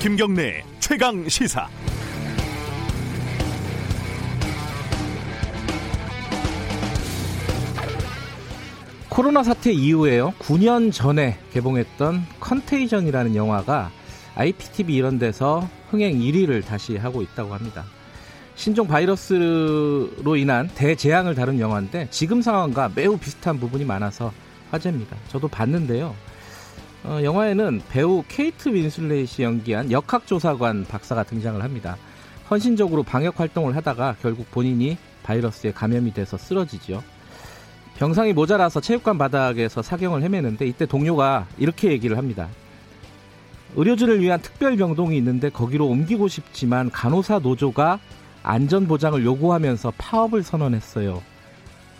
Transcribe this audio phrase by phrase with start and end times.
[0.00, 1.68] 김경래 최강 시사.
[9.10, 10.32] 코로나 사태 이후에요.
[10.38, 13.90] 9년 전에 개봉했던 컨테이전이라는 영화가
[14.36, 17.84] IPTV 이런 데서 흥행 1위를 다시 하고 있다고 합니다.
[18.54, 24.32] 신종 바이러스로 인한 대재앙을 다룬 영화인데 지금 상황과 매우 비슷한 부분이 많아서
[24.70, 25.14] 화제입니다.
[25.28, 26.14] 저도 봤는데요.
[27.04, 31.96] 어, 영화에는 배우 케이트 윈슬렛이 연기한 역학조사관 박사가 등장을 합니다.
[32.50, 37.02] 헌신적으로 방역 활동을 하다가 결국 본인이 바이러스에 감염이 돼서 쓰러지죠.
[37.96, 42.48] 병상이 모자라서 체육관 바닥에서 사경을 헤매는데 이때 동료가 이렇게 얘기를 합니다.
[43.76, 48.00] 의료진을 위한 특별 병동이 있는데 거기로 옮기고 싶지만 간호사 노조가
[48.42, 51.22] 안전 보장을 요구하면서 파업을 선언했어요.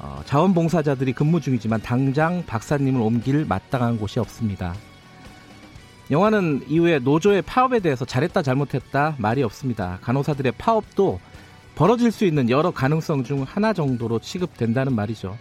[0.00, 4.74] 어, 자원봉사자들이 근무 중이지만 당장 박사님을 옮길 마땅한 곳이 없습니다.
[6.10, 9.98] 영화는 이후에 노조의 파업에 대해서 잘했다 잘못했다 말이 없습니다.
[10.02, 11.20] 간호사들의 파업도
[11.76, 15.36] 벌어질 수 있는 여러 가능성 중 하나 정도로 취급된다는 말이죠.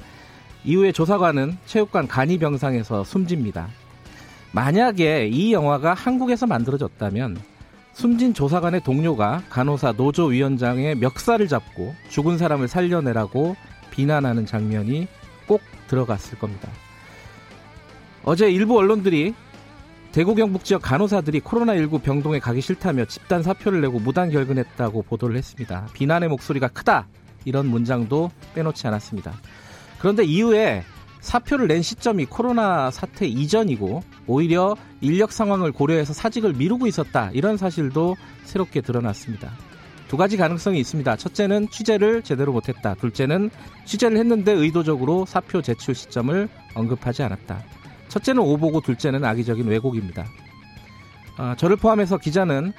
[0.63, 3.67] 이후에 조사관은 체육관 간이병상에서 숨집니다.
[4.51, 7.37] 만약에 이 영화가 한국에서 만들어졌다면
[7.93, 13.55] 숨진 조사관의 동료가 간호사 노조위원장의 멱살을 잡고 죽은 사람을 살려내라고
[13.91, 15.07] 비난하는 장면이
[15.47, 16.69] 꼭 들어갔을 겁니다.
[18.23, 19.33] 어제 일부 언론들이
[20.11, 25.87] 대구 경북 지역 간호사들이 코로나19 병동에 가기 싫다며 집단 사표를 내고 무단 결근했다고 보도를 했습니다.
[25.93, 27.07] 비난의 목소리가 크다
[27.45, 29.33] 이런 문장도 빼놓지 않았습니다.
[29.99, 30.83] 그런데 이후에
[31.19, 38.15] 사표를 낸 시점이 코로나 사태 이전이고 오히려 인력 상황을 고려해서 사직을 미루고 있었다 이런 사실도
[38.45, 39.51] 새롭게 드러났습니다.
[40.07, 41.17] 두 가지 가능성이 있습니다.
[41.17, 42.95] 첫째는 취재를 제대로 못했다.
[42.95, 43.51] 둘째는
[43.85, 47.63] 취재를 했는데 의도적으로 사표 제출 시점을 언급하지 않았다.
[48.09, 50.25] 첫째는 오보고 둘째는 악의적인 왜곡입니다.
[51.37, 52.73] 아, 저를 포함해서 기자는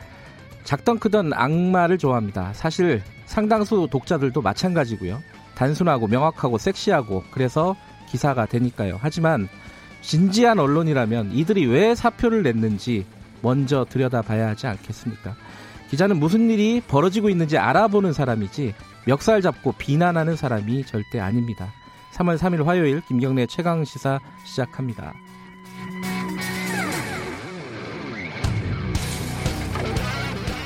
[0.65, 2.53] 작던 크던 악마를 좋아합니다.
[2.53, 5.23] 사실 상당수 독자들도 마찬가지고요.
[5.55, 7.77] 단순하고 명확하고 섹시하고 그래서
[8.09, 8.99] 기사가 되니까요.
[9.01, 9.49] 하지만
[10.03, 13.07] 진지한 언론이라면 이들이 왜 사표를 냈는지
[13.43, 15.37] 먼저 들여다봐야 하지 않겠습니까?
[15.91, 18.75] 기자는 무슨 일이 벌어지고 있는지 알아보는 사람이지
[19.07, 21.73] 멱살 잡고 비난하는 사람이 절대 아닙니다.
[22.21, 25.15] 3월 3일 화요일 김경래 최강 시사 시작합니다.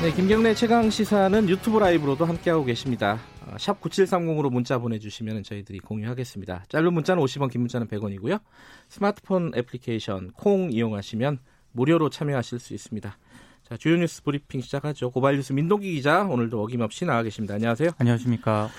[0.02, 3.20] 네, 김경래 최강 시사는 유튜브 라이브로도 함께하고 계십니다.
[3.46, 6.64] 어, 샵 9730으로 문자 보내주시면 저희들이 공유하겠습니다.
[6.68, 8.40] 짧은 문자는 50원, 긴 문자는 100원이고요.
[8.88, 11.38] 스마트폰 애플리케이션 콩 이용하시면
[11.72, 13.16] 무료로 참여하실 수 있습니다.
[13.62, 15.10] 자, 주요 뉴스 브리핑 시작하죠.
[15.10, 17.54] 고발 뉴스 민동기 기자 오늘도 어김없이 나와 계십니다.
[17.54, 17.90] 안녕하세요.
[17.98, 18.70] 안녕하십니까.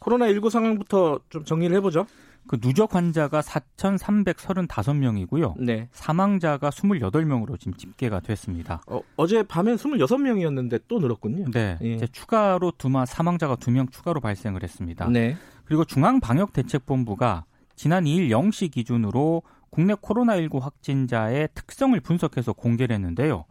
[0.00, 2.06] 코로나19 상황부터 좀 정리를 해보죠.
[2.48, 5.54] 그 누적 환자가 4,335명이고요.
[5.58, 5.88] 네.
[5.92, 8.80] 사망자가 28명으로 지금 집계가 됐습니다.
[8.86, 11.50] 어, 어제 밤엔 26명이었는데 또 늘었군요.
[11.52, 11.76] 네.
[11.82, 11.94] 예.
[11.94, 15.10] 이제 추가로 두마 사망자가 두명 추가로 발생을 했습니다.
[15.10, 15.36] 네.
[15.66, 17.44] 그리고 중앙방역대책본부가
[17.76, 23.44] 지난 2일 0시 기준으로 국내 코로나19 확진자의 특성을 분석해서 공개를 했는데요.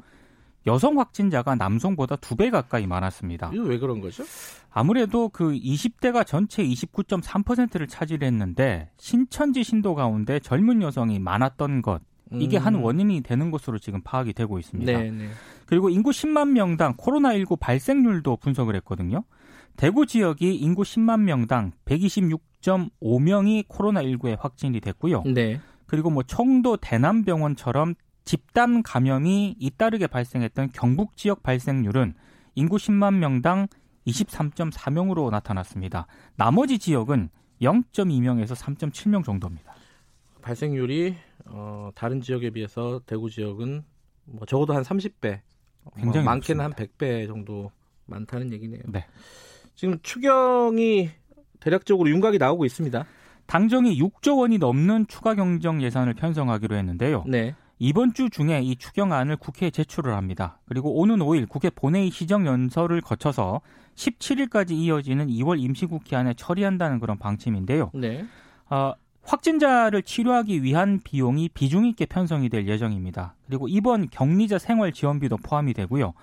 [0.68, 3.50] 여성 확진자가 남성보다 두 배 가까이 많았습니다.
[3.54, 4.24] 이거 왜 그런 거죠?
[4.70, 12.02] 아무래도 그 20대가 전체 29.3%를 차지했는데 신천지 신도 가운데 젊은 여성이 많았던 것
[12.34, 12.66] 이게 음.
[12.66, 14.92] 한 원인이 되는 것으로 지금 파악이 되고 있습니다.
[14.92, 15.12] 네네.
[15.12, 15.30] 네.
[15.66, 19.24] 그리고 인구 10만 명당 코로나19 발생률도 분석을 했거든요.
[19.78, 25.24] 대구 지역이 인구 10만 명당 126.5명이 코로나19에 확진이 됐고요.
[25.24, 25.60] 네.
[25.86, 27.96] 그리고 뭐 청도 대남병원처럼
[28.28, 32.14] 집단 감염이 잇따르게 발생했던 경북 지역 발생률은
[32.56, 33.68] 인구 10만 명당
[34.06, 36.08] 23.4명으로 나타났습니다.
[36.36, 37.30] 나머지 지역은
[37.62, 39.74] 0.2명에서 3.7명 정도입니다.
[40.42, 43.86] 발생률이 어, 다른 지역에 비해서 대구 지역은
[44.26, 45.40] 뭐 적어도 한 30배,
[45.96, 46.66] 굉장히 뭐 많게는.
[46.66, 47.72] 한 100배 정도
[48.08, 48.82] 많다는 얘기네요.
[48.88, 49.06] 네.
[49.74, 51.12] 지금 추경이
[51.62, 53.06] 대략적으로 윤곽이 나오고 있습니다.
[53.46, 57.24] 당정이 6조 원이 넘는 추가 경정 예산을 편성하기로 했는데요.
[57.25, 57.56] 네.
[57.79, 60.59] 이번 주 중에 이 추경안을 국회에 제출을 합니다.
[60.65, 63.62] 그리고 오는 5일 국회 본회의 시정 연설을 거쳐서
[63.95, 67.91] 17일까지 이어지는 2월 임시국회 안에 처리한다는 그런 방침인데요.
[67.94, 68.25] 네.
[68.69, 68.94] 어,
[69.24, 73.35] 확진자를 치료하기 위한 비용이 비중 있게 편성이 될 예정입니다.
[73.45, 76.13] 그리고 이번 격리자 생활 지원비도 포함이 되고요.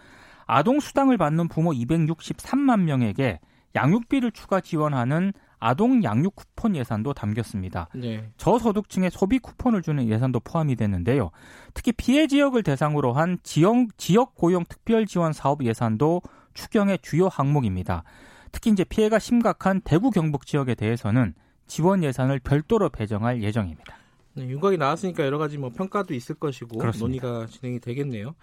[0.47, 3.41] 아동 수당을 받는 부모 263만 명에게
[3.75, 5.33] 양육비를 추가 지원하는
[5.65, 7.89] 아동 양육 쿠폰 예산도 담겼습니다.
[7.95, 8.31] 네.
[8.37, 11.31] 저소득층의 소비 쿠폰을 주는 예산도 포함이 됐는데요.
[11.73, 16.21] 특히 피해 지역을 대상으로 한 지역, 지역 고용 특별 지원 사업 예산도
[16.53, 18.05] 추경의 주요 항목입니다.
[18.53, 21.33] 특히 이제 피해가 심각한 대구 경북 지역에 대해서는
[21.67, 23.97] 지원 예산을 별도로 배정할 예정입니다.
[24.35, 27.27] 네, 윤곽이 나왔으니까 여러 가지 뭐 평가도 있을 것이고 그렇습니다.
[27.27, 28.35] 논의가 진행이 되겠네요.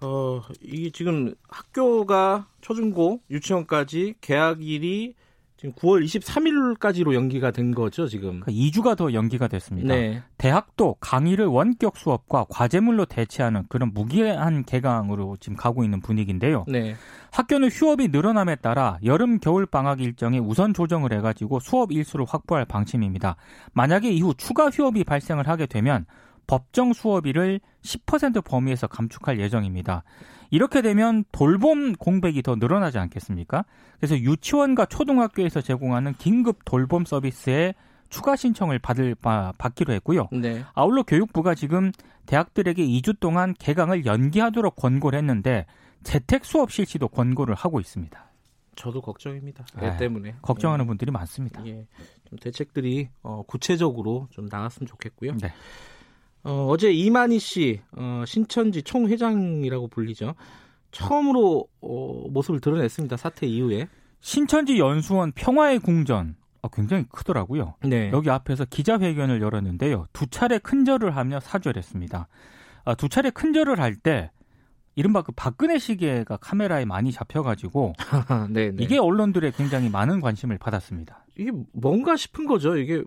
[0.00, 5.14] 어, 이게 지금 학교가 초중고 유치원까지 개학일이
[5.58, 8.40] 지금 9월 23일까지로 연기가 된 거죠, 지금.
[8.40, 9.92] 그러니까 2주가 더 연기가 됐습니다.
[9.92, 10.22] 네.
[10.38, 16.64] 대학도 강의를 원격 수업과 과제물로 대체하는 그런 무기한 개강으로 지금 가고 있는 분위기인데요.
[16.68, 16.94] 네.
[17.32, 22.64] 학교는 휴업이 늘어남에 따라 여름 겨울 방학 일정에 우선 조정을 해 가지고 수업 일수를 확보할
[22.64, 23.34] 방침입니다.
[23.72, 26.06] 만약에 이후 추가 휴업이 발생을 하게 되면
[26.46, 30.04] 법정 수업일을 10% 범위에서 감축할 예정입니다.
[30.50, 33.64] 이렇게 되면 돌봄 공백이 더 늘어나지 않겠습니까?
[33.98, 37.74] 그래서 유치원과 초등학교에서 제공하는 긴급 돌봄 서비스에
[38.08, 40.28] 추가 신청을 받을 받기로 했고요.
[40.32, 40.64] 네.
[40.74, 41.92] 아울러 교육부가 지금
[42.26, 45.66] 대학들에게 2주 동안 개강을 연기하도록 권고를 했는데
[46.02, 48.28] 재택 수업 실시도 권고를 하고 있습니다.
[48.76, 49.66] 저도 걱정입니다.
[49.78, 50.86] 애 네, 때문에 걱정하는 예.
[50.86, 51.66] 분들이 많습니다.
[51.66, 51.86] 예.
[52.28, 55.36] 좀 대책들이 어, 구체적으로 좀 나왔으면 좋겠고요.
[55.38, 55.52] 네.
[56.44, 60.34] 어, 제 이만희 씨 어, 신천지 총회장이라고 불리죠.
[60.90, 63.16] 처음으로 어, 모습을 드러냈습니다.
[63.16, 63.88] 사태 이후에.
[64.20, 67.74] 신천지 연수원 평화의 궁전 어, 굉장히 크더라고요.
[67.84, 68.10] 네.
[68.12, 70.06] 여기 앞에서 기자회견을 열었는데요.
[70.12, 72.28] 두 차례 큰절을 하며 사죄했습니다.
[72.84, 74.30] 아, 두 차례 큰절을 할 때
[74.94, 77.92] 이른바 그 박근혜 시계가 카메라에 많이 잡혀가지고
[78.50, 78.82] 네, 네.
[78.82, 81.24] 이게 언론들의 굉장히 많은 관심을 받았습니다.
[81.36, 82.76] 이게 뭔가 싶은 거죠.
[82.76, 83.04] 이게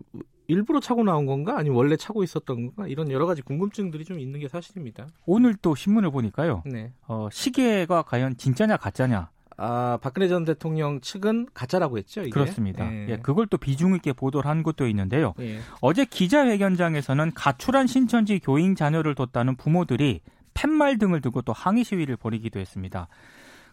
[0.52, 4.38] 일부러 차고 나온 건가 아니면 원래 차고 있었던 건가 이런 여러 가지 궁금증들이 좀 있는
[4.38, 5.06] 게 사실입니다.
[5.24, 6.62] 오늘 또 신문을 보니까요.
[6.66, 6.92] 네.
[7.06, 9.30] 어, 시계가 과연 진짜냐 가짜냐.
[9.56, 12.22] 아 박근혜 전 대통령 측은 가짜라고 했죠.
[12.22, 12.30] 이게?
[12.30, 12.88] 그렇습니다.
[12.88, 13.06] 네.
[13.10, 15.34] 예, 그걸 또 비중 있게 보도를 한 것도 있는데요.
[15.38, 15.58] 네.
[15.80, 20.20] 어제 기자회견장에서는 가출한 신천지 교인 자녀를 뒀다는 부모들이
[20.54, 23.08] 팻말 등을 두고 또 항의 시위를 벌이기도 했습니다.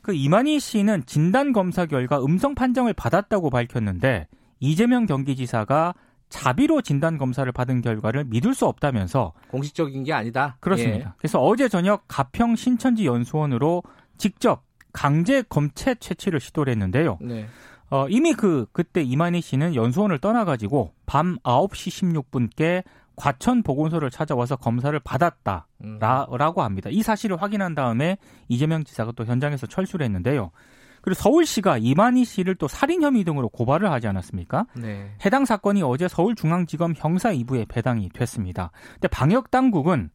[0.02, 4.28] 그 이만희 씨는 진단 검사 결과 음성 판정을 받았다고 밝혔는데
[4.60, 5.94] 이재명 경기지사가
[6.30, 10.58] 자비로 진단 검사를 받은 결과를 믿을 수 없다면서 공식적인 게 아니다.
[10.60, 11.10] 그렇습니다.
[11.10, 11.14] 예.
[11.18, 13.84] 그래서 어제 저녁 가평 신천지 연수원으로
[14.18, 17.18] 직접 강제 검체 채취를 시도를 했는데요.
[17.22, 17.48] 네.
[17.90, 22.84] 어, 이미 그 그때 이만희 씨는 연수원을 떠나가지고 밤 9시 16분께
[23.16, 26.66] 과천 보건소를 찾아와서 검사를 받았다라고 음.
[26.66, 26.90] 합니다.
[26.92, 28.18] 이 사실을 확인한 다음에
[28.48, 30.52] 이재명 지사가 또 현장에서 철수를 했는데요.
[31.02, 34.68] 그리고 서울시가 이만희 씨를 또 살인 혐의 등으로 고발을 하지 않았습니까?
[34.76, 35.12] 네.
[35.26, 38.72] 해당 사건이 어제 서울중앙지검 형사 2부에 배당이 됐습니다.
[38.94, 40.10] 근데 방역 당국은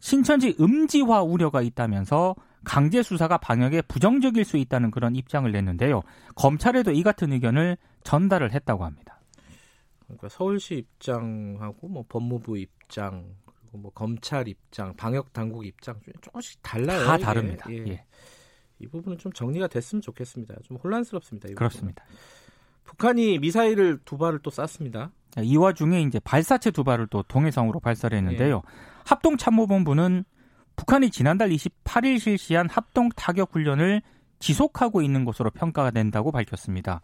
[0.00, 2.34] 신천지 음지화 우려가 있다면서
[2.64, 6.02] 강제 수사가 방역에 부정적일 수 있다는 그런 입장을 냈는데요.
[6.34, 9.20] 검찰에도 이 같은 의견을 전달을 했다고 합니다.
[10.04, 13.24] 그러니까 서울시 입장하고 뭐 법무부 입장
[13.70, 17.06] 그리고 뭐 검찰 입장, 방역 당국 입장 조금씩 달라요.
[17.06, 17.66] 다 다릅니다.
[17.70, 17.84] 예.
[17.86, 18.04] 예.
[18.80, 20.54] 이 부분은 좀 정리가 됐으면 좋겠습니다.
[20.64, 21.48] 좀 혼란스럽습니다.
[21.54, 22.04] 그렇습니다.
[22.84, 25.12] 북한이 미사일을 두 발을 또 쐈습니다.
[25.42, 28.56] 이 와중에 이제 발사체 두 발을 또 동해상으로 발사를 했는데요.
[28.56, 29.00] 예.
[29.04, 30.24] 합동참모본부는
[30.76, 34.02] 북한이 지난달 28일 실시한 합동 타격 훈련을
[34.40, 37.02] 지속하고 있는 것으로 평가가 된다고 밝혔습니다.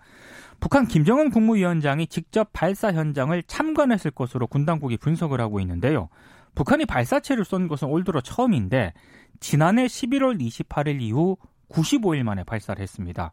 [0.59, 6.09] 북한 김정은 국무위원장이 직접 발사 현장을 참관했을 것으로 군 당국이 분석을 하고 있는데요.
[6.55, 8.95] 북한이 발사체를 쏜 것은 올 들어 처음인데
[9.39, 11.37] 지난해 11월 28일 이후
[11.71, 13.33] 95일 만에 발사를 했습니다.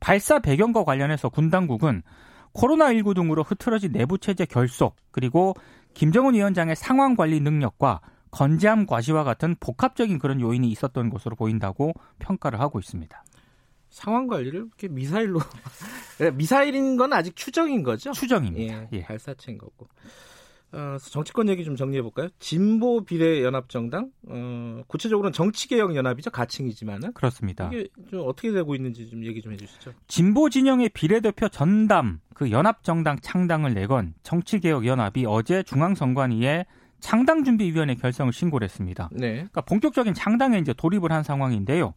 [0.00, 2.02] 발사 배경과 관련해서 군 당국은
[2.54, 5.54] 코로나19 등으로 흐트러진 내부 체제 결속 그리고
[5.94, 8.00] 김정은 위원장의 상황 관리 능력과
[8.30, 13.24] 건재함 과시와 같은 복합적인 그런 요인이 있었던 것으로 보인다고 평가를 하고 있습니다.
[13.90, 15.38] 상황 관리를 이렇게 미사일로
[16.34, 18.10] 미사일인 건 아직 추정인 거죠?
[18.10, 18.74] 추정입니다.
[18.74, 19.02] 예, 예.
[19.02, 19.86] 발사체인 거고.
[20.74, 22.28] 어, 정치권 얘기 좀 정리해 볼까요?
[22.40, 27.70] 진보 비례 연합 정당 어, 구체적으로는 정치개혁 연합이죠 가칭이지만은 그렇습니다.
[27.72, 29.92] 이게 좀 어떻게 되고 있는지 좀 얘기 좀 해주시죠.
[30.08, 36.66] 진보 진영의 비례대표 전담 그 연합 정당 창당을 내건 정치개혁 연합이 어제 중앙선관위에
[37.00, 39.10] 창당준비위원회 결성을 신고를 했습니다.
[39.12, 39.34] 네.
[39.34, 41.94] 그러니까 본격적인 창당에 이제 돌입을 한 상황인데요.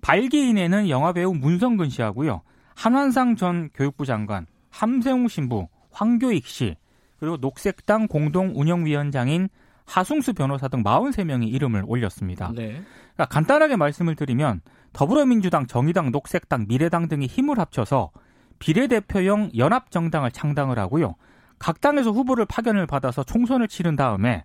[0.00, 2.42] 발기인에는 영화배우 문성근 씨하고요.
[2.74, 6.76] 한환상 전 교육부 장관, 함세웅 신부, 황교익 씨,
[7.24, 9.48] 그리고 녹색당 공동 운영위원장인
[9.86, 12.52] 하승수 변호사 등 43명이 이름을 올렸습니다.
[12.54, 12.82] 네.
[13.14, 14.60] 그러니까 간단하게 말씀을 드리면
[14.92, 18.10] 더불어민주당, 정의당, 녹색당, 미래당 등이 힘을 합쳐서
[18.58, 21.16] 비례대표형 연합정당을 창당을 하고요.
[21.58, 24.44] 각 당에서 후보를 파견을 받아서 총선을 치른 다음에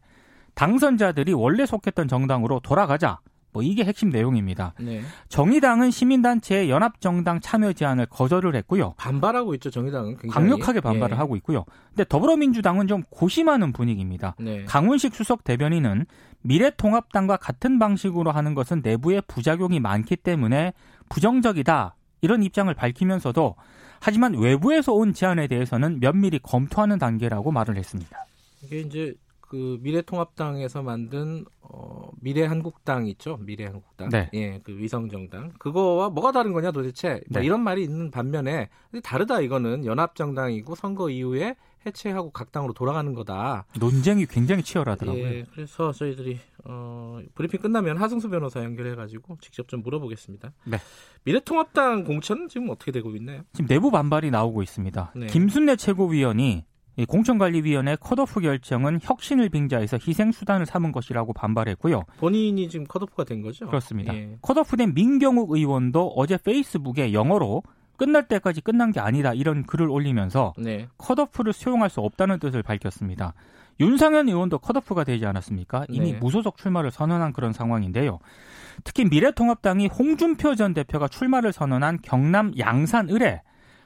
[0.56, 3.20] 당선자들이 원래 속했던 정당으로 돌아가자
[3.52, 4.74] 뭐 이게 핵심 내용입니다.
[4.80, 5.02] 네.
[5.28, 8.94] 정의당은 시민단체의 연합정당 참여 제안을 거절을 했고요.
[8.98, 9.70] 반발하고 있죠.
[9.70, 10.32] 정의당은 굉장히.
[10.32, 11.18] 강력하게 반발을 예.
[11.18, 11.66] 하고 있고요.
[11.90, 14.36] 근데 더불어민주당은 좀 고심하는 분위기입니다.
[14.40, 14.64] 네.
[14.66, 16.06] 강훈식 수석 대변인은
[16.42, 20.74] 미래통합당과 같은 방식으로 하는 것은 내부에 부작용이 많기 때문에
[21.10, 23.56] 부정적이다 이런 입장을 밝히면서도
[24.00, 28.26] 하지만 외부에서 온 제안에 대해서는 면밀히 검토하는 단계라고 말을 했습니다.
[28.64, 29.14] 이게 이제
[29.50, 33.38] 그 미래통합당에서 만든 어, 미래한국당 있죠?
[33.42, 34.10] 미래한국당.
[34.10, 34.30] 네.
[34.36, 35.54] 예, 그 위성정당.
[35.58, 37.22] 그거와 뭐가 다른 거냐 도대체?
[37.30, 37.46] 뭐 네.
[37.46, 38.70] 이런 말이 있는 반면에
[39.04, 43.66] 다르다 이거는 연합정당이고 선거 이후에 해체하고 각 당으로 돌아가는 거다.
[43.80, 45.24] 논쟁이 굉장히 치열하더라고요.
[45.24, 50.52] 예, 그래서 저희들이 어, 브리핑 끝나면 하승수 변호사 연결해 가지고 직접 좀 물어보겠습니다.
[50.66, 50.78] 네.
[51.24, 53.42] 미래통합당 공천 지금 어떻게 되고 있나요?
[53.54, 55.14] 지금 내부 반발이 나오고 있습니다.
[55.16, 55.28] 네.
[55.28, 56.66] 김순례 최고위원이
[57.06, 62.04] 공천관리위원회 컷오프 결정은 혁신을 빙자해서 희생수단을 삼은 것이라고 반발했고요.
[62.20, 63.68] 본인이 지금 컷오프가 된 거죠?
[63.68, 64.14] 그렇습니다.
[64.16, 64.38] 예.
[64.42, 67.64] 컷오프된 민경욱 의원도 어제 페이스북에 영어로
[67.98, 70.88] 끝날 때까지 끝난 게 아니다 이런 글을 올리면서 네.
[70.98, 73.34] 컷오프를 수용할 수 없다는 뜻을 밝혔습니다.
[73.80, 75.86] 윤상현 의원도 컷오프가 되지 않았습니까?
[75.90, 76.20] 이미 네.
[76.20, 78.20] 무소속 출마를 선언한 그런 상황인데요.
[78.84, 83.42] 특히 미래통합당이 홍준표 전 대표가 출마를 선언한 경남 양산 을에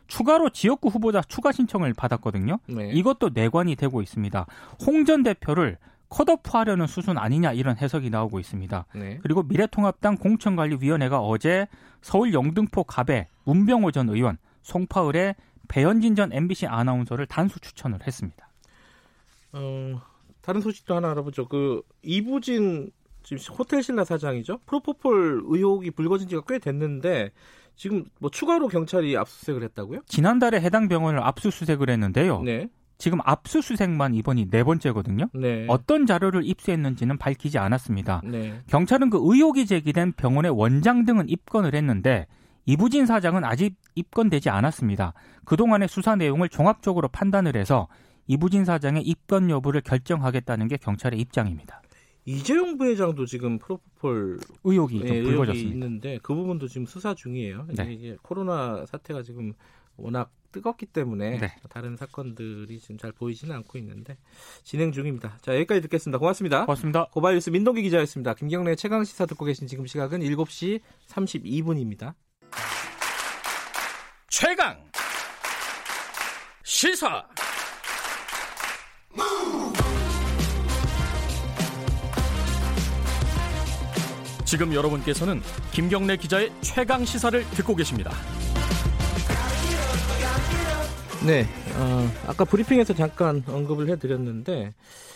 [0.07, 2.59] 추가로 지역구 후보자 추가 신청을 받았거든요.
[2.67, 2.91] 네.
[2.91, 4.45] 이것도 내관이 되고 있습니다.
[4.85, 5.77] 홍 전 대표를
[6.09, 8.85] 컷오프하려는 수순 아니냐 이런 해석이 나오고 있습니다.
[8.95, 9.19] 네.
[9.23, 11.67] 그리고 미래통합당 공천관리위원회가 어제
[12.01, 15.35] 서울 영등포 갑에 문병호 전 의원, 송파을의
[15.69, 18.47] 배현진 전 MBC 아나운서를 단수 추천을 했습니다.
[19.53, 20.01] 어,
[20.41, 21.47] 다른 소식도 하나 알아보죠.
[21.47, 22.91] 그 이부진
[23.23, 24.59] 지금 호텔 신라 사장이죠.
[24.65, 27.31] 프로포폴 의혹이 불거진 지가 꽤 됐는데
[27.75, 30.01] 지금 뭐 추가로 경찰이 압수수색을 했다고요?
[30.07, 32.41] 지난달에 해당 병원을 압수수색을 했는데요.
[32.41, 32.69] 네.
[32.97, 35.27] 지금 압수수색만 이번이 네 번째거든요.
[35.33, 35.65] 네.
[35.67, 38.21] 어떤 자료를 입수했는지는 밝히지 않았습니다.
[38.23, 38.61] 네.
[38.67, 42.27] 경찰은 그 의혹이 제기된 병원의 원장 등은 입건을 했는데
[42.65, 45.13] 이부진 사장은 아직 입건되지 않았습니다.
[45.45, 47.87] 그동안의 수사 내용을 종합적으로 판단을 해서
[48.27, 51.81] 이부진 사장의 입건 여부를 결정하겠다는 게 경찰의 입장입니다.
[52.25, 55.73] 이재용 부회장도 지금 프로포폴 의혹이 네, 불거졌습니다.
[55.73, 57.67] 있는데 그 부분도 지금 수사 중이에요.
[57.75, 57.93] 네.
[57.93, 59.53] 이게 코로나 사태가 지금
[59.97, 61.55] 워낙 뜨겁기 때문에 네.
[61.69, 64.17] 다른 사건들이 지금 잘 보이지는 않고 있는데
[64.63, 65.37] 진행 중입니다.
[65.41, 66.19] 자 여기까지 듣겠습니다.
[66.19, 66.65] 고맙습니다.
[66.65, 67.05] 고맙습니다.
[67.11, 68.35] 고발뉴스 민동기 기자였습니다.
[68.35, 72.13] 김경래 최강 시사 듣고 계신 지금 시각은 7시 32분입니다.
[74.29, 74.77] 최강
[76.63, 77.27] 시사
[84.45, 88.11] 지금 여러분께서는 김경래 기자의 최강 시사를 듣고 계십니다.
[91.25, 91.45] 네,
[91.77, 94.73] 어, 아까 브리핑에서 잠깐 언급을 해드렸는데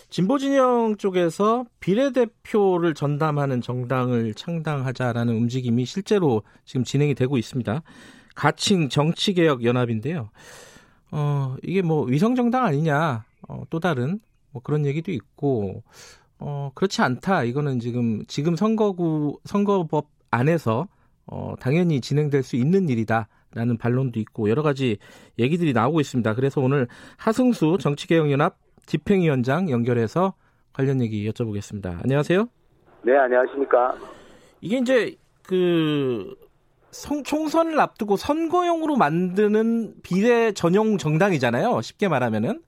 [0.10, 7.81] 진보 진영 쪽에서 비례대표를 전담하는 정당을 창당하자라는 움직임이 실제로 지금 진행이 되고 있습니다.
[8.36, 10.29] 가칭 정치개혁 연합인데요.
[11.12, 14.19] 어, 이게 뭐 위성 정당 아니냐, 어, 또 다른
[14.51, 15.84] 뭐 그런 얘기도 있고,
[16.39, 17.44] 어, 그렇지 않다.
[17.44, 20.88] 이거는 지금, 지금 선거구, 선거법 안에서,
[21.25, 23.27] 어, 당연히 진행될 수 있는 일이다.
[23.53, 24.98] 라는 반론도 있고 여러 가지
[25.39, 26.36] 얘기들이 나오고 있습니다.
[26.36, 30.34] 그래서 오늘 하승수 정치개혁연합 집행위원장 연결해서
[30.74, 32.03] 관련 얘기 여쭤보겠습니다.
[32.03, 32.48] 안녕하세요.
[33.03, 33.96] 네, 안녕하십니까.
[34.62, 36.36] 이게 이제 그
[36.91, 41.82] 성, 총선을 앞두고 선거용으로 만드는 비례 전용 정당이잖아요.
[41.82, 42.62] 쉽게 말하면은.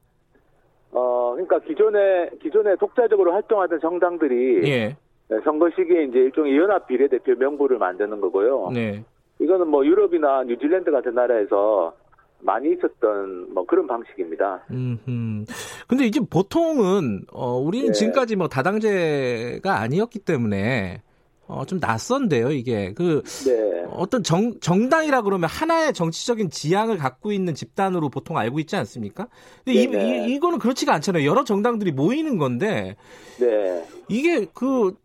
[1.39, 4.97] 어, 그러니까 기존에 기존에 독자적으로 활동하던 정당들이 예.
[5.29, 8.71] 네, 선거 시기에 이제 일종의 연합 비례대표 명부를 만드는 거고요.
[8.73, 9.03] 네.
[9.39, 11.93] 이거는 뭐 유럽이나 뉴질랜드 같은 나라에서
[12.41, 14.63] 많이 있었던 뭐 그런 방식입니다.
[14.71, 15.45] 음.
[15.87, 17.91] 근데 이제 보통은 어 우리는 네.
[17.91, 21.01] 지금까지 뭐 다당제가 아니었기 때문에
[21.49, 22.93] 어, 좀 낯선데요, 이게.
[22.93, 23.83] 그, 네.
[23.91, 29.27] 어떤 정, 정당이라 그러면 하나의 정치적인 지향을 갖고 있는 집단으로 보통 알고 있지 않습니까?
[29.65, 31.25] 근데 이, 이, 이거는 그렇지가 않잖아요.
[31.27, 32.95] 여러 정당들이 모이는 건데.
[33.39, 33.83] 네.
[34.07, 34.95] 이게 그,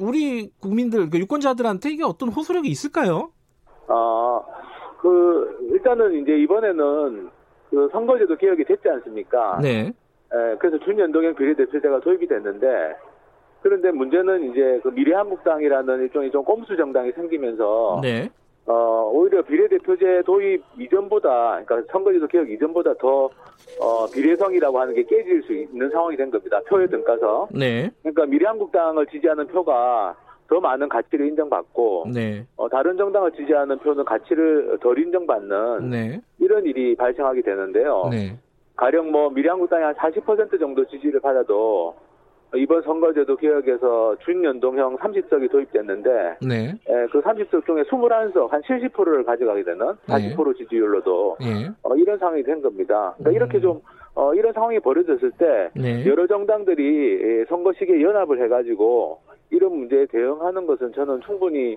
[0.00, 3.30] 우리 국민들, 그 유권자들한테 이게 어떤 호소력이 있을까요?
[3.86, 4.40] 아,
[5.00, 7.30] 그, 일단은 이제 이번에는
[7.70, 9.60] 그 선거제도 개혁이 됐지 않습니까?
[9.62, 9.86] 네.
[10.32, 12.66] 에, 그래서 준연동형 비례대표제가 도입이 됐는데,
[13.62, 18.28] 그런데 문제는 이제 그 미래한국당이라는 일종의 좀 꼼수 정당이 생기면서 네.
[18.66, 23.28] 어, 오히려 비례대표제 도입 이전보다, 그러니까 선거제도 개혁 이전보다 더,
[23.80, 26.60] 어, 비례성이라고 하는 게 깨질 수 있는 상황이 된 겁니다.
[26.68, 27.48] 표에 등가서.
[27.52, 27.90] 네.
[28.02, 30.14] 그러니까 미래한국당을 지지하는 표가
[30.48, 32.46] 더 많은 가치를 인정받고, 네.
[32.56, 36.20] 어, 다른 정당을 지지하는 표는 가치를 덜 인정받는, 네.
[36.38, 38.08] 이런 일이 발생하게 되는데요.
[38.12, 38.38] 네.
[38.76, 41.96] 가령 뭐 미래한국당이 한 40% 정도 지지를 받아도,
[42.54, 46.74] 이번 선거제도 개혁에서 준연동형 30석이 도입됐는데 네.
[46.86, 50.58] 에, 그 30석 중에 21석 한 70%를 가져가게 되는 40% 네.
[50.58, 51.70] 지지율로도 네.
[51.82, 53.14] 어, 이런 상황이 된 겁니다.
[53.18, 53.34] 그러니까 음.
[53.34, 53.80] 이렇게 좀
[54.14, 56.04] 어, 이런 상황이 벌어졌을 때 네.
[56.06, 61.76] 여러 정당들이 선거 시기에 연합을 해가지고 이런 문제에 대응하는 것은 저는 충분히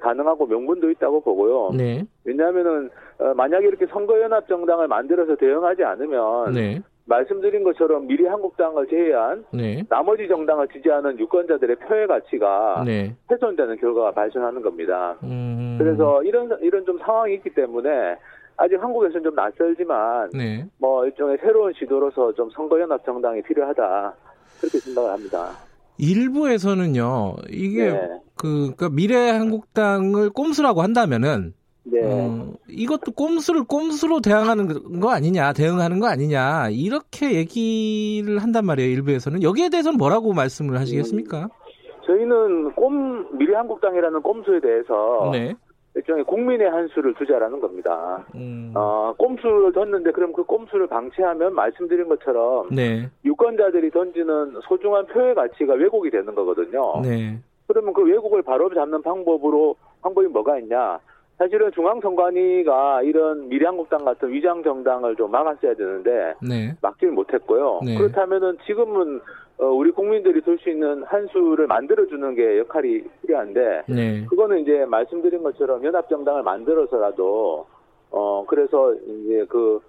[0.00, 1.70] 가능하고 명분도 있다고 보고요.
[1.76, 2.04] 네.
[2.24, 6.80] 왜냐하면은 어, 만약에 이렇게 선거연합 정당을 만들어서 대응하지 않으면 네.
[7.04, 9.82] 말씀드린 것처럼 미래 한국당을 제외한 네.
[9.88, 13.14] 나머지 정당을 지지하는 유권자들의 표의 가치가 네.
[13.30, 15.16] 훼손되는 결과가 발생하는 겁니다.
[15.24, 15.76] 음...
[15.78, 18.16] 그래서 이런 이런 좀 상황이 있기 때문에
[18.56, 20.64] 아직 한국에서는 좀 낯설지만 네.
[20.78, 24.14] 뭐 일종의 새로운 시도로서 좀 선거연합 정당이 필요하다
[24.60, 25.50] 그렇게 생각을 합니다.
[25.98, 28.20] 일부에서는요 이게 네.
[28.36, 32.00] 그 그러니까 미래 한국당을 꼼수라고 한다면은 네.
[32.04, 39.42] 어, 이것도 꼼수를 꼼수로 대응하는 거 아니냐, 대응하는 거 아니냐, 이렇게 얘기를 한단 말이에요, 일부에서는.
[39.42, 41.42] 여기에 대해서는 뭐라고 말씀을 하시겠습니까?
[41.42, 41.48] 음,
[42.06, 45.54] 저희는 꼼, 미래한국당이라는 꼼수에 대해서 네.
[45.94, 48.24] 일종의 국민의 한 수를 두자라는 겁니다.
[48.34, 48.72] 음.
[48.74, 53.10] 어, 꼼수를 뒀는데 그럼 그 꼼수를 방치하면 말씀드린 것처럼 네.
[53.24, 57.00] 유권자들이 던지는 소중한 표의 가치가 왜곡이 되는 거거든요.
[57.02, 57.38] 네.
[57.66, 60.98] 그러면 그 왜곡을 바로 잡는 방법으로 방법이 뭐가 있냐?
[61.42, 66.76] 사실은 중앙선관위가 이런 미래한국당 같은 위장 정당을 좀 막았어야 되는데 네.
[66.80, 67.80] 막지를 못했고요.
[67.84, 67.98] 네.
[67.98, 69.20] 그렇다면은 지금은
[69.58, 74.24] 어, 우리 국민들이 들 수 있는 한 수를 만들어주는 게 역할이 필요한데 네.
[74.26, 77.66] 그거는 이제 말씀드린 것처럼 연합정당을 만들어서라도
[78.12, 79.80] 어 그래서 이제 그 어,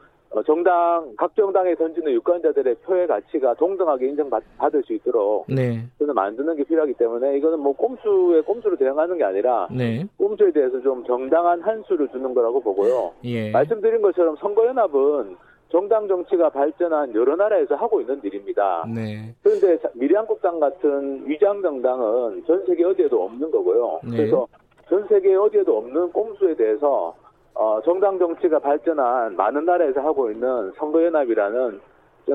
[0.42, 5.86] 정당 각 정당에 던지는 유권자들의 표의 가치가 동등하게 인정받을 수 있도록 네.
[6.00, 10.06] 저는 만드는 게 필요하기 때문에 이거는 뭐 꼼수에 꼼수로 대응하는 게 아니라 네.
[10.18, 13.12] 꼼수에 대해서 좀 정당한 한 수를 주는 거라고 보고요.
[13.26, 13.52] 예.
[13.52, 15.36] 말씀드린 것처럼 선거연합은
[15.70, 18.86] 정당 정치가 발전한 여러 나라에서 하고 있는 일입니다.
[18.94, 19.34] 네.
[19.42, 24.00] 그런데 미래한국당 같은 위장 정당은 전 세계 어디에도 없는 거고요.
[24.04, 24.18] 네.
[24.18, 24.48] 그래서
[24.88, 27.16] 전 세계 어디에도 없는 꼼수에 대해서
[27.56, 31.80] 어, 정당 정치가 발전한 많은 나라에서 하고 있는 선거연합이라는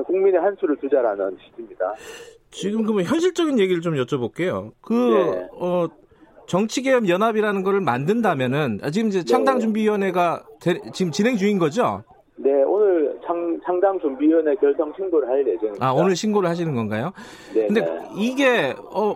[0.05, 1.93] 국민의 한 수를 두자라는 취지입니다.
[2.51, 4.71] 지금 그러면 현실적인 얘기를 좀 여쭤볼게요.
[4.81, 5.47] 그 네.
[5.53, 5.87] 어,
[6.47, 12.03] 정치개혁 연합이라는 거를 만든다면은 아, 지금 이제 창당준비위원회가 대, 지금 진행 중인 거죠?
[12.37, 15.85] 네, 오늘 창, 창당준비위원회 결성 신고를 할 예정입니다.
[15.85, 17.11] 아, 오늘 신고를 하시는 건가요?
[17.53, 17.67] 네.
[17.67, 18.09] 근데 네.
[18.15, 19.15] 이게 어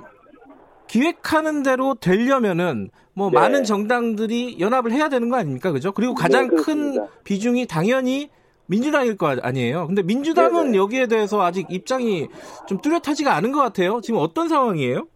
[0.87, 3.39] 기획하는 대로 되려면은 뭐 네.
[3.39, 5.71] 많은 정당들이 연합을 해야 되는 거 아닙니까?
[5.71, 5.91] 그죠?
[5.91, 8.29] 그리고 가장 네, 큰 비중이 당연히
[8.65, 9.87] 민주당일 거 아니에요.
[9.87, 10.71] 근데 민주당은 네네.
[10.71, 10.77] 네.
[10.77, 12.27] 여기에 대해서 아직 입장이
[12.67, 14.01] 좀 뚜렷하지가 않은 것 같아요.
[14.01, 15.07] 지금 어떤 상황이에요?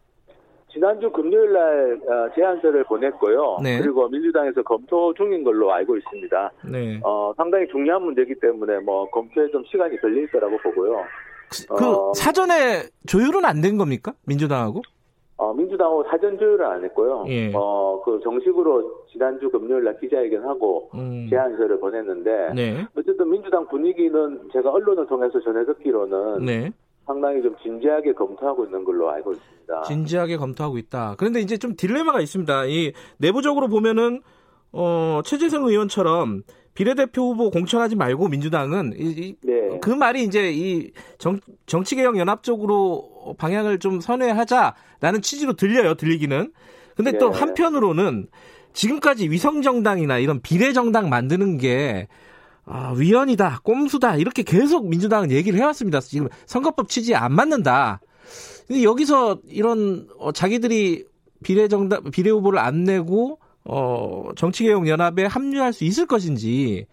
[0.71, 3.57] 지난주 금요일 날 어, 제안서를 보냈고요.
[3.63, 3.79] 네.
[3.81, 6.51] 그리고 민주당에서 검토 중인 걸로 알고 있습니다.
[6.65, 6.99] 네.
[7.03, 11.03] 어, 상당히 중요한 문제이기 때문에 뭐 검토에 좀 시간이 걸릴 거라고 보고요.
[11.49, 14.13] 그, 그 어, 사전에 조율은 안 된 겁니까?
[14.25, 14.81] 민주당하고?
[15.37, 17.25] 어, 민주당하고 사전 조율을 안 했고요.
[17.27, 17.51] 예.
[17.53, 21.27] 어, 그 정식으로 지난주 금요일 날 기자회견하고 음.
[21.29, 22.87] 제안서를 보냈는데 네.
[22.97, 26.71] 어쨌든 민주당 분위기는 제가 언론을 통해서 전해 듣기로는 네.
[27.05, 29.83] 상당히 좀 진지하게 검토하고 있는 걸로 알고 있습니다.
[29.83, 31.15] 진지하게 검토하고 있다.
[31.19, 32.65] 그런데 이제 좀 딜레마가 있습니다.
[32.65, 34.21] 이 내부적으로 보면은
[34.73, 36.41] 어, 최재성 의원처럼
[36.77, 39.79] 비례대표 후보 공천하지 말고 민주당은 이, 네.
[39.81, 45.95] 그 말이 이제 이 정, 정치개혁 연합 적으로 방향을 좀 선회하자라는 취지로 들려요.
[45.95, 46.53] 들리기는.
[46.95, 47.17] 근데 네.
[47.17, 48.27] 또 한편으로는
[48.73, 52.07] 지금까지 위성정당이나 이런 비례정당 만드는 게
[52.63, 55.99] 아, 위헌이다, 꼼수다 이렇게 계속 민주당은 얘기를 해왔습니다.
[55.99, 58.01] 지금 선거법 취지에 안 맞는다.
[58.67, 61.05] 근데 여기서 이런 어, 자기들이
[61.43, 66.85] 비례정당 비례 후보를 안 내고 어, 정치개혁 연합에 합류할 수 있을 것인지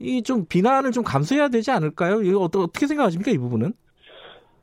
[0.00, 2.22] 이 좀 비난을 좀 감수해야 되지 않을까요?
[2.22, 3.72] 이거 어떻게 생각하십니까 이 부분은?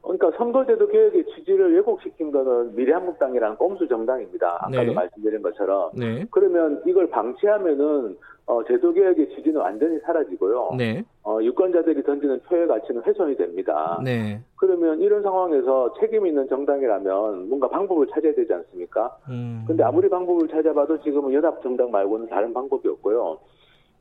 [0.01, 4.59] 그러니까 선거제도 개혁의 취지를 왜곡시킨 거는 미래한국당이라는 꼼수 정당입니다.
[4.61, 4.93] 아까도 네.
[4.93, 5.89] 말씀드린 것처럼.
[5.95, 6.25] 네.
[6.29, 8.15] 그러면 이걸 방치하면은
[8.47, 10.75] 어, 제도 개혁의 취지는 완전히 사라지고요.
[10.77, 11.03] 네.
[11.23, 13.99] 어, 유권자들이 던지는 표의 가치는 훼손이 됩니다.
[14.03, 14.39] 네.
[14.57, 19.17] 그러면 이런 상황에서 책임 있는 정당이라면 뭔가 방법을 찾아야 되지 않습니까?
[19.29, 19.63] 음.
[19.65, 23.39] 근데 아무리 방법을 찾아봐도 지금은 연합 정당 말고는 다른 방법이 없고요.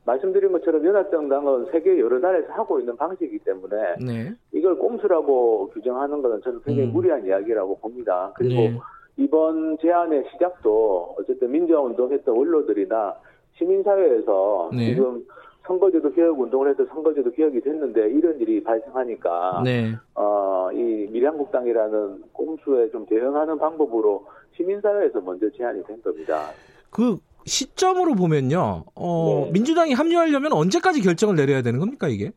[0.05, 4.33] 말씀드린 것처럼 연합정당은 세계 여러 나라에서 하고 있는 방식이기 때문에 네.
[4.51, 6.93] 이걸 꼼수라고 규정하는 것은 저는 굉장히 음.
[6.93, 8.31] 무리한 이야기라고 봅니다.
[8.35, 8.77] 그리고 네.
[9.17, 13.15] 이번 제안의 시작도 어쨌든 민주화운동했던 원로들이나
[13.57, 14.93] 시민사회에서 네.
[14.93, 15.25] 지금
[15.65, 19.95] 선거제도 개혁 운동을 해서 선거제도 개혁이 됐는데 이런 일이 발생하니까 네.
[20.13, 26.49] 어, 이 미래한국당이라는 꼼수에 좀 대응하는 방법으로 시민사회에서 먼저 제안이 된 겁니다.
[26.91, 29.51] 그 시점으로 보면요, 어, 네.
[29.53, 32.31] 민주당이 합류하려면 언제까지 결정을 내려야 되는 겁니까 이게?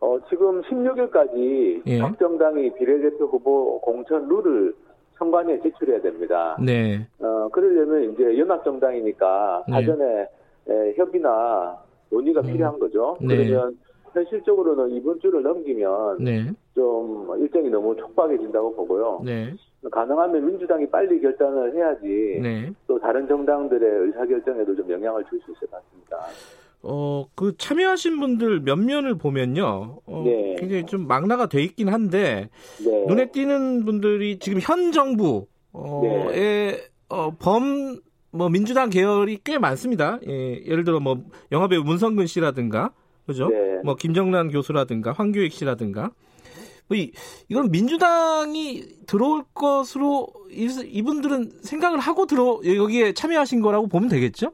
[0.00, 1.98] 어, 지금 16일까지 예.
[1.98, 4.74] 각 정당이 비례대표 후보 공천 룰을
[5.18, 6.56] 선관위에 제출해야 됩니다.
[6.60, 7.06] 네.
[7.18, 9.72] 어, 그러려면 이제 연합정당이니까 네.
[9.72, 10.28] 사전에
[10.68, 11.78] 에, 협의나
[12.10, 12.46] 논의가 음.
[12.46, 13.16] 필요한 거죠.
[13.20, 13.36] 네.
[13.36, 13.78] 그러면
[14.12, 16.50] 현실적으로는 이번 주를 넘기면 네.
[16.74, 19.22] 좀 일정이 너무 촉박해진다고 보고요.
[19.24, 19.54] 네.
[19.90, 22.72] 가능하면 민주당이 빨리 결단을 해야지 네.
[22.86, 26.16] 또 다른 정당들의 의사결정에도 좀 영향을 줄 수 있을 것 같습니다.
[26.88, 30.00] 어, 그 참여하신 분들 몇 면을 보면요.
[30.06, 30.56] 어, 네.
[30.58, 33.04] 굉장히 좀 망라가 돼 있긴 한데 네.
[33.08, 35.44] 눈에 띄는 분들이 지금 현 정부의
[36.32, 36.80] 네.
[37.08, 40.20] 어, 범, 뭐 민주당 계열이 꽤 많습니다.
[40.28, 42.92] 예, 예를 들어 뭐 영화배우 문성근 씨라든가
[43.26, 43.48] 그죠?
[43.48, 43.80] 네.
[43.84, 46.12] 뭐 김정란 교수라든가 황교익 씨라든가
[46.88, 47.10] 뭐 이,
[47.48, 54.52] 이건 민주당이 들어올 것으로 이, 이분들은 생각을 하고 들어 여기에 참여하신 거라고 보면 되겠죠?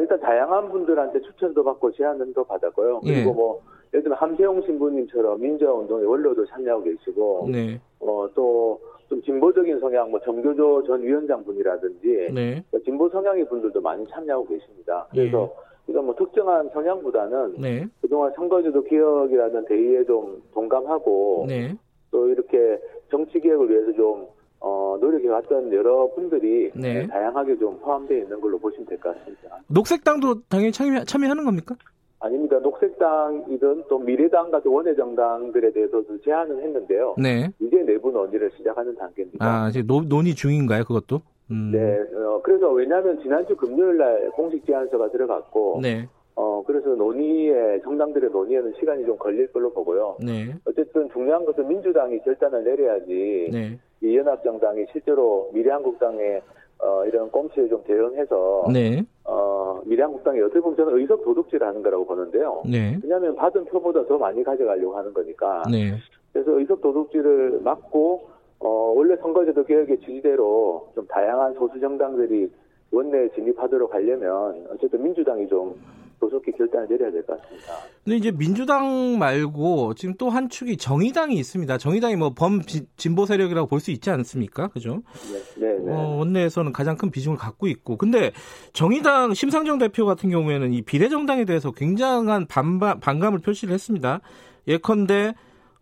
[0.00, 3.00] 어, 일단 다양한 분들한테 추천도 받고 제안도 받았고요.
[3.00, 3.34] 그리고 예.
[3.34, 3.60] 뭐,
[3.92, 7.80] 예를 들면 함세용 신부님처럼 민주화운동의 원로도 참여하고 계시고, 네.
[8.00, 12.62] 어, 또, 좀 진보적인 성향, 뭐, 정교조 전 위원장 분이라든지, 네.
[12.84, 15.06] 진보 성향의 분들도 많이 참여하고 계십니다.
[15.10, 15.70] 그래서, 예.
[15.88, 17.84] 이건 뭐 특정한 성향보다는 네.
[18.00, 21.74] 그동안 선거제도 개혁이라는 대의에 좀 동감하고, 네.
[22.12, 22.78] 또 이렇게
[23.10, 24.28] 정치 개혁을 위해서 좀
[24.60, 27.06] 어, 노력해왔던 여러분들이 네.
[27.06, 29.56] 다양하게 좀 포함되어 있는 걸로 보시면 될 것 같습니다.
[29.68, 31.74] 녹색당도 당연히 참여, 참여하는 겁니까?
[32.22, 32.58] 아닙니다.
[32.58, 37.14] 녹색당이든 또 미래당 같은 원외 정당들에 대해서도 제안을 했는데요.
[37.18, 37.50] 네.
[37.58, 39.44] 이제 내부 논의를 시작하는 단계입니다.
[39.44, 41.22] 아, 이제 노, 논의 중인가요, 그것도?
[41.50, 41.70] 음.
[41.72, 41.98] 네.
[42.14, 46.06] 어, 그래서 왜냐하면 지난주 금요일 날 공식 제안서가 들어갔고, 네.
[46.34, 50.18] 어, 그래서 논의에, 정당들의 논의에는 시간이 좀 걸릴 걸로 보고요.
[50.22, 50.54] 네.
[50.66, 53.78] 어쨌든 중요한 것은 민주당이 결단을 내려야지, 네.
[54.02, 56.42] 이 연합정당이 실제로 미래한국당의
[56.82, 59.04] 어, 이런 꼼수에 좀 대응해서 네.
[59.24, 62.62] 어, 미래한국당이 어떻게 보면 저는 의석 도둑질을 하는 거라고 보는데요.
[62.64, 62.98] 네.
[63.02, 65.62] 왜냐하면 받은 표보다 더 많이 가져가려고 하는 거니까.
[65.70, 65.92] 네.
[66.32, 68.28] 그래서 의석 도둑질을 막고
[68.60, 72.50] 어, 원래 선거제도 개혁의 취지대로 좀 다양한 소수 정당들이
[72.92, 75.74] 원내에 진입하도록 하려면 어쨌든 민주당이 좀
[76.20, 77.72] 조속히 결단을 내려야 될 것 같습니다.
[78.04, 81.78] 근데 이제 민주당 말고 지금 또 한 축이 정의당이 있습니다.
[81.78, 82.60] 정의당이 뭐 범
[82.96, 84.68] 진보 세력이라고 볼 수 있지 않습니까?
[84.68, 85.02] 그죠?
[85.32, 85.92] 네, 네, 네.
[85.92, 87.96] 어, 원내에서는 가장 큰 비중을 갖고 있고.
[87.96, 88.32] 근데
[88.74, 94.20] 정의당 심상정 대표 같은 경우에는 이 비례정당에 대해서 굉장한 반반, 반감을 표시를 했습니다.
[94.68, 95.34] 예컨대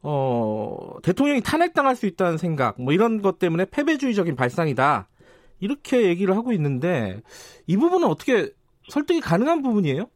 [0.03, 5.09] 어, 대통령이 탄핵당할 수 있다는 생각, 뭐 이런 것 때문에 패배주의적인 발상이다.
[5.61, 7.21] 이렇게 얘기를 하고 있는데
[7.67, 8.53] 이 부분은 어떻게
[8.89, 10.07] 설득이 가능한 부분이에요?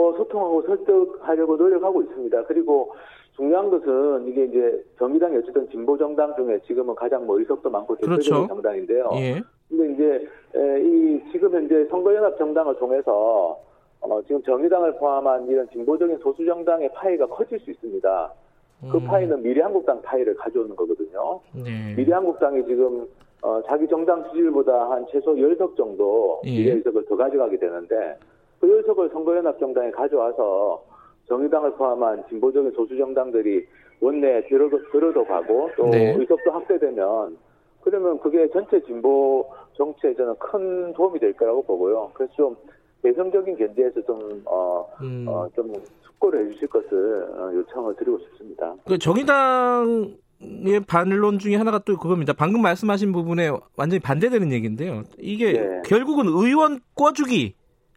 [0.00, 2.44] 뭐 소통하고 설득하려고 노력하고 있습니다.
[2.44, 2.94] 그리고
[3.36, 8.30] 중요한 것은 이게 이제 정의당이 어쨌든 진보 정당 중에 지금은 가장 뭐 의석도 많고 대표적인
[8.30, 8.48] 그렇죠.
[8.48, 9.10] 정당인데요.
[9.16, 9.42] 예.
[9.68, 10.28] 근데 이제
[10.82, 13.60] 이 지금 현재 선거연합 정당을 통해서
[14.00, 18.32] 어 지금 정의당을 포함한 이런 진보적인 소수 정당의 파이가 커질 수 있습니다.
[18.90, 19.04] 그 음.
[19.04, 21.40] 파이는 미래한국당 파이를 가져오는 거거든요.
[21.52, 21.94] 네.
[21.96, 23.06] 미래한국당이 지금
[23.42, 26.50] 어, 자기 정당 지지율보다 한 최소 10석 정도 예.
[26.50, 28.16] 미래 의석을 더 가져가게 되는데
[28.60, 30.84] 그 의석을 선거연합정당에 가져와서
[31.28, 33.66] 정의당을 포함한 진보적인 소수 정당들이
[34.00, 36.14] 원내에 들어도, 들어도 가고 또 네.
[36.16, 37.36] 의석도 확대되면
[37.82, 42.10] 그러면 그게 전체 진보 정치에 저는 큰 도움이 될 거라고 보고요.
[42.12, 42.56] 그래서 좀
[43.02, 45.24] 대성적인 견제에서 좀, 어, 음.
[45.26, 48.74] 어, 좀 숙고를 해주실 것을 어, 요청을 드리고 싶습니다.
[48.86, 52.32] 그 정의당 의 반론 중에 하나가 또 그겁니다.
[52.32, 55.02] 방금 말씀하신 부분에 완전히 반대되는 얘기인데요.
[55.18, 55.82] 이게 네.
[55.84, 57.54] 결국은 의원 꿔주기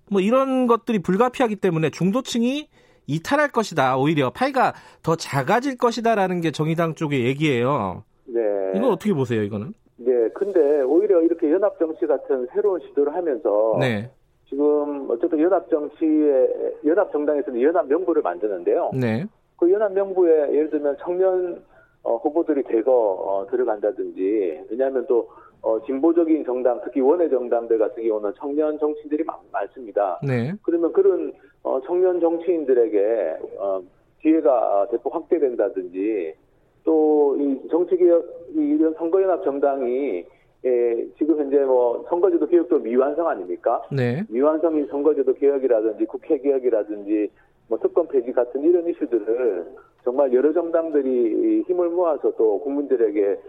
[0.09, 2.67] 뭐 이런 것들이 불가피하기 때문에 중도층이
[3.07, 3.97] 이탈할 것이다.
[3.97, 8.03] 오히려 파이가 더 작아질 것이다라는 게 정의당 쪽의 얘기예요.
[8.25, 8.41] 네.
[8.75, 9.73] 이건 어떻게 보세요, 이거는?
[9.97, 10.29] 네.
[10.33, 14.09] 근데 오히려 이렇게 연합 정치 같은 새로운 시도를 하면서 네.
[14.49, 16.47] 지금 어쨌든 연합 정치에
[16.85, 18.91] 연합 정당에서는 연합 명부를 만드는데요.
[18.93, 19.25] 네.
[19.57, 21.63] 그 연합 명부에 예를 들면 청년
[22.03, 25.29] 어, 후보들이 대거 어, 들어간다든지 왜냐하면 또
[25.63, 30.19] 어, 진보적인 정당, 특히 원외 정당들 같은 경우는 청년 정치인들이 많, 많습니다.
[30.21, 30.54] 네.
[30.62, 33.82] 그러면 그런 어, 청년 정치인들에게 어,
[34.21, 36.36] 기회가 대폭 확대된다든지
[36.84, 40.26] 또 이 정치개혁, 이런 선거연합 정당이
[40.65, 43.82] 예, 지금 현재 뭐 선거제도 개혁도 미완성 아닙니까?
[43.91, 44.23] 네.
[44.30, 47.30] 미완성인 선거제도 개혁이라든지 국회 개혁이라든지
[47.67, 49.65] 뭐 특권 폐지 같은 이런 이슈들을
[50.04, 53.39] 정말 여러 정당들이 힘을 모아서 또 국민들에게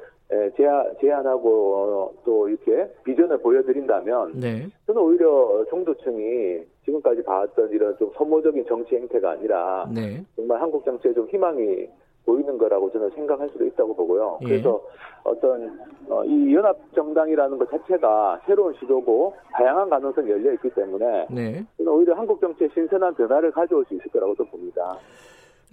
[0.57, 4.67] 제안, 제안하고 어, 또 이렇게 비전을 보여드린다면 네.
[4.87, 10.25] 저는 오히려 중도층이 지금까지 봐왔던 이런 좀 소모적인 정치 행태가 아니라 네.
[10.37, 11.89] 정말 한국 정치에 좀 희망이
[12.25, 14.39] 보이는 거라고 저는 생각할 수도 있다고 보고요.
[14.43, 14.47] 예.
[14.47, 14.83] 그래서
[15.25, 21.65] 어떤 어, 이 연합 정당이라는 것 자체가 새로운 시도고 다양한 가능성이 열려 있기 때문에 네.
[21.77, 24.97] 저는 오히려 한국 정치에 신선한 변화를 가져올 수 있을 거라고 좀 봅니다.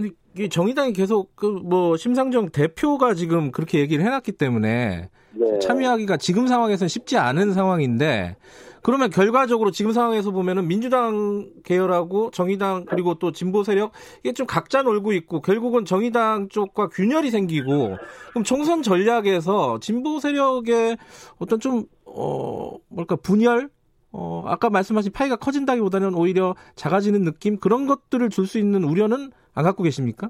[0.02, 5.60] 근데 이게 정의당이 계속 그 뭐 심상정 대표가 지금 그렇게 얘기를 해놨기 때문에 네.
[5.60, 8.36] 참여하기가 지금 상황에서는 쉽지 않은 상황인데
[8.82, 13.92] 그러면 결과적으로 지금 상황에서 보면은 민주당 계열하고 정의당 그리고 또 진보 세력
[14.24, 17.98] 이게 좀 각자 놀고 있고 결국은 정의당 쪽과 균열이 생기고
[18.32, 20.98] 그럼 총선 전략에서 진보 세력의
[21.38, 23.70] 어떤 좀 어, 뭘까, 분열?
[24.12, 29.63] 어, 아까 말씀하신 파이가 커진다기보다는 오히려 작아지는 느낌 그런 것들을 줄 수 있는 우려는 안
[29.63, 30.30] 갖고 계십니까?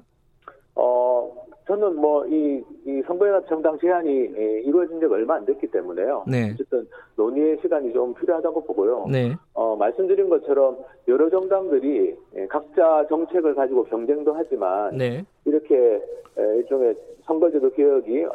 [1.72, 6.24] 어, 저는 뭐, 이, 이 선거연합 정당 제한이 예, 이루어진 지가 얼마 안 됐기 때문에요.
[6.28, 6.50] 네.
[6.52, 9.06] 어쨌든 논의의 시간이 좀 필요하다고 보고요.
[9.10, 9.34] 네.
[9.54, 15.24] 어, 말씀드린 것처럼 여러 정당들이 예, 각자 정책을 가지고 경쟁도 하지만 네.
[15.44, 16.02] 이렇게
[16.38, 18.26] 예, 일종의 선거제도 개혁이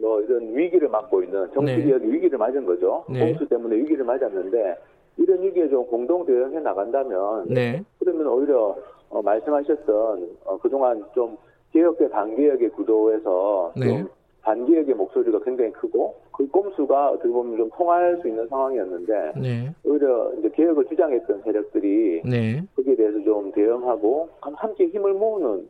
[0.00, 1.82] 뭐 이런 위기를 맞고 있는 정치 네.
[1.84, 3.04] 개혁이 위기를 맞은 거죠.
[3.08, 3.20] 네.
[3.20, 4.76] 공수 때문에 위기를 맞았는데
[5.16, 7.82] 이런 위기에 좀 공동 대응해 나간다면 네.
[7.98, 8.76] 그러면 오히려
[9.10, 11.36] 어, 말씀하셨던 어, 그동안 좀
[11.72, 13.86] 개혁 대 반개혁의 구도에서 네.
[13.86, 14.08] 좀
[14.42, 19.74] 반개혁의 목소리가 굉장히 크고 그 꼼수가 어떻게 보면 좀 통할 수 있는 상황이었는데 네.
[19.84, 22.62] 오히려 이제 개혁을 주장했던 세력들이 네.
[22.76, 25.68] 거기에 대해서 좀 대응하고 함께 힘을 모으는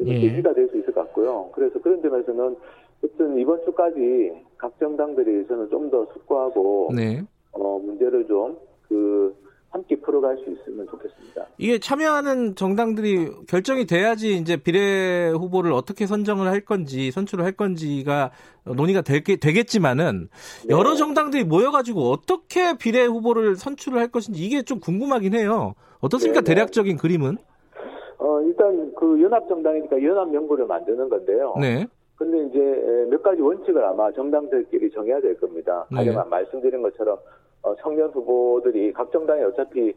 [0.00, 0.18] 예.
[0.18, 1.50] 계기가 될 수 있을 것 같고요.
[1.52, 2.56] 그래서 그런 점에서는
[3.02, 7.22] 어쨌든 이번 주까지 각 정당들이 저는 좀 더 숙고하고 네.
[7.52, 9.34] 어, 문제를 좀그
[9.76, 11.46] 함께 풀어갈 수 있으면 좋겠습니다.
[11.58, 18.30] 이게 참여하는 정당들이 결정이 돼야지 이제 비례 후보를 어떻게 선정을 할 건지 선출을 할 건지가
[18.64, 20.28] 논의가 되겠, 되겠지만은
[20.66, 20.74] 네.
[20.74, 25.74] 여러 정당들이 모여가지고 어떻게 비례 후보를 선출을 할 것인지 이게 좀 궁금하긴 해요.
[26.00, 26.40] 어떻습니까?
[26.40, 26.54] 네, 네.
[26.54, 27.36] 대략적인 그림은?
[28.18, 31.54] 어, 일단 그 연합정당이니까 연합연구를 만드는 건데요.
[31.60, 31.86] 네.
[32.16, 35.84] 근데 이제 몇 가지 원칙을 아마 정당들끼리 정해야 될 겁니다.
[35.92, 36.22] 가령 네.
[36.30, 37.20] 말씀드린 것처럼 어,
[37.80, 39.94] 청년 후보들이 각 정당이 어차피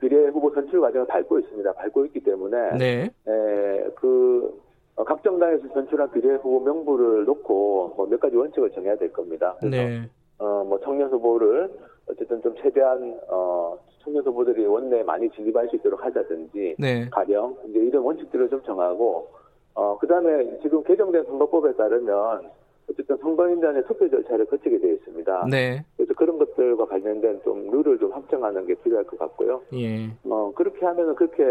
[0.00, 1.72] 비례 후보 선출 과정을 밟고 있습니다.
[1.72, 3.10] 밟고 있기 때문에 네.
[3.28, 4.60] 에, 그
[4.96, 9.54] 어, 각 정당에서 선출한 비례 후보 명부를 놓고 뭐 몇 가지 원칙을 정해야 될 겁니다.
[9.60, 10.10] 그래서 네.
[10.38, 11.70] 어, 뭐 청년 후보를
[12.10, 17.08] 어쨌든 좀 최대한 어, 청년 후보들이 원내에 많이 진입할 수 있도록 하자든지 네.
[17.10, 19.28] 가령 이제 이런 원칙들을 좀 정하고
[19.74, 22.50] 어, 그다음에 지금 개정된 선거법에 따르면
[22.90, 25.46] 어쨌든 선거인단의 투표 절차를 거치게 되어 있습니다.
[25.50, 25.84] 네.
[25.96, 29.62] 그래서 그런 것들과 관련된 좀 룰을 좀 확정하는 게 필요할 것 같고요.
[29.74, 30.10] 예.
[30.24, 31.44] 어, 그렇게 하면은 그렇게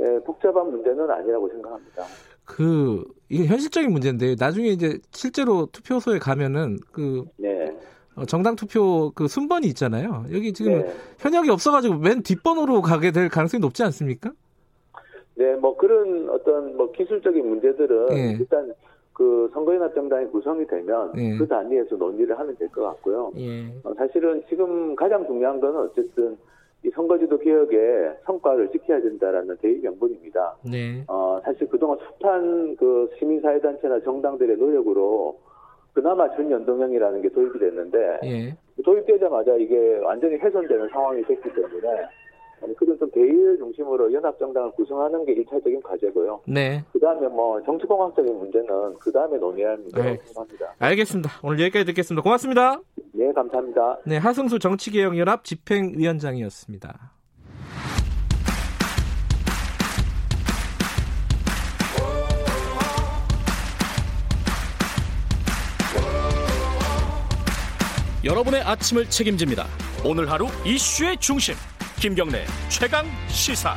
[0.00, 2.04] 예, 복잡한 문제는 아니라고 생각합니다.
[2.44, 7.76] 그 이게 현실적인 문제인데 나중에 이제 실제로 투표소에 가면은 그 네.
[8.16, 10.24] 어, 정당 투표 그 순번이 있잖아요.
[10.32, 10.92] 여기 지금 네.
[11.18, 14.32] 현역이 없어가지고 맨 뒷번호로 가게 될 가능성이 높지 않습니까?
[15.34, 18.36] 네, 뭐 그런 어떤 뭐 기술적인 문제들은 네.
[18.40, 18.72] 일단
[19.18, 21.36] 그 선거연합 정당이 구성이 되면 예.
[21.36, 23.32] 그 단위에서 논의를 하면 될 것 같고요.
[23.36, 23.66] 예.
[23.82, 26.36] 어, 사실은 지금 가장 중요한 거는 어쨌든
[26.84, 30.54] 이 선거제도 개혁의 성과를 지켜야 된다라는 대의 명분입니다.
[30.70, 31.02] 네.
[31.08, 35.36] 어, 사실 그동안 숱한 그 시민사회단체나 정당들의 노력으로
[35.92, 38.56] 그나마 준연동형이라는 게 도입이 됐는데 예.
[38.84, 42.06] 도입되자마자 이게 완전히 훼손되는 상황이 됐기 때문에
[42.76, 46.42] 그런 좀 대의를 중심으로 연합정당을 구성하는 게 1차적인 과제고요.
[46.46, 46.84] 네.
[46.92, 50.02] 그 다음에 뭐 정치공학적인 문제는 그 다음에 논의해야 합니다.
[50.02, 50.18] 네.
[50.24, 50.74] 생각합니다.
[50.78, 51.30] 알겠습니다.
[51.42, 52.22] 오늘 여기까지 듣겠습니다.
[52.22, 52.80] 고맙습니다.
[53.12, 53.98] 네, 감사합니다.
[54.06, 57.12] 네, 하승수 정치개혁연합 집행위원장이었습니다.
[68.24, 69.64] 여러분의 아침을 책임집니다.
[70.04, 71.54] 오늘 하루 이슈의 중심.
[72.00, 73.74] 김경래 최강 시사.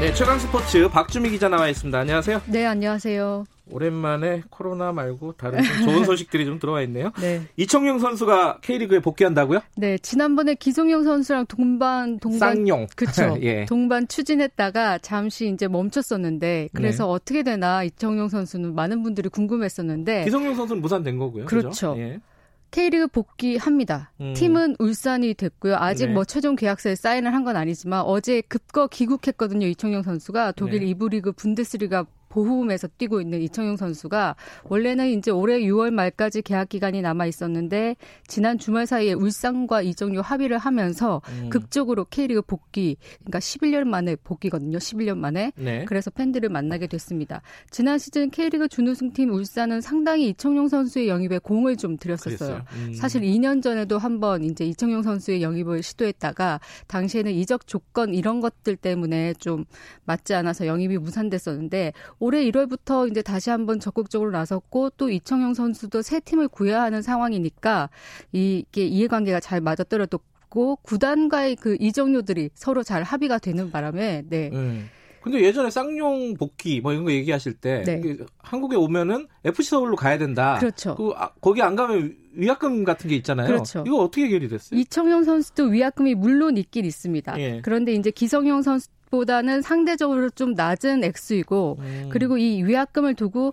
[0.00, 1.98] 네, 최강 스포츠 박주미 기자 나와 있습니다.
[1.98, 2.40] 안녕하세요.
[2.46, 3.44] 네, 안녕하세요.
[3.70, 7.10] 오랜만에 코로나 말고 다른 좋은 소식들이 좀 들어와 있네요.
[7.20, 7.42] 네.
[7.56, 9.60] 이청용 선수가 K리그에 복귀한다고요?
[9.76, 13.36] 네, 지난번에 기성용 선수랑 동반 동반 쌍용 그렇죠.
[13.42, 13.66] 예.
[13.66, 17.10] 동반 추진했다가 잠시 이제 멈췄었는데 그래서 네.
[17.10, 21.44] 어떻게 되나 이청용 선수는 많은 분들이 궁금했었는데 기성용 선수는 무산된 거고요.
[21.46, 21.68] 그렇죠.
[21.68, 21.94] 그렇죠?
[21.98, 22.20] 예.
[22.70, 24.12] K리그 복귀합니다.
[24.20, 24.34] 음.
[24.34, 25.76] 팀은 울산이 됐고요.
[25.76, 26.12] 아직 네.
[26.12, 29.66] 뭐 최종 계약서에 사인을 한 건 아니지만 어제 급거 귀국했거든요.
[29.68, 30.86] 이청용 선수가 독일 네.
[30.92, 37.02] 2부 리그 분데스리가 보호음에서 뛰고 있는 이청용 선수가 원래는 이제 올해 6월 말까지 계약 기간이
[37.02, 41.48] 남아 있었는데 지난 주말 사이에 울산과 이정료 합의를 하면서 음.
[41.50, 44.78] 극적으로 K리그 복귀 그러니까 11년 만에 복귀거든요.
[44.78, 45.52] 11년 만에.
[45.56, 45.84] 네.
[45.86, 47.42] 그래서 팬들을 만나게 됐습니다.
[47.70, 52.62] 지난 시즌 K리그 준우승팀 울산은 상당히 이청용 선수의 영입에 공을 좀 들였었어요.
[52.72, 52.94] 음.
[52.94, 59.34] 사실 2년 전에도 한번 이제 이청용 선수의 영입을 시도했다가 당시에는 이적 조건 이런 것들 때문에
[59.34, 59.64] 좀
[60.04, 66.20] 맞지 않아서 영입이 무산됐었는데 올해 1월부터 이제 다시 한번 적극적으로 나섰고 또 이청용 선수도 새
[66.20, 67.90] 팀을 구해야 하는 상황이니까
[68.32, 74.50] 이게 이해관계가 잘 맞아떨어졌고 구단과의 그 이정료들이 서로 잘 합의가 되는 바람에 네.
[74.52, 74.88] 음.
[75.26, 78.16] 근데 예전에 쌍용 복귀 뭐 이런 거 얘기하실 때 네.
[78.38, 80.56] 한국에 오면은 FC 서울로 가야 된다.
[80.60, 80.94] 그렇죠.
[80.94, 83.48] 그 아, 거기 안 가면 위약금 같은 게 있잖아요.
[83.48, 83.82] 그렇죠.
[83.84, 84.78] 이거 어떻게 해결이 됐어요?
[84.78, 87.40] 이청용 선수도 위약금이 물론 있긴 있습니다.
[87.40, 87.60] 예.
[87.64, 92.08] 그런데 이제 기성용 선수 보다는 상대적으로 좀 낮은 액수이고 음.
[92.10, 93.52] 그리고 이 위약금을 두고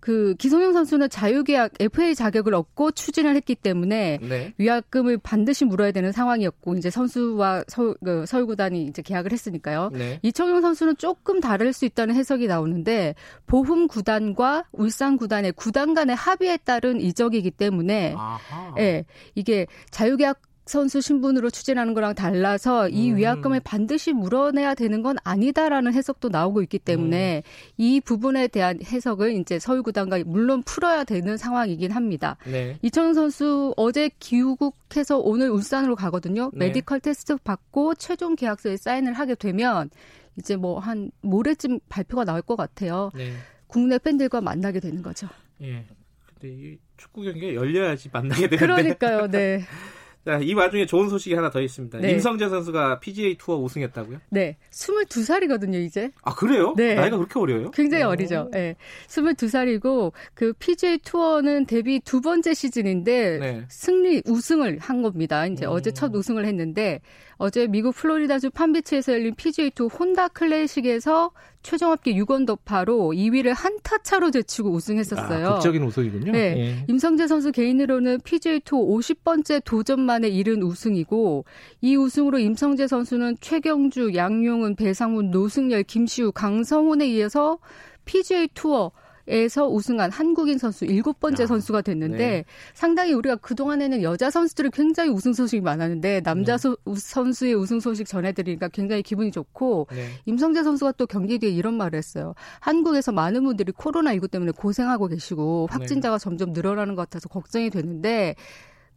[0.00, 4.54] 그 기성용 선수는 자유계약 FA 자격을 얻고 추진을 했기 때문에 네.
[4.56, 9.90] 위약금을 반드시 물어야 되는 상황이었고 이제 선수와 서울, 그 구단이 이제 계약을 했으니까요.
[9.92, 10.20] 네.
[10.22, 13.14] 이청용 선수는 조금 다를 수 있다는 해석이 나오는데
[13.46, 18.14] 보훔 구단과 울산 구단의 구단 간의 합의에 따른 이적이기 때문에
[18.78, 23.16] 예, 네, 이게 자유계약 선수 신분으로 추진하는 거랑 달라서 이 음.
[23.16, 27.72] 위약금을 반드시 물어내야 되는 건 아니다라는 해석도 나오고 있기 때문에 음.
[27.76, 32.36] 이 부분에 대한 해석을 이제 서울구단과 물론 풀어야 되는 상황이긴 합니다.
[32.44, 32.78] 네.
[32.82, 36.50] 이청용 선수 어제 귀국해서 오늘 울산으로 가거든요.
[36.54, 36.66] 네.
[36.66, 39.90] medical test 받고 최종 계약서에 사인을 하게 되면
[40.38, 43.10] 이제 뭐 한 모레쯤 발표가 나올 것 같아요.
[43.14, 43.32] 네.
[43.66, 45.28] 국내 팬들과 만나게 되는 거죠.
[45.60, 45.84] 예.
[46.26, 48.56] 근데 이 축구 경기가 열려야지 만나게 되는데.
[48.56, 49.28] 그러니까요.
[49.28, 49.60] 네.
[50.26, 51.98] 자, 이 와중에 좋은 소식이 하나 더 있습니다.
[51.98, 52.12] 네.
[52.12, 54.18] 임성재 선수가 PGA 투어 우승했다고요?
[54.30, 54.56] 네.
[54.70, 56.10] 22살이거든요, 이제.
[56.22, 56.74] 아, 그래요?
[56.76, 56.94] 네.
[56.94, 57.70] 나이가 그렇게 어려요?
[57.70, 58.08] 굉장히 오.
[58.08, 58.50] 어리죠.
[58.52, 58.76] 네.
[59.06, 63.64] 22살이고 그 PGA 투어는 데뷔 두 번째 시즌인데 네.
[63.70, 65.46] 승리 우승을 한 겁니다.
[65.46, 65.70] 이제 오.
[65.70, 67.00] 어제 첫 우승을 했는데
[67.36, 71.30] 어제 미국 플로리다주 판비치에서 열린 PGA 투어 혼다 클래식에서
[71.68, 75.46] 최종 합계 6원 더파로 2위를 한 타 차로 제치고 우승했었어요.
[75.48, 76.32] 아, 극적인 우승이군요.
[76.32, 76.38] 네.
[76.56, 76.84] 예.
[76.88, 81.44] 임성재 선수 개인으로는 PGA 투어 50번째 도전 만에 이른 우승이고
[81.82, 87.58] 이 우승으로 임성재 선수는 최경주, 양용은, 배상훈, 노승열, 김시우, 강성훈에 이어서
[88.06, 88.90] PGA 투어
[89.28, 92.44] 에서 우승한 한국인 선수 일곱 번째 선수가 됐는데 네.
[92.72, 96.74] 상당히 우리가 그동안에는 여자 선수들이 굉장히 우승 소식이 많았는데 남자 네.
[96.96, 100.08] 선수의 우승 소식 전해드리니까 굉장히 기분이 좋고 네.
[100.24, 102.34] 임성재 선수가 또 경기 뒤에 이런 말을 했어요.
[102.60, 106.24] 한국에서 많은 분들이 코로나19 때문에 고생하고 계시고 확진자가 네.
[106.24, 108.42] 점점 늘어나는 것 같아서 걱정이 되는데 그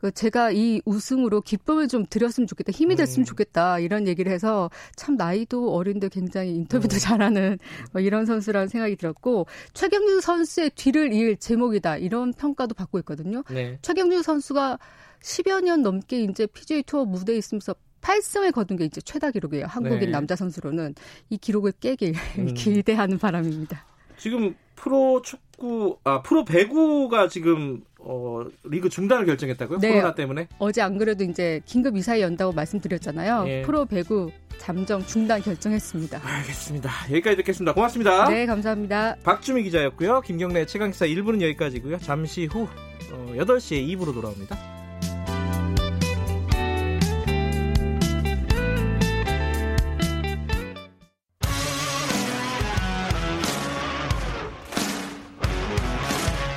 [0.10, 3.26] 제가 이 우승으로 기쁨을 좀 드렸으면 좋겠다, 힘이 됐으면 음.
[3.26, 6.98] 좋겠다 이런 얘기를 해서 참 나이도 어린데 굉장히 인터뷰도 음.
[7.00, 7.60] 잘하는
[7.92, 13.44] 뭐 이런 선수라는 생각이 들었고 최경주 선수의 뒤를 이을 제목이다 이런 평가도 받고 있거든요.
[13.52, 13.78] 네.
[13.82, 14.80] 최경주 선수가
[15.22, 19.68] 10여 년 넘게 이제 PGA 투어 무대에 있으면서 8승을 거둔 게 이제 최다 기록이에요.
[19.68, 20.08] 한국인 네.
[20.08, 20.96] 남자 선수로는
[21.30, 22.54] 이 기록을 깨길 음.
[22.56, 23.86] 기대하는 바람입니다.
[24.18, 29.80] 지금 프로 축구 아 프로 배구가 지금 어, 리그 중단을 결정했다고요?
[29.80, 29.90] 네.
[29.90, 30.48] 코로나 때문에?
[30.58, 33.46] 어제 안 그래도 이제 긴급 이사회 연다고 말씀드렸잖아요.
[33.48, 33.62] 예.
[33.62, 36.22] 프로 배구 잠정 중단 결정했습니다.
[36.24, 36.90] 알겠습니다.
[37.12, 37.74] 여기까지 듣겠습니다.
[37.74, 38.30] 고맙습니다.
[38.30, 39.18] 네, 감사합니다.
[39.24, 40.22] 박주미 기자였고요.
[40.22, 41.98] 김경래 최강기사 1부는 여기까지고요.
[42.00, 42.68] 잠시 후
[43.12, 44.58] 어, 8시에 2부로 돌아옵니다.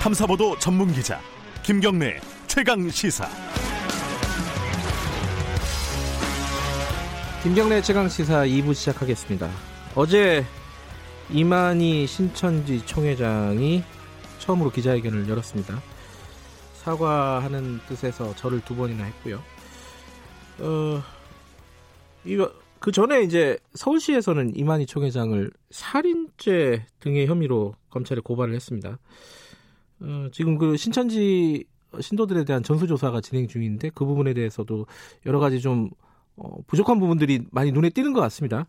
[0.01, 1.19] 탐사보도 전문 기자
[1.65, 3.27] 김경래 최강 시사.
[7.43, 9.51] 김경래 최강 시사 2부 시작하겠습니다.
[9.95, 10.45] 어제
[11.31, 13.83] 이만희 신천지 총회장이
[14.41, 15.81] 처음으로 기자회견을 열었습니다.
[16.83, 19.43] 사과하는 뜻에서 절을 두 번이나 했고요.
[20.59, 21.03] 어,
[22.79, 28.99] 그 전에 이제 서울시에서는 이만희 총회장을 살인죄 등의 혐의로 검찰에 고발을 했습니다.
[30.05, 31.65] 어, 지금 그 신천지
[31.99, 34.87] 신도들에 대한 전수조사가 진행 중인데 그 부분에 대해서도
[35.27, 35.91] 여러 가지 좀
[36.37, 38.67] 어, 부족한 부분들이 많이 눈에 띄는 것 같습니다.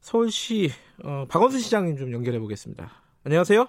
[0.00, 0.70] 서울시
[1.04, 2.90] 어, 박원순 시장님 좀 연결해 보겠습니다.
[3.24, 3.66] 안녕하세요.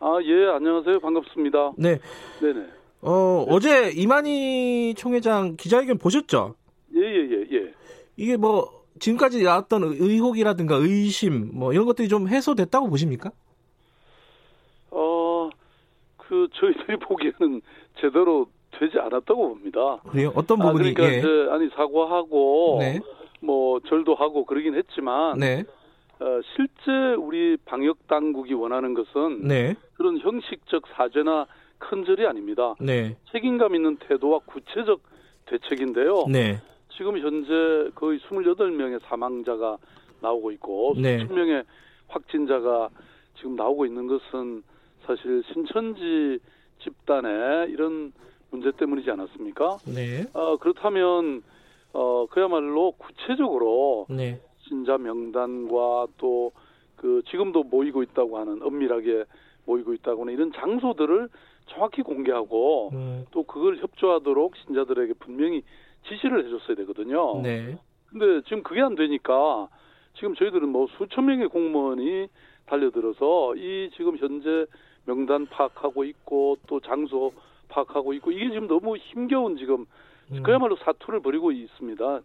[0.00, 1.00] 아, 예, 안녕하세요.
[1.00, 1.72] 반갑습니다.
[1.76, 1.98] 네.
[2.40, 2.66] 네네.
[3.02, 3.54] 어, 네.
[3.54, 6.54] 어제 이만희 총회장 기자회견 보셨죠?
[6.94, 7.74] 예, 예, 예, 예.
[8.16, 13.30] 이게 뭐, 지금까지 나왔던 의혹이라든가 의심, 뭐, 이런 것들이 좀 해소됐다고 보십니까?
[16.30, 17.60] 그 저희들이 보기에는
[18.00, 19.98] 제대로 되지 않았다고 봅니다.
[20.08, 20.32] 그래요?
[20.36, 20.90] 어떤 아, 부분이?
[20.90, 21.18] 아, 그러니까 예.
[21.18, 23.00] 이제 아니 사과하고 네.
[23.40, 25.64] 뭐 절도 하고 그러긴 했지만 네.
[26.20, 29.74] 어, 실제 우리 방역 당국이 원하는 것은 네.
[29.94, 31.46] 그런 형식적 사죄나
[31.78, 32.74] 큰절이 아닙니다.
[32.78, 33.16] 네.
[33.32, 35.00] 책임감 있는 태도와 구체적
[35.46, 36.26] 대책인데요.
[36.30, 36.60] 네.
[36.96, 39.78] 지금 현재 거의 28명의 사망자가
[40.20, 41.18] 나오고 있고 네.
[41.18, 41.64] 수천 명의
[42.06, 42.88] 확진자가
[43.36, 44.62] 지금 나오고 있는 것은
[45.06, 46.38] 사실 신천지
[46.82, 48.12] 집단의 이런
[48.50, 49.78] 문제 때문이지 않았습니까?
[49.94, 50.24] 네.
[50.32, 51.42] 어, 그렇다면
[51.92, 54.40] 어, 그야말로 구체적으로 네.
[54.68, 56.52] 신자 명단과 또
[57.00, 59.24] 그 지금도 모이고 있다고 하는 엄밀하게
[59.64, 61.30] 모이고 있다고 하는 이런 장소들을
[61.68, 63.24] 정확히 공개하고 네.
[63.30, 65.62] 또 그걸 협조하도록 신자들에게 분명히
[66.08, 67.40] 지시를 해줬어야 되거든요.
[67.40, 67.78] 네.
[68.06, 69.68] 근데 지금 그게 안 되니까
[70.14, 72.26] 지금 저희들은 뭐 수천 명의 공무원이
[72.66, 74.66] 달려들어서 이 지금 현재
[75.10, 77.32] 명단 파악하고 있고 또 장소
[77.68, 79.86] 파악하고 있고 이게 지금 너무 힘겨운 지금
[80.30, 80.42] 음.
[80.44, 82.20] 그야말로 사투를 벌이고 있습니다.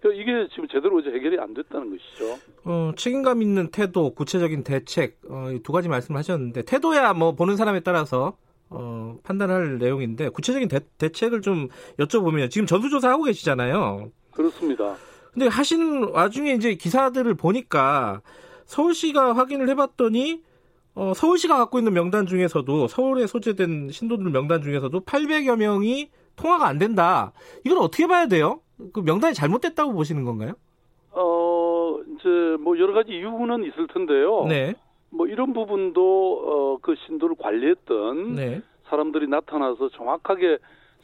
[0.00, 2.38] 그러니까 이게 지금 제대로 이제 해결이 안 됐다는 것이죠.
[2.64, 7.80] 어, 책임감 있는 태도, 구체적인 대책 어, 두 가지 말씀을 하셨는데 태도야 뭐 보는 사람에
[7.80, 8.36] 따라서
[8.70, 11.68] 어, 판단할 내용인데 구체적인 대, 대책을 좀
[11.98, 14.10] 여쭤보면 지금 전수조사 하고 계시잖아요.
[14.32, 14.96] 그렇습니다.
[15.34, 18.22] 근데 하시는 와중에 이제 기사들을 보니까
[18.64, 20.42] 서울시가 확인을 해봤더니
[20.94, 26.78] 어, 서울시가 갖고 있는 명단 중에서도 서울에 소재된 신도들 명단 중에서도 800여 명이 통화가 안
[26.78, 27.32] 된다.
[27.64, 28.60] 이건 어떻게 봐야 돼요?
[28.92, 30.52] 그 명단이 잘못됐다고 보시는 건가요?
[31.12, 32.28] 어, 이제
[32.60, 34.44] 뭐 여러 가지 이유는 있을 텐데요.
[34.46, 34.74] 네.
[35.10, 38.62] 뭐 이런 부분도 어, 그 신도를 관리했던 네.
[38.88, 40.58] 사람들이 나타나서 정확하게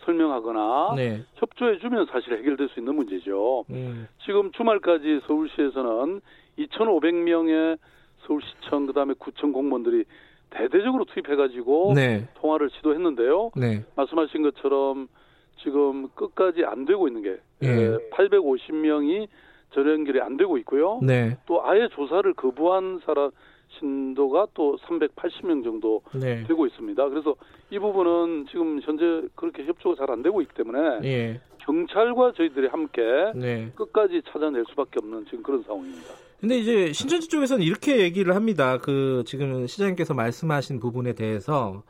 [0.04, 1.24] 설명하거나 네.
[1.34, 3.64] 협조해주면 사실 해결될 수 있는 문제죠.
[3.70, 4.08] 음.
[4.24, 6.20] 지금 주말까지 서울시에서는
[6.58, 7.78] 2,500명의
[8.28, 10.04] 서울시청 그다음에 구청 공무원들이
[10.50, 12.28] 대대적으로 투입해가지고 네.
[12.34, 13.52] 통화를 시도했는데요.
[13.56, 13.84] 네.
[13.96, 15.08] 말씀하신 것처럼
[15.62, 17.98] 지금 끝까지 안 되고 있는 게 예.
[18.12, 19.26] 850명이
[19.72, 21.00] 전화 연결이 안 되고 있고요.
[21.02, 21.36] 네.
[21.46, 23.30] 또 아예 조사를 거부한 사람
[23.78, 26.44] 신도가 또 380명 정도 네.
[26.44, 27.08] 되고 있습니다.
[27.08, 27.34] 그래서
[27.70, 31.40] 이 부분은 지금 현재 그렇게 협조가 잘 안 되고 있기 때문에 예.
[31.58, 33.02] 경찰과 저희들이 함께
[33.34, 33.70] 네.
[33.74, 36.27] 끝까지 찾아낼 수밖에 없는 지금 그런 상황입니다.
[36.40, 38.78] 근데 이제 신천지 쪽에서는 이렇게 얘기를 합니다.
[38.78, 41.82] 그 지금 시장님께서 말씀하신 부분에 대해서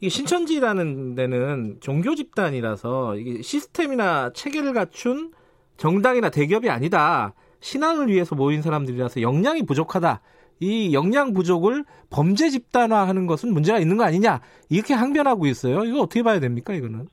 [0.00, 5.32] 이게 신천지라는 데는 종교 집단이라서 이게 시스템이나 체계를 갖춘
[5.78, 7.34] 정당이나 대기업이 아니다.
[7.60, 10.20] 신앙을 위해서 모인 사람들이라서 역량이 부족하다.
[10.60, 15.84] 이 역량 부족을 범죄 집단화하는 것은 문제가 있는 거 아니냐 이렇게 항변하고 있어요.
[15.84, 17.08] 이거 어떻게 봐야 됩니까 이거는?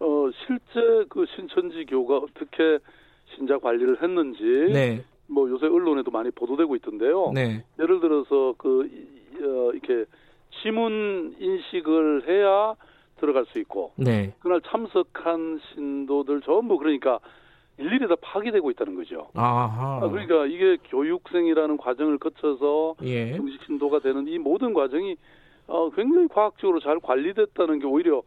[0.00, 2.78] 어 실제 그 신천지 교가 어떻게
[3.36, 5.04] 신자 관리를 했는지 네.
[5.28, 7.32] 뭐 요새 언론에도 많이 보도되고 있던데요.
[7.34, 7.64] 네.
[7.78, 8.88] 예를 들어서 그
[9.40, 10.04] 어, 이렇게
[10.62, 12.74] 지문 인식을 해야
[13.18, 14.32] 들어갈 수 있고 네.
[14.40, 17.18] 그날 참석한 신도들 전부 그러니까
[17.78, 19.28] 일일이 다 파기되고 있다는 거죠.
[19.34, 20.00] 아하.
[20.02, 23.36] 아, 그러니까 이게 교육생이라는 과정을 거쳐서 예.
[23.36, 25.16] 정식 신도가 되는 이 모든 과정이
[25.66, 28.22] 어, 굉장히 과학적으로 잘 관리됐다는 게 오히려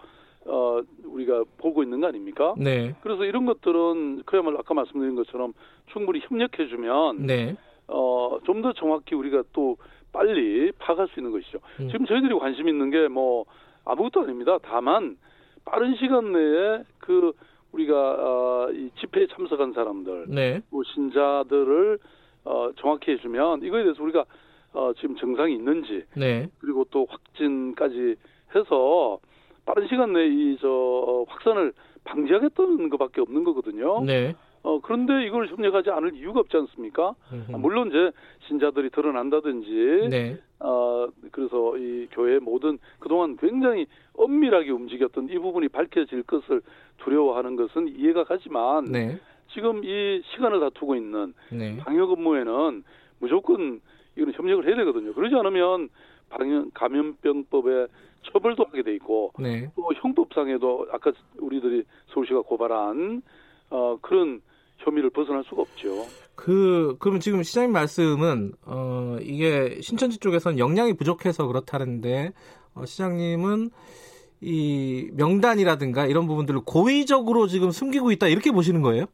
[0.49, 2.53] 어, 우리가 보고 있는 거 아닙니까?
[2.57, 2.95] 네.
[3.01, 5.53] 그래서 이런 것들은 그야말로 아까 말씀드린 것처럼
[5.91, 7.55] 충분히 협력해주면 네.
[7.87, 9.77] 어, 좀 더 정확히 우리가 또
[10.11, 11.59] 빨리 파악할 수 있는 것이죠.
[11.79, 11.87] 음.
[11.89, 13.45] 지금 저희들이 관심 있는 게 뭐
[13.85, 14.57] 아무것도 아닙니다.
[14.61, 15.17] 다만
[15.65, 17.31] 빠른 시간 내에 그
[17.71, 20.61] 우리가 어, 이 집회에 참석한 사람들, 네.
[20.71, 21.99] 뭐 신자들을
[22.45, 24.25] 어, 정확히 해주면 이거에 대해서 우리가
[24.73, 26.47] 어, 지금 증상이 있는지, 네.
[26.59, 28.15] 그리고 또 확진까지
[28.55, 29.19] 해서
[29.69, 34.03] 빠른 시간 내에 이 저 확산을 방지하겠다는 것밖에 없는 거거든요.
[34.03, 34.33] 네.
[34.63, 37.13] 어, 그런데 이걸 협력하지 않을 이유가 없지 않습니까?
[37.53, 38.11] 아, 물론 이제
[38.47, 40.37] 신자들이 드러난다든지, 네.
[40.59, 46.61] 어, 그래서 이 교회 모든 그동안 굉장히 엄밀하게 움직였던 이 부분이 밝혀질 것을
[46.97, 49.19] 두려워하는 것은 이해가 가지만, 네.
[49.53, 51.77] 지금 이 시간을 다투고 있는 네.
[51.77, 52.83] 방역 업무에는
[53.19, 53.79] 무조건
[54.17, 55.13] 이거는 협력을 해야 되거든요.
[55.13, 55.89] 그러지 않으면
[56.29, 57.87] 방역 감염병법에
[58.23, 59.69] 처벌도 하게 돼 있고 네.
[59.75, 63.21] 또 형법상에도 아까 우리들이 서울시가 고발한
[63.69, 64.41] 어, 그런
[64.77, 66.05] 혐의를 벗어날 수가 없죠.
[66.35, 72.31] 그 그러면 지금 시장님 말씀은 어 이게 신천지 쪽에서는 역량이 부족해서 그렇다는데
[72.75, 73.69] 어, 시장님은
[74.41, 79.05] 이 명단이라든가 이런 부분들을 고의적으로 지금 숨기고 있다 이렇게 보시는 거예요?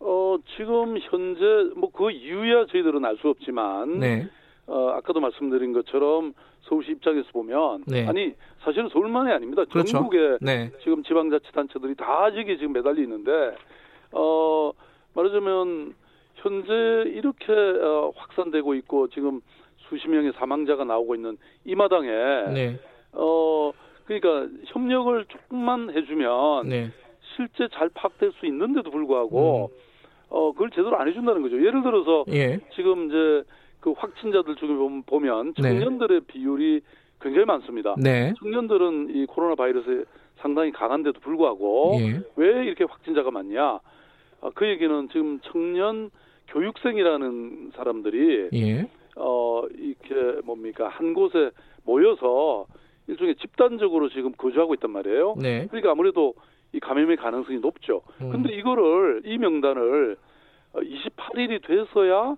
[0.00, 1.44] 어 지금 현재
[1.76, 4.28] 뭐 그 이유야 저희들은 알 수 없지만 네.
[4.66, 6.32] 어 아까도 말씀드린 것처럼
[6.62, 8.06] 서울시 입장에서 보면 네.
[8.06, 9.64] 아니 사실은 서울만이 아닙니다.
[9.64, 9.92] 그렇죠.
[9.92, 10.70] 전국에 네.
[10.82, 13.56] 지금 지방자치단체들이 다 저기 지금 매달려 있는데
[14.12, 14.72] 어,
[15.14, 15.94] 말하자면
[16.36, 19.40] 현재 이렇게 어, 확산되고 있고 지금
[19.88, 22.08] 수십 명의 사망자가 나오고 있는 이 마당에
[22.54, 22.78] 네.
[23.12, 23.72] 어
[24.04, 26.90] 그러니까 협력을 조금만 해주면 네.
[27.36, 29.78] 실제 잘 파악될 수 있는데도 불구하고 음.
[30.28, 31.56] 어 그걸 제대로 안 해준다는 거죠.
[31.56, 32.60] 예를 들어서 예.
[32.74, 33.42] 지금 이제
[33.80, 34.68] 그 확진자들 중에
[35.06, 35.62] 보면 네.
[35.62, 36.26] 청년들의 네.
[36.26, 36.80] 비율이
[37.20, 37.94] 굉장히 많습니다.
[37.98, 38.32] 네.
[38.38, 40.04] 청년들은 이 코로나 바이러스에
[40.36, 42.22] 상당히 강한데도 불구하고 예.
[42.36, 43.80] 왜 이렇게 확진자가 많냐?
[44.42, 46.10] 아, 그 얘기는 지금 청년
[46.48, 48.88] 교육생이라는 사람들이 예.
[49.16, 51.50] 어 이렇게 뭡니까 한 곳에
[51.84, 52.66] 모여서
[53.06, 55.34] 일종의 집단적으로 지금 거주하고 있단 말이에요.
[55.38, 55.66] 네.
[55.66, 56.34] 그러니까 아무래도
[56.72, 58.02] 이 감염의 가능성이 높죠.
[58.20, 58.30] 음.
[58.30, 60.16] 근데 이거를 이 명단을
[60.74, 62.36] 28일이 돼서야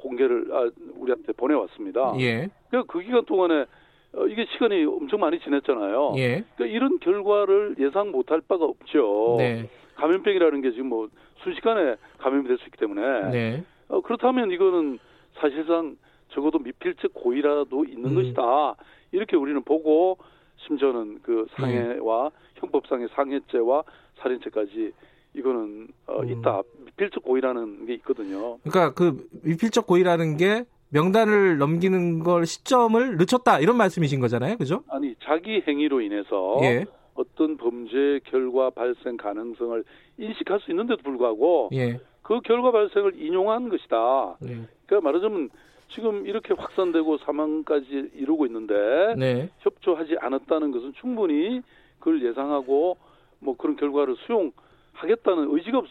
[0.00, 2.14] 공개를 아, 우리한테 보내왔습니다.
[2.18, 2.48] 예.
[2.68, 3.66] 그러니까 그 기간 동안에
[4.12, 6.14] 어, 이게 시간이 엄청 많이 지났잖아요.
[6.16, 6.44] 예.
[6.56, 9.36] 그러니까 이런 결과를 예상 못할 바가 없죠.
[9.38, 9.68] 네.
[9.96, 11.08] 감염병이라는 게 지금 뭐
[11.42, 13.64] 순식간에 감염이 될 수 있기 때문에 네.
[13.88, 14.98] 어, 그렇다면 이거는
[15.34, 15.96] 사실상
[16.30, 18.14] 적어도 미필적 고의라도 있는 음.
[18.14, 18.74] 것이다
[19.12, 20.18] 이렇게 우리는 보고
[20.66, 22.60] 심지어는 그 상해와 네.
[22.60, 23.82] 형법상의 상해죄와
[24.18, 24.92] 살인죄까지
[25.34, 26.28] 이거는 어, 음.
[26.28, 26.62] 있다.
[26.86, 28.58] 미필적 고의라는 게 있거든요.
[28.58, 34.82] 그러니까 그 미필적 고의라는 게 명단을 넘기는 걸 시점을 늦췄다 이런 말씀이신 거잖아요, 그죠?
[34.88, 36.84] 아니 자기 행위로 인해서 예.
[37.14, 39.84] 어떤 범죄 결과 발생 가능성을
[40.18, 42.00] 인식할 수 있는데도 불구하고 예.
[42.22, 44.36] 그 결과 발생을 인용한 것이다.
[44.42, 44.58] 예.
[44.86, 45.50] 그러니까 말하자면
[45.94, 48.74] 지금 이렇게 확산되고 사망까지 이루고 있는데
[49.16, 49.50] 네.
[49.60, 51.62] 협조하지 않았다는 것은 충분히
[51.98, 52.96] 그걸 예상하고
[53.40, 54.52] 뭐 그런 결과를 수용.
[55.00, 55.86] 하겠다는 의지가 없,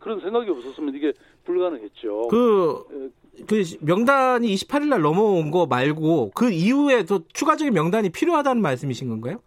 [0.00, 1.12] 그런 생각이 없었으면 이게
[1.44, 2.28] 불가능했죠.
[2.28, 3.12] 그,
[3.48, 9.38] 그 명단이 28일 날 넘어온 거 말고 그 이후에 또 추가적인 명단이 필요하다는 말씀이신 건가요?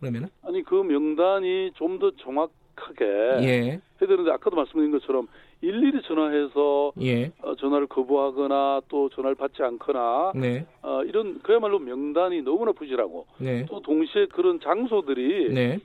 [0.00, 0.28] 그러면은?
[0.42, 3.04] 아니 그 명단이 좀 더 정확하게
[3.42, 3.60] 예.
[3.70, 5.28] 해야 되는데 아까도 말씀드린 것처럼
[5.60, 7.32] 일일이 전화해서 예.
[7.42, 10.66] 어, 전화를 거부하거나 또 전화를 받지 않거나 네.
[10.82, 13.64] 어, 이런 그야말로 명단이 너무나 부실하고 네.
[13.66, 15.78] 또 동시에 그런 장소들이 네.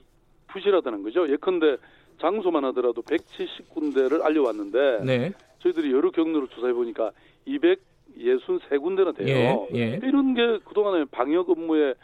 [0.48, 1.30] 부실하다는 거죠.
[1.30, 1.76] 예컨대
[2.20, 5.32] 장소만 하더라도 170군데를 알려왔는데 네.
[5.60, 7.10] 저희들이 여러 경로로 조사해 보니까
[7.46, 9.66] 263군데나 돼요.
[9.74, 10.00] 예, 예.
[10.02, 11.94] 이런 게 그동안에 방역 업무에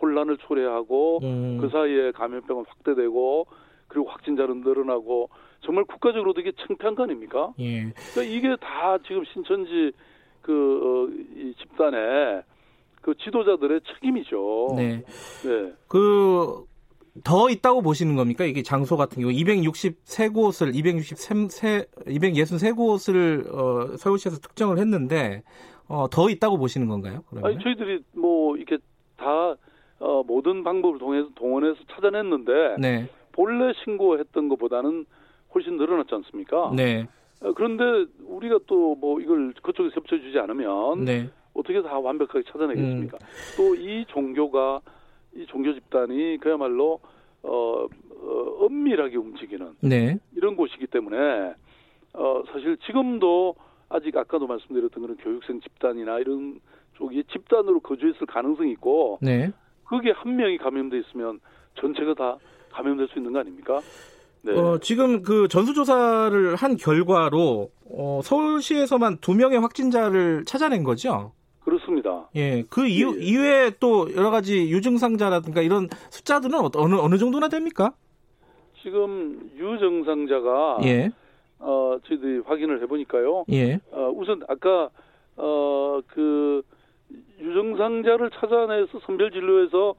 [0.00, 1.58] 혼란을 초래하고 음.
[1.60, 3.46] 그 사이에 감염병은 확대되고
[3.88, 7.52] 그리고 확진자는 늘어나고 정말 국가적으로 되게 창피한 거 아닙니까?
[7.58, 7.92] 예.
[8.12, 9.92] 그러니까 이게 다 지금 신천지
[10.42, 12.42] 그 어, 이 집단의
[13.00, 14.74] 그 지도자들의 책임이죠.
[14.76, 15.02] 네.
[15.44, 15.72] 네.
[15.88, 16.64] 그
[17.24, 18.44] 더 있다고 보시는 겁니까?
[18.44, 21.48] 이게 장소 같은 경우 263곳을 263
[22.06, 25.42] 263곳을 어, 서울시에서 특정을 했는데
[25.88, 27.22] 어, 더 있다고 보시는 건가요?
[27.28, 27.50] 그러면?
[27.50, 28.78] 아니 저희들이 뭐 이렇게
[29.16, 29.54] 다
[29.98, 33.08] 어, 모든 방법을 통해서 동원해서 찾아냈는데 네.
[33.32, 35.06] 본래 신고했던 것보다는
[35.54, 36.72] 훨씬 늘어났지 않습니까?
[36.74, 37.06] 네.
[37.40, 41.28] 어, 그런데 우리가 또 뭐 이걸 그쪽에서 협조해주지 않으면 네.
[41.54, 43.16] 어떻게 다 완벽하게 찾아내겠습니까?
[43.20, 43.26] 음.
[43.56, 44.80] 또이 종교가
[45.36, 47.00] 이 종교 집단이 그야말로
[47.42, 50.18] 어, 어 엄밀하게 움직이는 네.
[50.34, 51.54] 이런 곳이기 때문에
[52.14, 53.54] 어 사실 지금도
[53.88, 56.60] 아직 아까도 말씀드렸던 그런 교육생 집단이나 이런
[56.94, 59.52] 쪽이 집단으로 거주했을 가능성이 있고 네.
[59.84, 61.40] 그게 한 명이 감염돼 있으면
[61.78, 62.38] 전체가 다
[62.72, 63.80] 감염될 수 있는 거 아닙니까?
[64.42, 64.52] 네.
[64.52, 71.32] 어, 지금 그 전수조사를 한 결과로 어, 서울시에서만 두 명의 확진자를 찾아낸 거죠?
[72.06, 72.28] 그렇습니다.
[72.36, 73.24] 예, 그 이후, 예.
[73.24, 77.92] 이후에 또 여러 가지 유증상자라든가 이런 숫자들은 어느, 어느 정도나 됩니까?
[78.82, 81.10] 지금 유증상자가 예.
[81.58, 83.44] 어, 저희들이 확인을 해보니까요.
[83.52, 83.80] 예.
[83.90, 84.90] 어, 우선 아까
[85.36, 86.62] 어, 그
[87.40, 89.94] 유증상자를 찾아내서 선별 진료해서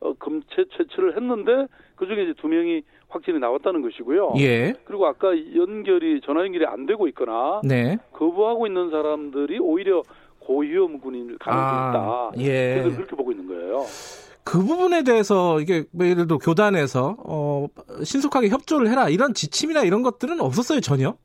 [0.00, 4.34] 어, 검체 채취를 했는데 그 중에 이제 두 명이 확진이 나왔다는 것이고요.
[4.38, 4.74] 예.
[4.84, 7.98] 그리고 아까 연결이 전화 연결이 안 되고 있거나 네.
[8.12, 10.02] 거부하고 있는 사람들이 오히려
[10.46, 12.42] 고위험군일 가능성이 아, 있다.
[12.42, 12.80] 예.
[12.80, 13.84] 그래서 그렇게 보고 있는 거예요.
[14.44, 17.68] 그 부분에 대해서 이게 뭐 예를 들어 교단에서 어,
[18.02, 21.16] 신속하게 협조를 해라 이런 지침이나 이런 것들은 없었어요 전혀.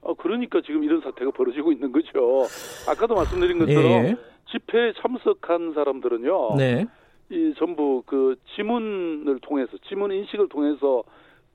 [0.00, 2.46] 어 그러니까 지금 이런 사태가 벌어지고 있는 거죠.
[2.88, 4.16] 아까도 말씀드린 것처럼 예.
[4.50, 6.56] 집회에 참석한 사람들은요.
[6.56, 6.86] 네.
[7.30, 11.02] 이 전부 그 지문을 통해서 지문 인식을 통해서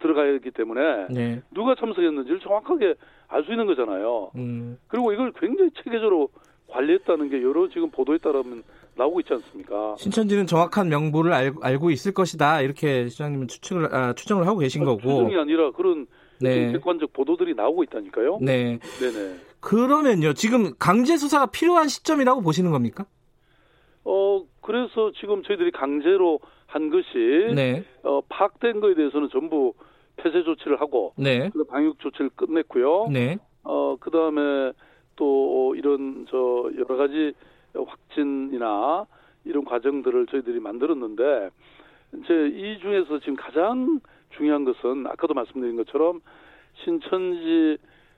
[0.03, 1.41] 들어가야 하기 때문에 네.
[1.51, 2.93] 누가 참석했는지를 정확하게
[3.29, 4.29] 알 수 있는 거잖아요.
[4.35, 4.77] 음.
[4.87, 6.29] 그리고 이걸 굉장히 체계적으로
[6.67, 8.63] 관리했다는 게 여러 지금 보도에 따르면
[8.95, 9.95] 나오고 있지 않습니까?
[9.97, 15.01] 신천지는 정확한 명부를 알, 알고 있을 것이다 이렇게 시장님은 추측을 아, 추정을 하고 계신 거고
[15.01, 16.05] 추정이 아니라 그런
[16.39, 16.71] 네.
[16.73, 18.39] 객관적 보도들이 나오고 있다니까요.
[18.41, 18.79] 네.
[18.99, 19.35] 네네.
[19.61, 23.05] 그러면요 지금 강제 수사가 필요한 시점이라고 보시는 겁니까?
[24.03, 27.83] 어 그래서 지금 저희들이 강제로 한 것이 네.
[28.03, 29.73] 어, 파악된 거에 대해서는 전부
[30.17, 31.49] 폐쇄 조치를 하고 네.
[31.49, 33.07] 그 방역 조치를 끝냈고요.
[33.11, 33.37] 네.
[33.63, 34.73] 어 그다음에
[35.15, 37.33] 또 이런 저 여러 가지
[37.73, 39.05] 확진이나
[39.45, 41.49] 이런 과정들을 저희들이 만들었는데
[42.15, 43.99] 이제 이 중에서 지금 가장
[44.35, 46.21] 중요한 것은 아까도 말씀드린 것처럼
[46.83, 47.77] 신천지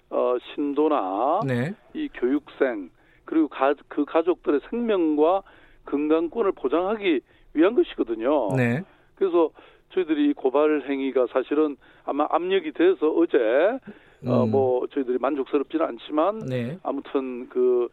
[0.10, 1.74] 어 신도나 네.
[1.94, 2.90] 이 교육생
[3.26, 5.42] 그리고 가, 그 가족들의 생명과
[5.86, 7.22] 건강권을 보장하기
[7.54, 8.56] 위한 것이거든요.
[8.56, 8.84] 네.
[9.16, 9.50] 그래서
[9.92, 13.80] 저희들이 고발 행위가 사실은 아마 압력이 돼서 어제 어,
[14.24, 14.30] 음.
[14.30, 16.78] 어 뭐 저희들이 만족스럽지는 않지만 네.
[16.84, 17.90] 아무튼 그그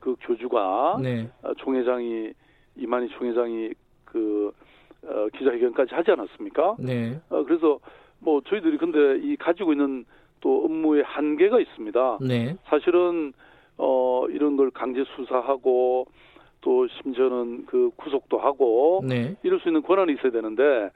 [0.00, 1.28] 그 교주가 네.
[1.42, 2.30] 어, 총회장이
[2.76, 3.70] 이만희 총회장이
[4.04, 4.52] 그
[5.04, 6.76] 어, 기자회견까지 하지 않았습니까?
[6.78, 7.20] 네.
[7.30, 7.78] 어, 그래서
[8.18, 10.04] 뭐 저희들이 근데 이 가지고 있는
[10.40, 12.18] 또 업무의 한계가 있습니다.
[12.22, 12.56] 네.
[12.64, 13.32] 사실은
[13.78, 16.06] 어 이런 걸 강제 수사하고
[16.60, 19.36] 또 심지어는 그 구속도 하고 네.
[19.42, 20.90] 이럴 수 있는 권한이 있어야 되는데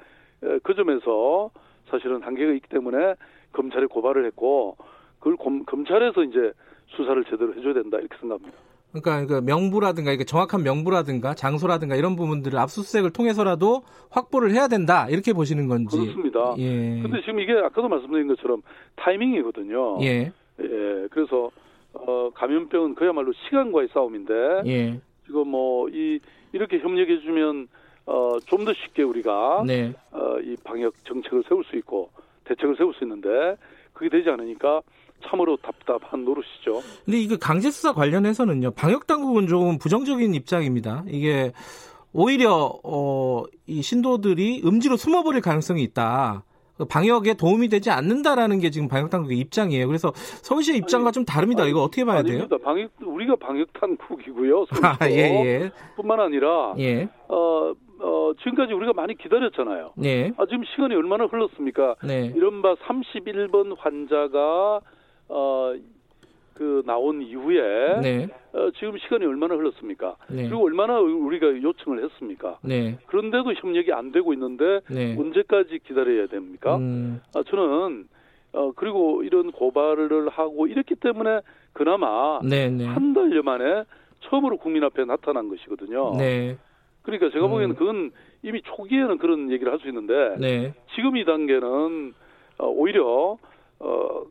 [0.63, 1.51] 그 점에서
[1.91, 3.15] 사실은 한계가 있기 때문에
[3.53, 4.77] 검찰에 고발을 했고
[5.19, 6.53] 그걸 검, 검찰에서 이제
[6.89, 8.57] 수사를 제대로 해줘야 된다 이렇게 생각합니다.
[8.93, 15.33] 그러니까 그 명부라든가 이게 정확한 명부라든가 장소라든가 이런 부분들을 압수수색을 통해서라도 확보를 해야 된다 이렇게
[15.33, 16.55] 보시는 건지 그렇습니다.
[16.59, 17.01] 예.
[17.01, 18.63] 근데 지금 이게 아까도 말씀드린 것처럼
[18.97, 19.99] 타이밍이거든요.
[20.03, 20.33] 예.
[20.61, 21.09] 예.
[21.11, 21.51] 그래서
[21.93, 25.01] 어, 감염병은 그야말로 시간과의 싸움인데 예.
[25.27, 26.19] 지금 뭐 이
[26.53, 27.69] 이렇게 협력해 주면
[28.11, 29.93] 어, 좀 더 쉽게 우리가 네.
[30.11, 32.11] 어, 이 방역 정책을 세울 수 있고
[32.45, 33.29] 대책을 세울 수 있는데
[33.93, 34.83] 그게 되지 않으니까
[35.25, 36.83] 참으로 답답한 노릇이죠.
[37.05, 38.73] 근데 이거 강제 수사 관련해서는요.
[38.73, 41.05] 방역 당국은 조금 부정적인 입장입니다.
[41.09, 41.53] 이게
[42.13, 46.43] 오히려 어, 이 신도들이 음지로 숨어버릴 가능성이 있다.
[46.79, 49.87] 그 방역에 도움이 되지 않는다라는 게 지금 방역 당국의 입장이에요.
[49.87, 51.63] 그래서 서울시의 입장과 아니, 좀 다릅니다.
[51.63, 52.49] 아니, 이거 어떻게 봐야 아닙니다.
[52.49, 52.59] 돼요?
[52.65, 54.65] 방역 우리가 방역 당국이고요.
[54.83, 55.71] 아, 예, 예.
[55.97, 57.07] 뿐만 아니라 예.
[57.29, 59.93] 어, 어, 지금까지 우리가 많이 기다렸잖아요.
[59.97, 60.33] 네.
[60.37, 61.97] 아, 지금 시간이 얼마나 흘렀습니까?
[62.05, 62.33] 네.
[62.35, 64.81] 이른바 31번 환자가
[65.29, 65.75] 어,
[66.55, 68.29] 그 나온 이후에 네.
[68.53, 70.17] 어, 지금 시간이 얼마나 흘렀습니까?
[70.29, 70.49] 네.
[70.49, 72.59] 그리고 얼마나 우리가 요청을 했습니까?
[72.63, 72.99] 네.
[73.07, 75.17] 그런데도 협력이 안 되고 있는데 네.
[75.19, 76.77] 언제까지 기다려야 됩니까?
[76.77, 77.21] 음.
[77.35, 78.09] 아, 저는
[78.53, 81.41] 어, 그리고 이런 고발을 하고 이랬기 때문에
[81.73, 82.85] 그나마 네, 네.
[82.85, 83.85] 한 달여 만에
[84.23, 86.17] 처음으로 국민 앞에 나타난 것이거든요.
[86.19, 86.59] 네.
[87.03, 87.79] 그러니까 제가 보기에는 음.
[87.79, 88.11] 그건
[88.43, 90.37] 이미 초기에는 그런 얘기를 할 수 있는데
[90.95, 92.15] 지금 이 단계는
[92.59, 93.39] 어, 오히려
[93.79, 94.23] 어,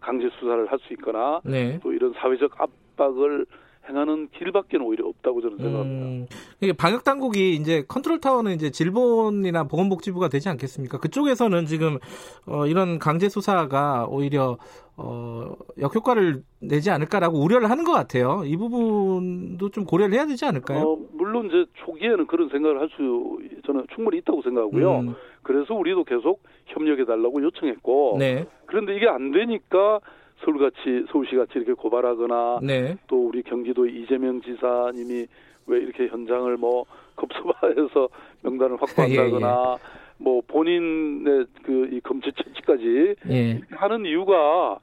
[0.00, 1.78] 강제 수사를 할 수 있거나 네.
[1.82, 3.46] 또 이런 사회적 압박을
[3.88, 6.06] 행하는 길밖에는 오히려 없다고 저는 생각합니다.
[6.06, 6.26] 음,
[6.76, 10.98] 방역 당국이 이제 컨트롤 타워는 이제 질본이나 보건복지부가 되지 않겠습니까?
[10.98, 11.98] 그쪽에서는 지금
[12.46, 14.56] 어, 이런 강제 수사가 오히려
[14.98, 18.42] 어, 역효과를 내지 않을까라고 우려를 하는 것 같아요.
[18.46, 20.80] 이 부분도 좀 고려를 해야 되지 않을까요?
[20.80, 25.00] 어, 물론 이제 초기에는 그런 생각을 할 수 저는 충분히 있다고 생각하고요.
[25.00, 25.14] 음.
[25.42, 28.46] 그래서 우리도 계속 협력해 달라고 요청했고 네.
[28.66, 30.00] 그런데 이게 안 되니까
[30.44, 32.96] 서울같이 서울시같이 이렇게 고발하거나 네.
[33.06, 35.26] 또 우리 경기도 이재명 지사님이
[35.66, 36.84] 왜 이렇게 현장을 뭐
[37.16, 38.08] 급소화해서
[38.42, 39.76] 명단을 확보한다거나 예, 예.
[40.18, 43.60] 뭐 본인의 그 이 검체 채취까지 예.
[43.70, 44.78] 하는 이유가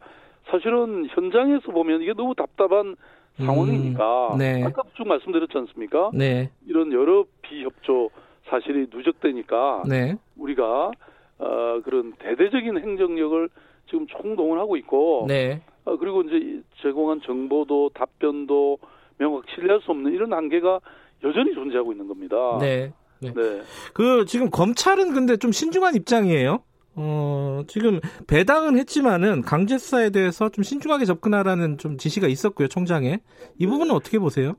[0.50, 2.96] 사실은 현장에서 보면 이게 너무 답답한
[3.38, 4.64] 상황이니까 음, 네.
[4.64, 6.12] 아까 쭉 말씀드렸지 않습니까?
[6.14, 6.50] 네.
[6.68, 8.10] 이런 여러 비협조
[8.50, 10.16] 사실이 누적되니까 네.
[10.38, 10.92] 우리가
[11.40, 13.50] 어, 그런 대대적인 행정력을
[13.94, 15.62] 지금 총동원 하고 있고 네.
[15.86, 18.80] 어, 그리고 이제 제공한 정보도 답변도
[19.20, 20.80] 명확 신뢰할 수 없는 이런 한계가
[21.24, 22.58] 여전히 존재하고 있는 겁니다.
[22.60, 22.92] 네.
[23.22, 23.32] 네.
[23.34, 23.62] 네.
[23.94, 26.64] 그 지금 검찰은 근데 좀 신중한 입장이에요.
[26.96, 33.20] 어, 지금 배당은 했지만은 강제 수사에 대해서 좀 신중하게 접근하라는 좀 지시가 있었고요, 총장에.
[33.60, 33.94] 이 부분은 네.
[33.94, 34.56] 어떻게 보세요?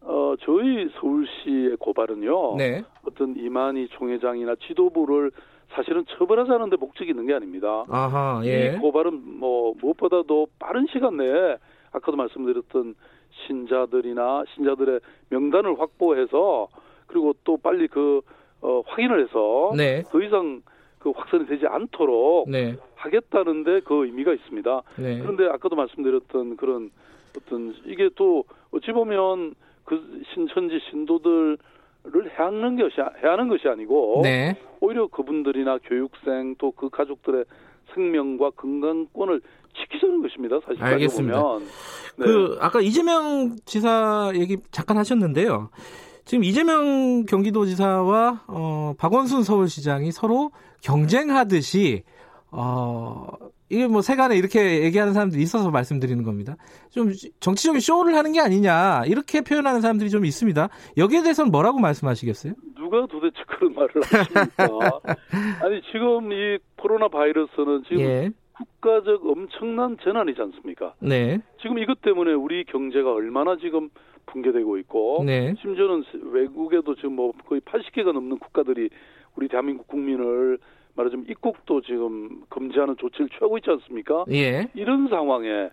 [0.00, 2.56] 어, 저희 서울시의 고발은요.
[2.56, 2.82] 네.
[3.04, 5.30] 어떤 이만희 총회장이나 지도부를
[5.70, 7.84] 사실은 처벌하자는 데 목적이 있는 게 아닙니다.
[7.88, 8.74] 아하, 예.
[8.74, 11.56] 이 고발은 뭐 무엇보다도 빠른 시간 내에
[11.92, 12.94] 아까도 말씀드렸던
[13.46, 15.00] 신자들이나 신자들의
[15.30, 16.68] 명단을 확보해서
[17.06, 18.20] 그리고 또 빨리 그
[18.60, 20.02] 어, 확인을 해서 네.
[20.10, 20.62] 더 이상
[20.98, 22.76] 그 확산이 되지 않도록 네.
[22.96, 24.82] 하겠다는데 그 의미가 있습니다.
[24.96, 25.18] 네.
[25.20, 26.90] 그런데 아까도 말씀드렸던 그런
[27.36, 29.54] 어떤 이게 또 어찌 보면
[29.84, 31.58] 그 신천지 신도들
[32.04, 34.56] 를 해하는 것이 해하는 것이 아니고 네.
[34.80, 37.44] 오히려 그분들이나 교육생 또 그 가족들의
[37.92, 39.40] 생명과 건강권을
[39.76, 40.60] 지키자는 것입니다.
[40.64, 41.42] 사실 알겠습니다.
[41.42, 41.60] 보면.
[42.16, 42.26] 네.
[42.26, 45.70] 그 아까 이재명 지사 얘기 잠깐 하셨는데요.
[46.24, 50.50] 지금 이재명 경기도지사와 어, 박원순 서울시장이 서로
[50.82, 52.02] 경쟁하듯이
[52.50, 53.26] 어,
[53.70, 56.56] 이게 뭐 세간에 이렇게 얘기하는 사람들이 있어서 말씀드리는 겁니다.
[56.90, 57.10] 좀
[57.40, 60.68] 정치적인 쇼를 하는 게 아니냐 이렇게 표현하는 사람들이 좀 있습니다.
[60.96, 62.54] 여기에 대해서는 뭐라고 말씀하시겠어요?
[62.76, 65.00] 누가 도대체 그런 말을 하십니까?
[65.64, 68.30] 아니 지금 이 코로나 바이러스는 지금 예.
[68.58, 70.94] 국가적 엄청난 재난이지 않습니까?
[71.00, 71.38] 네.
[71.60, 73.88] 지금 이것 때문에 우리 경제가 얼마나 지금
[74.26, 75.54] 붕괴되고 있고 네.
[75.60, 78.90] 심지어는 외국에도 지금 뭐 거의 80개가 넘는 국가들이
[79.36, 80.58] 우리 대한민국 국민을
[80.98, 84.24] 말하자면 입국도 지금 금지하는 조치를 취하고 있지 않습니까?
[84.30, 84.68] 예.
[84.74, 85.70] 이런 상황에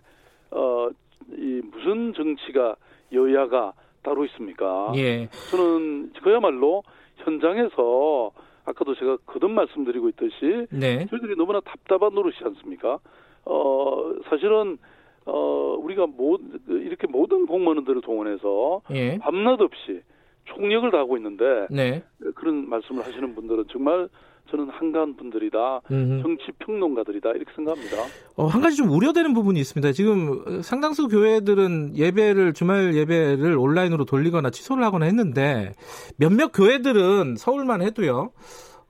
[0.52, 0.88] 어,
[1.36, 2.76] 이 무슨 정치가
[3.12, 3.72] 여야가
[4.02, 4.92] 따로 있습니까?
[4.94, 5.28] 예.
[5.50, 6.84] 저는 그야말로
[7.16, 8.30] 현장에서
[8.64, 11.06] 아까도 제가 거듭 말씀드리고 있듯이 네.
[11.06, 12.98] 저희들이 너무나 답답한 노릇이지 않습니까?
[13.44, 14.78] 어, 사실은
[15.24, 19.18] 어, 우리가 모, 이렇게 모든 공무원들을 동원해서 예.
[19.18, 20.02] 밤낮 없이
[20.46, 22.02] 총력을 다하고 있는데 네.
[22.34, 24.08] 그런 말씀을 하시는 분들은 정말
[24.50, 26.22] 저는 한가한 분들이다, 음흠.
[26.22, 27.96] 정치 평론가들이다 이렇게 생각합니다.
[28.36, 29.90] 어, 한 가지 좀 우려되는 부분이 있습니다.
[29.92, 35.72] 지금 상당수 교회들은 예배를 주말 예배를 온라인으로 돌리거나 취소를 하거나 했는데
[36.16, 38.30] 몇몇 교회들은 서울만 해도요.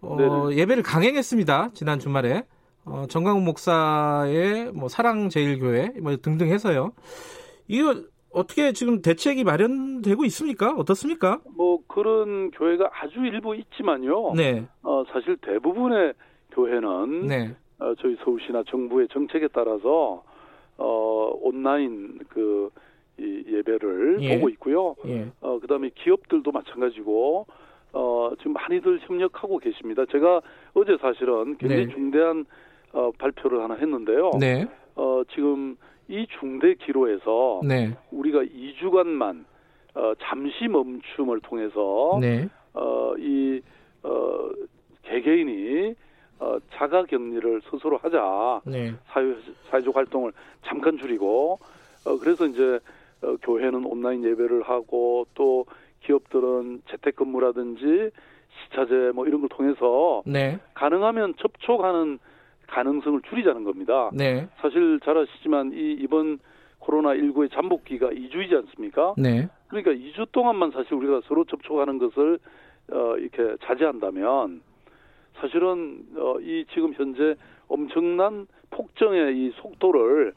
[0.03, 1.71] 어, 예배를 강행했습니다.
[1.73, 2.45] 지난 주말에
[2.85, 6.93] 어, 정광훈 목사의 뭐 사랑 제일교회 뭐 등등 해서요.
[7.67, 7.95] 이거
[8.37, 10.75] 어떻게 지금 대책이 마련되고 있습니까?
[10.77, 11.41] 어떻습니까?
[11.57, 14.35] 뭐 그런 교회가 아주 일부 있지만요.
[14.35, 14.67] 네.
[14.83, 16.13] 어, 사실 대부분의
[16.53, 17.57] 교회는 네.
[17.79, 20.23] 어, 저희 서울시나 정부의 정책에 따라서
[20.79, 22.71] 어, 온라인 그
[23.19, 24.37] 이 예배를 예.
[24.37, 24.95] 보고 있고요.
[25.07, 25.31] 예.
[25.41, 27.47] 어, 그다음에 기업들도 마찬가지고
[27.93, 30.05] 어, 지금 많이들 협력하고 계십니다.
[30.11, 30.43] 제가
[30.75, 31.95] 어제 사실은 굉장히 네.
[31.95, 32.45] 중대한
[32.93, 34.33] 어, 발표를 하나 했는데요.
[34.39, 34.67] 네.
[34.97, 35.77] 어, 지금
[36.09, 37.97] 이 중대 기로에서 네.
[38.11, 39.45] 우리가 2주간만
[39.95, 42.49] 어, 잠시 멈춤을 통해서 네.
[42.75, 43.61] 어, 이
[44.03, 44.51] 어,
[45.03, 45.95] 개개인이
[46.39, 48.95] 어, 자가 격리를 스스로 하자 네.
[49.07, 49.35] 사회
[49.71, 50.33] 사회적 활동을
[50.67, 51.59] 잠깐 줄이고
[52.05, 52.79] 어, 그래서 이제
[53.23, 55.67] 어, 교회는 온라인 예배를 하고 또
[56.03, 58.11] 기업들은 재택근무라든지
[58.63, 60.59] 시차제 뭐 이런 걸 통해서 네.
[60.75, 62.19] 가능하면 접촉하는
[62.69, 64.11] 가능성을 줄이자는 겁니다.
[64.13, 64.49] 네.
[64.61, 66.39] 사실 잘 아시지만 이 이번
[66.79, 69.15] 코로나 19의 잠복기가 2주이지 않습니까?
[69.17, 69.49] 네.
[69.69, 72.39] 그러니까 2주 동안만 사실 우리가 서로 접촉하는 것을
[72.93, 74.63] 어 이렇게 자제한다면
[75.41, 77.35] 사실은 어 이 지금 현재
[77.69, 80.33] 엄청난 폭정의 이 속도를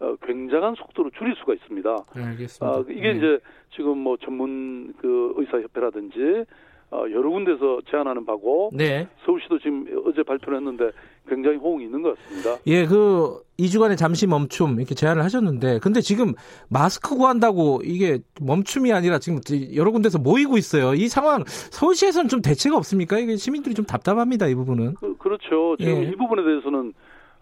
[0.00, 1.96] 어, 굉장한 속도로 줄일 수가 있습니다.
[2.16, 2.76] 네, 알겠습니다.
[2.76, 3.18] 아, 이게 네.
[3.18, 3.38] 이제
[3.76, 6.44] 지금 뭐 전문 그 의사협회라든지
[6.90, 9.06] 어, 여러 군데서 제안하는 바고 네.
[9.24, 10.90] 서울시도 지금 어제 발표를 했는데
[11.28, 12.56] 굉장히 호응이 있는 것 같습니다.
[12.66, 16.34] 예, 그 2주간의 잠시 멈춤 이렇게 제안을 하셨는데 근데 지금
[16.68, 19.38] 마스크 구한다고 이게 멈춤이 아니라 지금
[19.74, 20.94] 여러 군데서 모이고 있어요.
[20.94, 23.18] 이 상황 서울시에서는 좀 대책가 없습니까?
[23.18, 24.46] 이게 시민들이 좀 답답합니다.
[24.46, 24.94] 이 부분은.
[24.94, 26.08] 그, 렇죠 지금 예.
[26.08, 26.92] 이 부분에 대해서는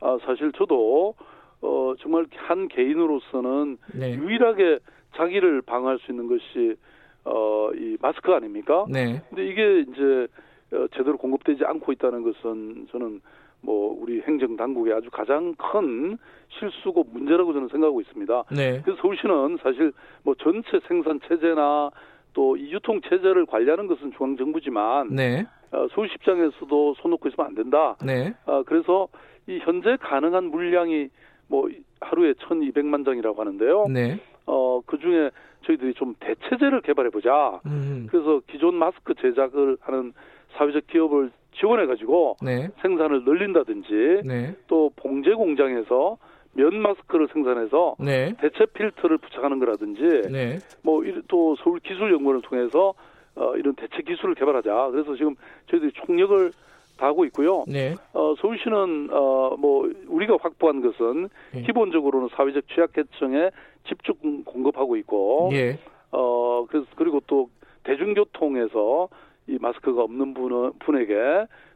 [0.01, 1.15] 아, 사실 저도
[1.63, 4.15] 어, 정말 한 개인으로서는 네.
[4.15, 4.79] 유일하게
[5.17, 6.77] 자기를 방어할 수 있는 것이
[7.25, 8.87] 어, 이 마스크 아닙니까?
[8.89, 9.23] 네.
[9.29, 10.27] 근데 이게 이제
[10.73, 13.21] 어, 제대로 공급되지 않고 있다는 것은 저는
[13.63, 16.17] 뭐 우리 행정 당국의 아주 가장 큰
[16.49, 18.45] 실수고 문제라고 저는 생각하고 있습니다.
[18.57, 18.81] 네.
[18.83, 19.93] 그래서 서울시는 사실
[20.25, 21.91] 뭐 전체 생산 체제나
[22.33, 25.47] 또 이 유통 체제를 관리하는 것은 중앙 정부지만 네.
[25.73, 27.97] 어, 서울시 입장에서도 손 놓고 있으면 안 된다.
[28.05, 28.35] 네.
[28.47, 29.09] 어, 그래서
[29.49, 31.09] 이 현재 가능한 물량이
[31.49, 31.69] 뭐
[32.01, 33.87] 하루에 1,200만 장이라고 하는데요.
[33.89, 34.21] 네.
[34.47, 35.31] 어, 그 중에
[35.67, 37.61] 저희들이 좀 대체제를 개발해 보자.
[37.67, 38.07] 음.
[38.11, 40.13] 그래서 기존 마스크 제작을 하는
[40.57, 42.69] 사회적 기업을 지원해 가지고 네.
[42.83, 44.55] 생산을 늘린다든지 네.
[44.67, 46.19] 또 봉제 공장에서
[46.53, 48.35] 면 마스크를 생산해서 네.
[48.41, 50.59] 대체 필터를 부착하는 거라든지 네.
[50.83, 52.95] 뭐또 서울 기술연구원을 통해서
[53.37, 54.91] 어, 이런 대체 기술을 개발하자.
[54.91, 55.37] 그래서 지금
[55.71, 56.53] 저희들이 총력을
[56.99, 57.65] 다하고 있고요.
[57.67, 57.95] 네.
[58.13, 61.63] 어, 서울시는 어, 뭐 우리가 확보한 것은 네.
[61.63, 63.51] 기본적으로는 사회적 취약계층에
[63.89, 65.79] 집중 공급하고 있고, 예.
[66.13, 67.49] 어 그래서 그리고 또
[67.85, 69.09] 대중교통에서
[69.49, 71.15] 이 마스크가 없는 분, 분에게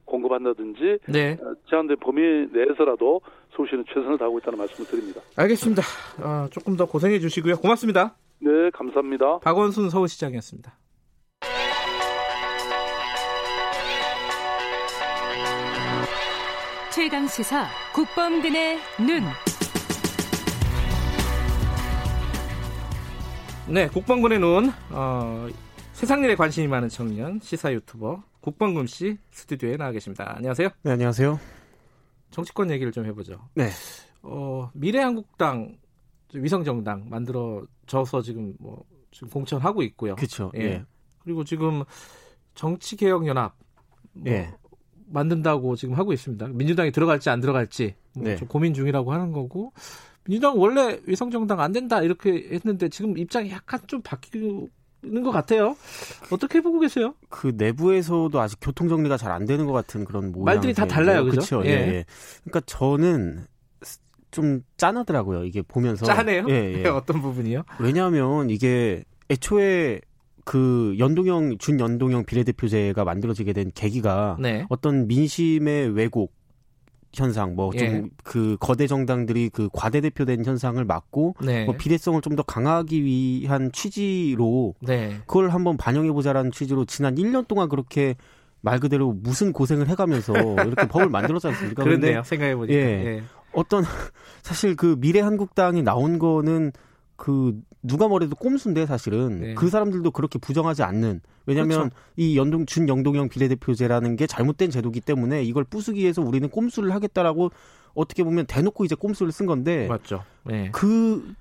[0.04, 1.38] 공급한다든지 네.
[1.40, 2.20] 어, 제한된 범위
[2.52, 3.20] 내에서라도
[3.56, 5.20] 서울시는 최선을 다하고 있다는 말씀을 드립니다.
[5.36, 5.82] 알겠습니다.
[6.22, 7.56] 어, 조금 더 고생해 주시고요.
[7.56, 8.16] 고맙습니다.
[8.40, 9.38] 네, 감사합니다.
[9.38, 10.74] 박원순 서울시장이었습니다.
[16.94, 19.22] 최강 시사 국범근의 눈.
[23.68, 24.70] 네, 국방군의 눈.
[24.92, 25.48] 어,
[25.95, 30.34] 세상 일에 관심이 많은 청년 시사 유튜버 국방군 씨 스튜디오에 나와 계십니다.
[30.36, 30.68] 안녕하세요.
[30.82, 31.38] 네, 안녕하세요.
[32.30, 33.38] 정치권 얘기를 좀 해보죠.
[33.55, 33.68] 네.
[34.22, 35.78] 어, 미래한국당
[36.34, 40.16] 위성정당 만들어져서 지금 뭐 지금 공천하고 있고요.
[40.16, 40.51] 그렇죠.
[40.57, 40.62] 예.
[40.62, 40.84] 예.
[41.20, 41.84] 그리고 지금
[42.57, 43.57] 정치개혁연합
[44.14, 44.53] 뭐 예.
[45.07, 46.49] 만든다고 지금 하고 있습니다.
[46.49, 48.36] 민주당이 들어갈지 안 들어갈지 뭐 네.
[48.36, 49.72] 좀 고민 중이라고 하는 거고
[50.24, 54.32] 민주당 원래 위성정당 안 된다 이렇게 했는데 지금 입장이 약간 좀 바뀌
[55.05, 55.76] 는 것 같아요.
[56.30, 57.14] 어떻게 보고 계세요?
[57.28, 60.44] 그 내부에서도 아직 교통 정리가 잘 안 되는 것 같은 그런 모양.
[60.44, 61.62] 말들이 다 달라요, 그렇죠?
[61.64, 61.70] 예.
[61.70, 62.05] 예.
[62.44, 63.46] 그러니까 저는
[64.30, 65.44] 좀 짠하더라고요.
[65.44, 66.07] 이게 보면서.
[66.07, 66.46] 짠해요?
[66.48, 66.88] 예, 예.
[66.88, 67.62] 어떤 부분이요?
[67.78, 70.00] 왜냐하면 이게 애초에
[70.44, 74.66] 그 연동형 준연동형 비례대표제가 만들어지게 된 계기가 네.
[74.68, 76.32] 어떤 민심의 왜곡
[77.18, 78.02] 현상, 뭐 좀그 예.
[78.22, 81.64] 그 거대 정당들이 그 과대 대표된 현상을 막고 네.
[81.64, 85.18] 뭐 비례성을 좀 더 강화하기 위한 취지로 네.
[85.26, 88.16] 그걸 한번 반영해 보자라는 취지로 지난 1년 동안 그렇게
[88.60, 91.84] 말 그대로 무슨 고생을 해가면서 이렇게 법을 만들었지 않습니까?
[91.84, 92.74] 그런데요, 생각해 보니까.
[92.74, 93.22] 예, 예.
[93.52, 93.84] 어떤
[94.42, 96.72] 사실 그 미래 한국당이 나온 거는
[97.16, 99.54] 그 누가 뭐래도 꼼수인데 사실은 네.
[99.54, 101.96] 그 사람들도 그렇게 부정하지 않는 왜냐하면 그렇죠.
[102.16, 107.50] 이 연동 준영동형 비례대표제라는 게 잘못된 제도기 때문에 이걸 부수기 위해서 우리는 꼼수를 하겠다라고
[107.94, 110.24] 어떻게 보면 대놓고 이제 꼼수를 쓴 건데 맞죠.
[110.44, 110.70] 네.
[110.72, 111.34] 그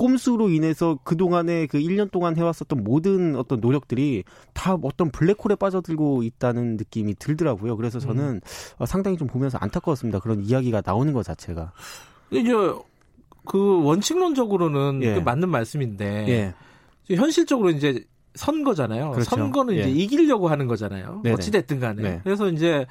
[0.00, 4.24] 꼼수로 인해서 그동안에 그 1년 동안 해왔었던 모든 어떤 노력들이
[4.54, 7.76] 다 어떤 블랙홀에 빠져들고 있다는 느낌이 들더라고요.
[7.76, 8.40] 그래서 저는
[8.80, 8.86] 음.
[8.86, 10.20] 상당히 좀 보면서 안타까웠습니다.
[10.20, 11.72] 그런 이야기가 나오는 것 자체가.
[12.30, 12.50] 이제
[13.50, 15.14] 그 원칙론적으로는 예.
[15.14, 16.54] 그 맞는 말씀인데
[17.08, 17.16] 예.
[17.16, 18.04] 현실적으로 이제
[18.36, 19.10] 선거잖아요.
[19.10, 19.28] 그렇죠.
[19.30, 19.80] 선거는 예.
[19.80, 21.22] 이제 이기려고 하는 거잖아요.
[21.24, 21.34] 네네.
[21.34, 22.00] 어찌 됐든 간에.
[22.00, 22.20] 네.
[22.22, 22.86] 그래서 이제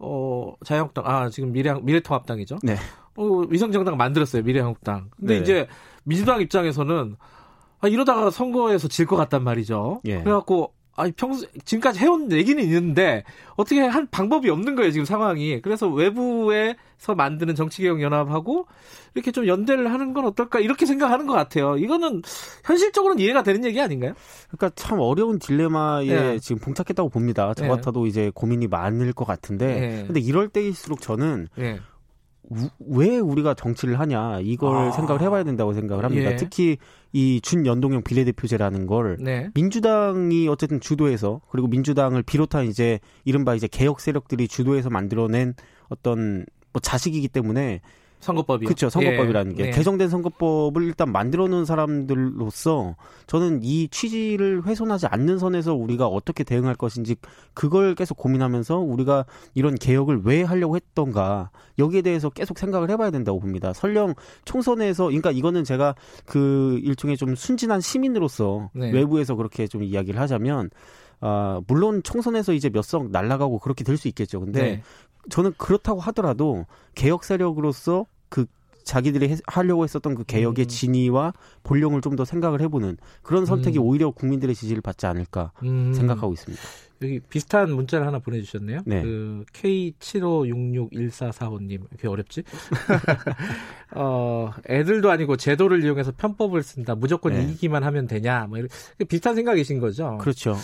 [0.00, 2.58] 어 자유한국당 아 지금 미래 미래통합당이죠.
[2.64, 2.74] 네.
[3.14, 5.10] 어, 위성정당 만들었어요 미래한국당.
[5.16, 5.40] 근데 네.
[5.42, 5.68] 이제
[6.02, 7.14] 민주당 입장에서는
[7.78, 10.00] 아, 이러다가 선거에서 질 것 같단 말이죠.
[10.06, 10.24] 예.
[10.24, 13.24] 그래갖고 아니 평소 지금까지 해온 얘기는 있는데
[13.56, 15.60] 어떻게 할 방법이 없는 거예요 지금 상황이.
[15.60, 18.66] 그래서 외부에서 만드는 정치개혁 연합하고
[19.14, 21.76] 이렇게 좀 연대를 하는 건 어떨까 이렇게 생각하는 것 같아요.
[21.76, 22.22] 이거는
[22.64, 24.14] 현실적으로는 이해가 되는 얘기 아닌가요?
[24.48, 26.38] 그러니까 참 어려운 딜레마에 네.
[26.38, 27.52] 지금 봉착했다고 봅니다.
[27.54, 27.68] 저 네.
[27.68, 30.04] 같아도 이제 고민이 많을 것 같은데, 네.
[30.06, 31.48] 근데 이럴 때일수록 저는.
[31.56, 31.78] 네.
[32.78, 34.90] 왜 우리가 정치를 하냐 이걸 아.
[34.90, 36.32] 생각을 해봐야 된다고 생각을 합니다.
[36.32, 36.36] 예.
[36.36, 36.76] 특히
[37.14, 39.48] 이 준연동형 비례대표제라는 걸 네.
[39.54, 45.54] 민주당이 어쨌든 주도해서 그리고 민주당을 비롯한 이제 이른바 이제 개혁 세력들이 주도해서 만들어낸
[45.88, 47.80] 어떤 뭐 자식이기 때문에
[48.24, 48.66] 선거법이요.
[48.66, 48.88] 그렇죠.
[48.90, 49.56] 선거법이라는 예.
[49.56, 49.70] 게 네.
[49.70, 52.96] 개정된 선거법을 일단 만들어 놓은 사람들로서
[53.26, 57.16] 저는 이 취지를 훼손하지 않는 선에서 우리가 어떻게 대응할 것인지
[57.54, 63.38] 그걸 계속 고민하면서 우리가 이런 개혁을 왜 하려고 했던가 여기에 대해서 계속 생각을 해봐야 된다고
[63.38, 63.72] 봅니다.
[63.72, 64.14] 설령
[64.44, 65.94] 총선에서 그러니까 이거는 제가
[66.26, 68.90] 그 일종의 좀 순진한 시민으로서 네.
[68.90, 70.70] 외부에서 그렇게 좀 이야기를 하자면
[71.20, 74.40] 아, 물론 총선에서 이제 몇 석 날라가고 그렇게 될 수 있겠죠.
[74.40, 74.82] 근데 네.
[75.30, 78.04] 저는 그렇다고 하더라도 개혁 세력으로서
[78.34, 78.46] 그
[78.82, 80.68] 자기들이 해, 하려고 했었던 그 개혁의 음.
[80.68, 81.32] 진위와
[81.62, 83.84] 본령을 좀 더 생각을 해보는 그런 선택이 음.
[83.84, 85.94] 오히려 국민들의 지지를 받지 않을까 음.
[85.94, 86.60] 생각하고 있습니다.
[87.02, 88.80] 여기 비슷한 문자를 하나 보내주셨네요.
[88.86, 89.02] 네.
[89.02, 92.42] 그 K75661445님 이렇게 어렵지?
[93.94, 96.94] 어, 애들도 아니고 제도를 이용해서 편법을 쓴다.
[96.96, 97.44] 무조건 네.
[97.44, 98.46] 이기기만 하면 되냐?
[98.48, 98.68] 뭐 이런
[99.08, 100.18] 비슷한 생각이신 거죠.
[100.20, 100.56] 그렇죠.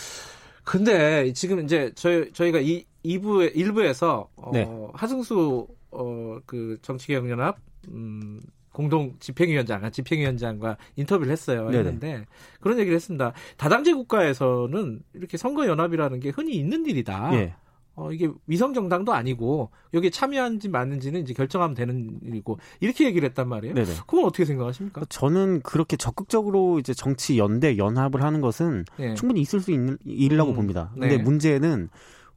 [0.63, 4.67] 근데 지금 이제 저희 저희가 이 2부에 1부에서 어, 네.
[4.93, 7.57] 하승수 어, 그 정치개혁연합
[7.89, 8.41] 음,
[8.71, 11.69] 공동 집행위원장, 집행위원장과 인터뷰를 했어요.
[11.71, 12.25] 했는데
[12.61, 13.33] 그런 얘기를 했습니다.
[13.57, 17.33] 다당제 국가에서는 이렇게 선거연합이라는 게 흔히 있는 일이다.
[17.33, 17.55] 예.
[17.95, 23.49] 어, 이게 위성 정당도 아니고 여기에 참여한지 맞는지는 이제 결정하면 되는 일이고 이렇게 얘기를 했단
[23.49, 23.75] 말이에요.
[23.75, 23.93] 네네.
[24.07, 25.03] 그건 어떻게 생각하십니까?
[25.09, 29.13] 저는 그렇게 적극적으로 이제 정치 연대 연합을 하는 것은 네.
[29.15, 30.91] 충분히 있을 수 있는 일이라고 음, 봅니다.
[30.93, 31.23] 근데 네.
[31.23, 31.89] 문제는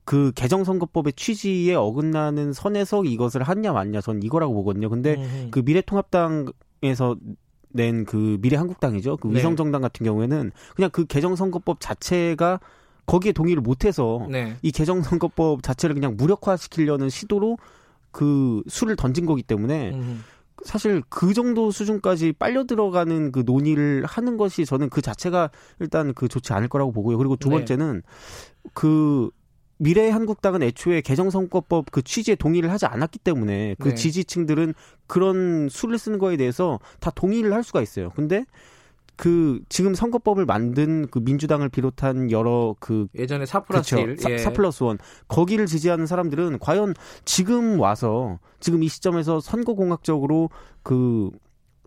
[0.04, 4.88] 그 개정선거법의 취지에 어긋나는 선에서 이것을 하냐 맞냐 전 이거라고 보거든요.
[4.90, 5.48] 근데 음.
[5.50, 7.16] 그 미래통합당에서
[7.74, 9.16] 낸 그 미래한국당이죠.
[9.16, 9.38] 그 네.
[9.38, 12.60] 위성정당 같은 경우에는 그냥 그 개정선거법 자체가
[13.06, 14.56] 거기에 동의를 못해서 네.
[14.62, 17.58] 이 개정선거법 자체를 그냥 무력화시키려는 시도로
[18.12, 20.22] 그 수를 던진 거기 때문에 음.
[20.64, 25.50] 사실 그 정도 수준까지 빨려 들어가는 그 논의를 하는 것이 저는 그 자체가
[25.80, 27.18] 일단 그 좋지 않을 거라고 보고요.
[27.18, 27.56] 그리고 두 네.
[27.56, 28.70] 번째는 네.
[28.72, 29.30] 그
[29.84, 33.94] 미래 한국당은 애초에 개정선거법 그 취지에 동의를 하지 않았기 때문에 그 네.
[33.94, 34.72] 지지층들은
[35.06, 38.08] 그런 수를 쓰는 거에 대해서 다 동의를 할 수가 있어요.
[38.16, 38.46] 근데
[39.16, 44.38] 그 지금 선거법을 만든 그 민주당을 비롯한 여러 그 예전에 사 플러스 일, 예.
[44.38, 44.96] 사 플러스 원
[45.28, 46.94] 거기를 지지하는 사람들은 과연
[47.26, 50.48] 지금 와서 지금 이 시점에서 선거 공학적으로
[50.82, 51.30] 그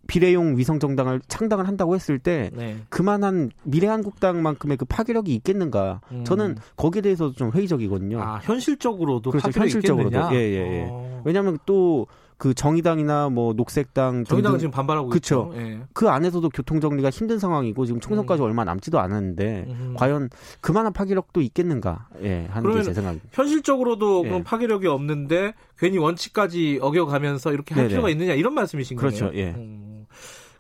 [0.08, 2.78] 비례용 위성 정당을 창당을 한다고 했을 때 네.
[2.90, 6.02] 그만한 미래한국당만큼의 그 파괴력이 있겠는가?
[6.12, 6.24] 음.
[6.24, 8.22] 저는 거기에 대해서 좀 회의적이거든요.
[8.22, 9.52] 아, 현실적으로도 그렇죠.
[9.60, 10.88] 현실적으로도 예, 예, 예.
[10.90, 11.22] 어.
[11.26, 12.08] 왜냐하면 또
[12.38, 15.52] 그 정의당이나 뭐 녹색당 정의당은 지금 반발하고 그쵸.
[15.56, 15.60] 있죠.
[15.62, 15.80] 예.
[15.94, 18.46] 그 안에서도 교통 정리가 힘든 상황이고 지금 총선까지 음.
[18.46, 19.94] 얼마 남지도 않았는데 음.
[19.98, 20.30] 과연
[20.62, 22.10] 그만한 파괴력도 있겠는가?
[22.22, 23.28] 예, 하는 게 제 생각입니다.
[23.32, 24.30] 현실적으로도 예.
[24.30, 27.90] 그럼 파괴력이 없는데 괜히 원칙까지 어겨가면서 이렇게 할 네네.
[27.90, 28.98] 필요가 있느냐 이런 말씀이신.
[28.98, 29.10] 거예요.
[29.12, 29.36] 그렇죠.
[29.36, 29.52] 예.
[29.56, 30.06] 음.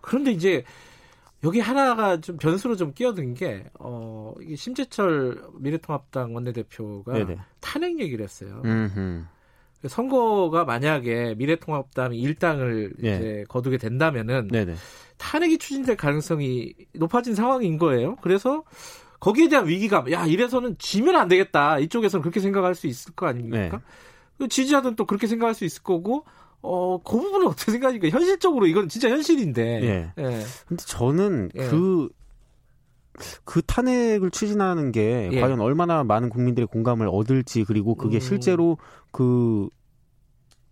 [0.01, 0.63] 그런데 이제
[1.43, 7.37] 여기 하나가 좀 변수로 좀 끼어든 게, 어, 이게 심재철 미래통합당 원내대표가 네네.
[7.59, 8.63] 탄핵 얘기를 했어요.
[8.65, 9.25] 음흠.
[9.85, 13.15] 선거가 만약에 미래통합당이 일당을 네.
[13.15, 14.75] 이제 거두게 된다면은 네네.
[15.17, 18.15] 탄핵이 추진될 가능성이 높아진 상황인 거예요.
[18.21, 18.63] 그래서
[19.19, 21.79] 거기에 대한 위기감, 야 이래서는 지면 안 되겠다.
[21.79, 23.81] 이쪽에서는 그렇게 생각할 수 있을 거 아닙니까?
[24.39, 24.47] 네.
[24.47, 26.25] 지지자들은 또 그렇게 생각할 수 있을 거고
[26.61, 28.15] 어, 그 부분은 어떻게 생각하십니까?
[28.15, 29.83] 현실적으로 이건 진짜 현실인데.
[29.83, 30.11] 예.
[30.17, 30.43] 예.
[30.67, 31.67] 근데 저는 예.
[31.67, 32.09] 그,
[33.43, 35.41] 그 탄핵을 추진하는 게 예.
[35.41, 38.19] 과연 얼마나 많은 국민들의 공감을 얻을지 그리고 그게 음.
[38.19, 38.77] 실제로
[39.11, 39.69] 그,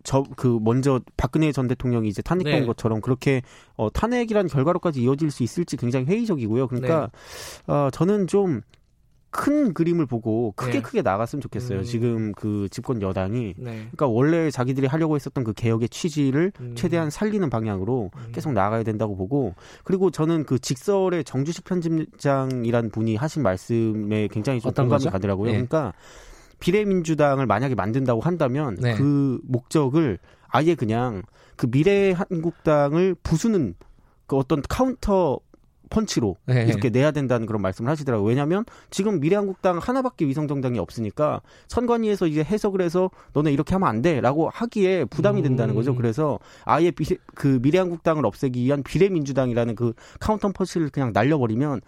[0.04, 2.66] 저, 그, 먼저 박근혜 전 대통령이 이제 탄핵된 네.
[2.66, 3.42] 것처럼 그렇게,
[3.74, 6.68] 어, 탄핵이라는 결과로까지 이어질 수 있을지 굉장히 회의적이고요.
[6.68, 7.10] 그러니까,
[7.66, 7.72] 네.
[7.72, 8.62] 어, 저는 좀
[9.36, 10.82] 큰 그림을 보고 크게 네.
[10.82, 11.80] 크게 나갔으면 좋겠어요.
[11.80, 11.84] 음.
[11.84, 13.70] 지금 그 집권 여당이 네.
[13.72, 16.72] 그러니까 원래 자기들이 하려고 했었던 그 개혁의 취지를 음.
[16.74, 18.32] 최대한 살리는 방향으로 음.
[18.32, 24.72] 계속 나가야 된다고 보고 그리고 저는 그 직설의 정주식 편집장이란 분이 하신 말씀에 굉장히 좀
[24.72, 25.10] 공감이 거죠?
[25.10, 25.48] 가더라고요.
[25.48, 25.52] 네.
[25.52, 25.92] 그러니까
[26.58, 28.94] 비례민주당을 만약에 만든다고 한다면 네.
[28.94, 30.18] 그 목적을
[30.48, 31.22] 아예 그냥
[31.56, 33.74] 그 미래 한국당을 부수는
[34.26, 35.38] 그 어떤 카운터
[35.90, 36.64] 펀치로 네.
[36.68, 38.28] 이렇게 내야 된다는 그런 말씀을 하시더라고요.
[38.28, 44.48] 왜냐하면 지금 미래한국당 하나밖에 위성정당이 없으니까 선관위에서 이제 해석을 해서 너네 이렇게 하면 안 돼라고
[44.50, 45.92] 하기에 부담이 된다는 거죠.
[45.92, 45.96] 음.
[45.96, 51.80] 그래서 아예 비례, 그 미래한국당을 없애기 위한 비례민주당이라는 그 카운터 펀치를 그냥 날려버리면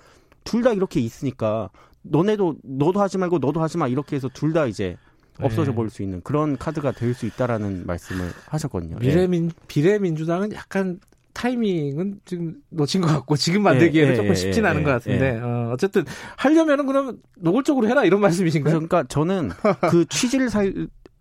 [0.45, 1.69] 둘 다 이렇게 있으니까
[2.03, 4.97] 너네도 너도 하지 말고 너도 하지 마 이렇게 해서 둘 다 이제
[5.41, 5.77] 없어져 네.
[5.77, 8.97] 버릴 수 있는 그런 카드가 될 수 있다라는 말씀을 하셨거든요.
[8.99, 11.01] 미래민 비례민주당은 약간
[11.39, 15.39] 타이밍은 지금 놓친 것 같고 지금 만들기에는 예, 조금 예, 쉽진 예, 않은 것 같은데
[15.39, 16.05] 어, 어쨌든
[16.37, 18.75] 하려면은 그럼 노골적으로 해라 이런 말씀이신가요?
[18.75, 19.51] 그러니까 저는
[19.89, 20.73] 그 취지를 살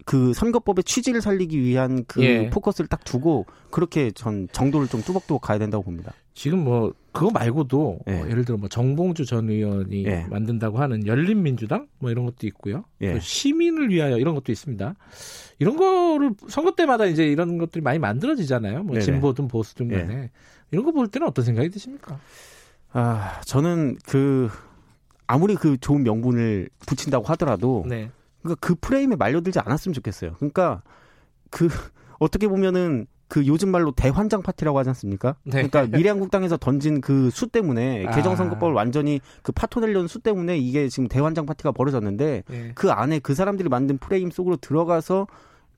[0.07, 2.49] 그 선거법의 취지를 살리기 위한 그 예.
[2.49, 6.13] 포커스를 딱 두고 그렇게 전 정도를 좀 뚜벅뚜벅 가야 된다고 봅니다.
[6.38, 8.14] 지금 뭐 그거 말고도 예.
[8.14, 10.28] 뭐 예를 들어 뭐 정봉주 전 의원이 예.
[10.30, 12.86] 만든다고 하는 열린민주당 뭐 이런 것도 있고요.
[13.02, 13.20] 예.
[13.20, 14.94] 시민을 위하여 이런 것도 있습니다.
[15.58, 18.84] 이런 거를 선거 때마다 이제 이런 것들이 많이 만들어지잖아요.
[18.84, 19.06] 뭐 네네.
[19.06, 20.32] 진보든 보수든 간에 네.
[20.70, 22.20] 이런 거 볼 때는 어떤 생각이 드십니까?
[22.92, 24.48] 아 저는 그
[25.26, 28.12] 아무리 그 좋은 명분을 붙인다고 하더라도 네.
[28.44, 30.34] 그러니까 그 프레임에 말려들지 않았으면 좋겠어요.
[30.34, 30.84] 그러니까
[31.50, 31.68] 그
[32.20, 35.36] 어떻게 보면은 그 요즘 말로 대환장 파티라고 하지 않습니까?
[35.44, 35.68] 네.
[35.68, 38.12] 그러니까 미래한국당에서 던진 그 수 때문에 아.
[38.12, 42.72] 개정선거법을 완전히 그 파토 내려는 수 때문에 이게 지금 대환장 파티가 벌어졌는데 네.
[42.74, 45.28] 그 안에 그 사람들이 만든 프레임 속으로 들어가서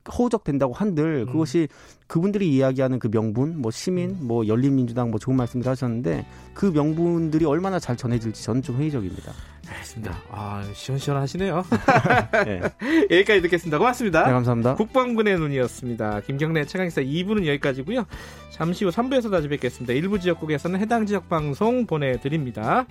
[0.08, 1.32] 허우적된다고 한들 음.
[1.32, 1.68] 그것이
[2.06, 4.18] 그분들이 이야기하는 그 명분, 뭐 시민, 음.
[4.22, 9.32] 뭐 열린민주당 뭐 좋은 말씀들 하셨는데 그 명분들이 얼마나 잘 전해질지 저는 좀 회의적입니다.
[9.68, 10.16] 알겠습니다.
[10.30, 11.64] 아 시원시원하시네요.
[12.44, 12.60] 네.
[13.16, 13.78] 여기까지 듣겠습니다.
[13.78, 14.26] 고맙습니다.
[14.26, 14.74] 네, 감사합니다.
[14.74, 16.20] 국방군의 눈이었습니다.
[16.20, 18.06] 김경래 최강기사 2부는 여기까지고요.
[18.50, 19.92] 잠시 후 3부에서 다시 뵙겠습니다.
[19.92, 22.86] 일부 지역국에서는 해당 지역 방송 보내드립니다.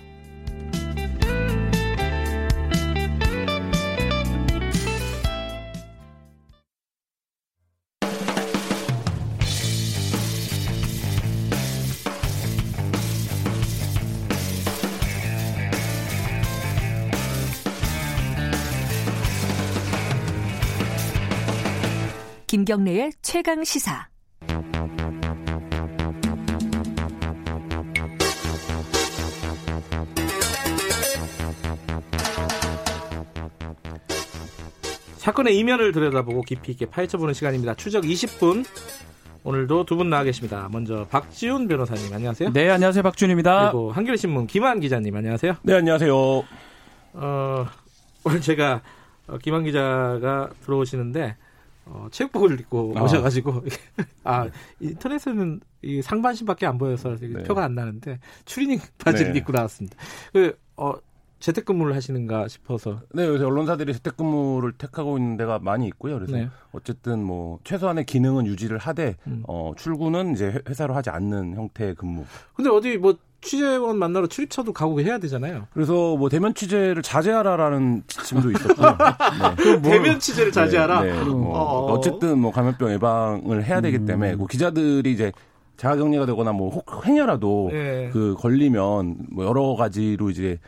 [22.50, 24.08] 김경래의 최강 시사.
[35.16, 37.74] 사건의 이면을 들여다보고 깊이 있게 파헤쳐보는 시간입니다.
[37.74, 38.64] 추적 20분.
[39.42, 40.68] 오늘도 두 분 나와 계십니다.
[40.70, 42.52] 먼저 박지훈 변호사님 안녕하세요.
[42.52, 43.02] 네, 안녕하세요.
[43.02, 43.70] 박지훈입니다.
[43.70, 45.56] 그리고 한겨레신문 김한 기자님 안녕하세요.
[45.62, 46.14] 네, 안녕하세요.
[47.12, 47.66] 어,
[48.24, 48.82] 오늘 제가
[49.28, 51.36] 어, 김한 기자가 들어오시는데
[51.90, 53.02] 어, 체육복을 입고 아.
[53.02, 53.64] 오셔가지고
[54.24, 57.42] 아 인터넷에는 이 상반신밖에 안 보여서 네.
[57.42, 59.38] 표가 안 나는데 추리닝 바지를 네.
[59.40, 59.96] 입고 나왔습니다.
[60.32, 60.94] 그 어,
[61.40, 63.00] 재택근무를 하시는가 싶어서.
[63.14, 66.16] 네, 요새 언론사들이 재택근무를 택하고 있는 데가 많이 있고요.
[66.16, 66.48] 그래서 네.
[66.72, 69.42] 어쨌든 뭐 최소한의 기능은 유지를 하되 음.
[69.48, 72.24] 어, 출근은 이제 회사로 하지 않는 형태의 근무.
[72.54, 75.66] 근데 어디 뭐 취재원 만나러 출입처도 가고 해야 되잖아요.
[75.72, 78.82] 그래서 뭐 대면 취재를 자제하라라는 지침도 있었고.
[79.64, 79.76] 네.
[79.76, 81.02] 뭐, 대면 취재를 자제하라.
[81.02, 81.24] 네, 네.
[81.24, 81.92] 뭐 어.
[81.92, 84.06] 어쨌든 뭐 감염병 예방을 해야 되기 음.
[84.06, 85.32] 때문에 뭐 기자들이 이제
[85.78, 88.10] 자가격리가 되거나 뭐 혹 행여라도 네.
[88.12, 90.58] 그 걸리면 뭐 여러 가지로 이제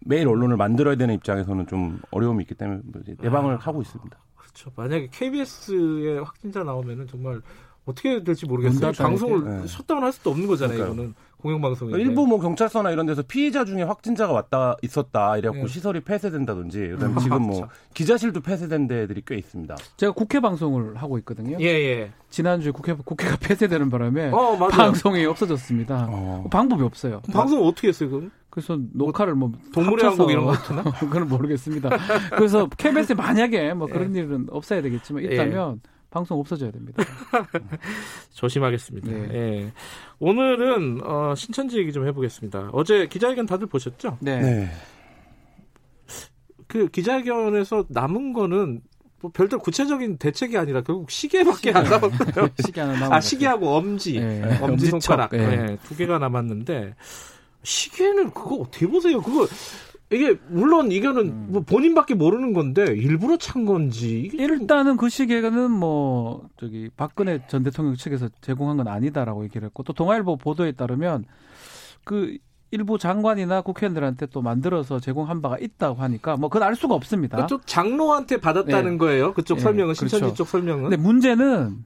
[0.00, 4.18] 매일 언론을 만들어야 되는 입장에서는 좀 어려움이 있기 때문에 뭐 예방을 아, 하고 있습니다.
[4.36, 4.72] 그렇죠.
[4.74, 7.40] 만약에 KBS에 확진자 나오면은 정말
[7.84, 8.92] 어떻게 될지 모르겠어요.
[8.92, 9.66] 방송을 네.
[9.66, 10.76] 셧다운 할 수도 없는 거잖아요.
[10.76, 10.94] 그러니까요.
[10.94, 15.72] 이거는 공영방송이 일부 뭐 경찰서나 이런 데서 피의자 중에 확진자가 왔다 있었다 이래갖고 네.
[15.72, 17.18] 시설이 폐쇄된다든지 그다음에 음.
[17.18, 19.76] 지금 뭐 기자실도 폐쇄된 데들이 꽤 있습니다.
[19.96, 21.56] 제가 국회 방송을 하고 있거든요.
[21.60, 22.10] 예 예.
[22.30, 26.08] 지난주에 국회 국회가 폐쇄되는 바람에 어, 방송이 없어졌습니다.
[26.10, 26.44] 어.
[26.50, 27.22] 방법이 없어요.
[27.32, 28.30] 방송 어떻게 했어요 그럼?
[28.50, 30.82] 그래서 녹화를 뭐 동물의 왕국 이런 거 했나?
[30.98, 31.90] 그건 모르겠습니다.
[32.36, 34.20] 그래서 KBS 만약에 뭐 그런 예.
[34.20, 35.80] 일은 없어야 되겠지만 있다면.
[35.84, 35.97] 예.
[36.10, 37.02] 방송 없어져야 됩니다.
[38.32, 39.10] 조심하겠습니다.
[39.10, 39.28] 네.
[39.34, 39.72] 예.
[40.18, 42.70] 오늘은 어, 신천지 얘기 좀 해보겠습니다.
[42.72, 44.16] 어제 기자회견 다들 보셨죠?
[44.20, 44.40] 네.
[44.40, 44.70] 네.
[46.66, 48.82] 그 기자회견에서 남은 거는
[49.20, 52.48] 뭐 별도 구체적인 대책이 아니라 결국 시계밖에 안 남았어요.
[52.64, 54.58] 시계 하나 남았 아 시계하고 엄지, 네.
[54.60, 55.56] 엄지 손가락 네.
[55.56, 55.78] 네.
[55.82, 56.94] 두 개가 남았는데
[57.64, 59.20] 시계는 그거 어떻게 보세요?
[59.20, 59.46] 그거
[60.10, 61.46] 이게 물론 이거는 음.
[61.50, 67.94] 뭐 본인밖에 모르는 건데 일부러 찬 건지 일단은 그 시계는 뭐 저기 박근혜 전 대통령
[67.94, 71.24] 측에서 제공한 건 아니다라고 얘기를 했고 또 동아일보 보도에 따르면
[72.04, 72.38] 그
[72.70, 77.38] 일부 장관이나 국회의원들한테 또 만들어서 제공한 바가 있다고 하니까 뭐 그건 알 수가 없습니다.
[77.38, 78.98] 그쪽 장로한테 받았다는 네.
[78.98, 79.34] 거예요.
[79.34, 79.60] 그쪽 네.
[79.62, 80.36] 설명은 신천지 그렇죠.
[80.36, 80.84] 쪽 설명은.
[80.84, 81.84] 근데 문제는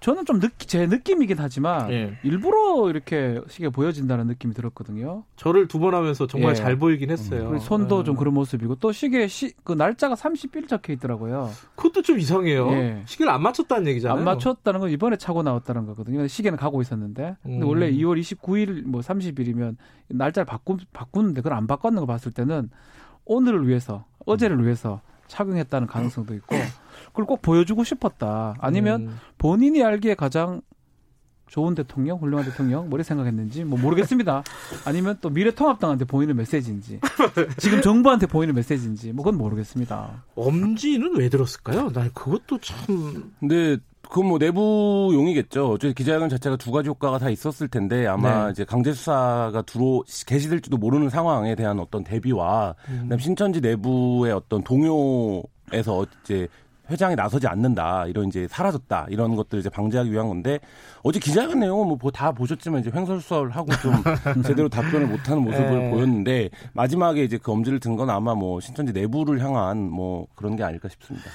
[0.00, 2.16] 저는 좀 느끼 제 느낌이긴 하지만 예.
[2.22, 5.24] 일부러 이렇게 시계 보여진다는 느낌이 들었거든요.
[5.36, 6.54] 저를 두 번 하면서 정말 예.
[6.54, 7.50] 잘 보이긴 했어요.
[7.50, 7.58] 음.
[7.58, 8.04] 손도 예.
[8.04, 11.50] 좀 그런 모습이고 또 시계 시, 그 날짜가 30일 적혀 있더라고요.
[11.74, 12.70] 그것도 좀 이상해요.
[12.72, 13.02] 예.
[13.06, 14.18] 시계를 안 맞췄다는 얘기잖아요.
[14.18, 16.26] 안 맞췄다는 건 이번에 차고 나왔다는 거거든요.
[16.28, 17.68] 시계는 가고 있었는데 근데 음.
[17.68, 19.76] 원래 2월 29일 뭐 30일이면
[20.08, 22.70] 날짜를 바꾸 바꾸는데 그걸 안 바꿨는 거 봤을 때는
[23.24, 26.56] 오늘을 위해서 어제를 위해서 착용했다는 가능성도 있고
[27.06, 28.54] 그걸 꼭 보여주고 싶었다.
[28.58, 29.18] 아니면 음.
[29.38, 30.60] 본인이 알기에 가장
[31.48, 34.42] 좋은 대통령, 훌륭한 대통령, 뭐를 생각했는지 뭐 모르겠습니다.
[34.84, 37.00] 아니면 또 미래통합당한테 보이는 메시지인지,
[37.58, 40.24] 지금 정부한테 보이는 메시지인지, 뭐 그건 모르겠습니다.
[40.34, 41.90] 엄지는 왜 들었을까요?
[41.92, 43.32] 난 그것도 참.
[43.40, 45.72] 근데 그건 뭐 내부용이겠죠.
[45.72, 48.52] 어째 기자회견 자체가 두 가지 효과가 다 있었을 텐데 아마 네.
[48.52, 53.00] 이제 강제 수사가 들어 개시될지도 모르는 상황에 대한 어떤 대비와 음.
[53.02, 55.42] 그다음 신천지 내부의 어떤 동요
[55.72, 56.48] 에서 이제
[56.90, 60.58] 회장이 나서지 않는다 이런 이제 사라졌다 이런 것들 이제 방지하기 위한 건데
[61.02, 63.92] 어제 기자회견 내용은 뭐 다 보셨지만 이제 횡설수설 하고 좀
[64.44, 65.90] 제대로 답변을 못하는 모습을 네.
[65.90, 70.62] 보였는데 마지막에 이제 그 엄지를 든 건 아마 뭐 신천지 내부를 향한 뭐 그런 게
[70.62, 71.28] 아닐까 싶습니다.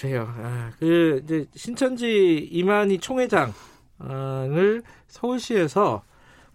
[0.00, 0.26] 그래요.
[0.38, 3.52] 아, 그 이제 신천지 이만희 총회장을
[5.08, 6.02] 서울시에서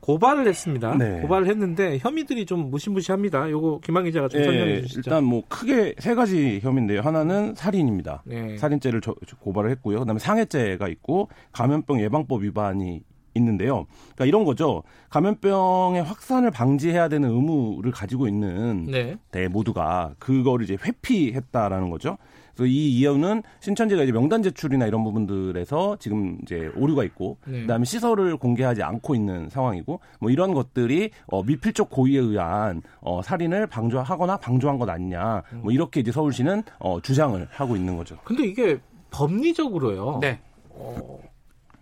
[0.10, 0.97] 고발을 했습니다.
[0.97, 1.22] 네.
[1.22, 3.47] 고발을 했는데 혐의들이 좀 무시무시합니다.
[3.51, 5.01] 요거 김한 기자가 좀 네, 설명해 주시죠.
[5.05, 7.01] 일단 뭐 크게 세 가지 혐의인데요.
[7.01, 8.24] 하나는 살인입니다.
[8.26, 8.57] 네.
[8.57, 9.99] 살인죄를 저, 고발을 했고요.
[9.99, 13.03] 그다음에 상해죄가 있고 감염병 예방법 위반이
[13.36, 13.86] 있는데요.
[14.16, 14.84] 그러니까 이런 거죠.
[15.10, 19.18] 감염병의 확산을 방지해야 되는 의무를 가지고 있는 네.
[19.32, 22.18] 네 모두가 그거를 이제 회피했다라는 거죠.
[22.60, 27.62] 그래서 이 이유는 신천지가 이제 명단 제출이나 이런 부분들에서 지금 이제 오류가 있고 네.
[27.62, 33.68] 그다음에 시설을 공개하지 않고 있는 상황이고 뭐 이런 것들이 어 미필적 고의에 의한 어 살인을
[33.68, 38.18] 방조하거나 방조한 것 아니냐 뭐 이렇게 이제 서울시는 어 주장을 하고 있는 거죠.
[38.26, 38.80] 근데 이게
[39.12, 40.20] 법리적으로요.
[40.22, 40.40] 네.
[40.70, 41.20] 어,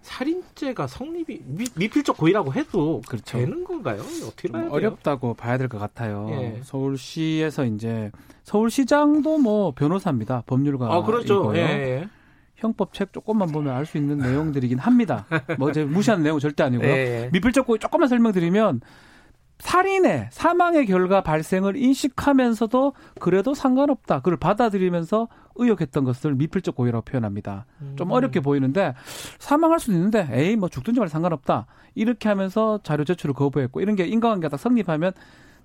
[0.07, 3.37] 살인죄가 성립이 미, 필적 고의라고 해도 그렇죠.
[3.37, 4.01] 되는 건가요?
[4.25, 4.71] 어떻게 봐야 돼요?
[4.71, 6.29] 어렵다고 봐야 될 것 같아요.
[6.31, 6.61] 예.
[6.63, 8.09] 서울시에서 이제
[8.43, 10.43] 서울시장도 뭐 변호사입니다.
[10.47, 10.93] 법률가.
[10.93, 11.51] 아, 그렇죠.
[11.55, 12.07] 예, 예.
[12.55, 15.25] 형법 책 조금만 보면 알 수 있는 내용들이긴 합니다.
[15.59, 16.87] 뭐 이제 무시하는 내용 은 절대 아니고요.
[16.89, 16.93] 예,
[17.25, 17.29] 예.
[17.33, 18.79] 미필적 고의 조금만 설명드리면
[19.59, 24.17] 살인의 사망의 결과 발생을 인식하면서도 그래도 상관없다.
[24.17, 27.65] 그걸 받아들이면서 의혹했던 것을 미필적 고의라고 표현합니다.
[27.95, 28.11] 좀 음.
[28.11, 28.93] 어렵게 보이는데
[29.39, 31.65] 사망할 수도 있는데 에이 뭐 죽든지 말 상관없다.
[31.95, 35.13] 이렇게 하면서 자료 제출을 거부했고 이런 게 인과관계가 딱 성립하면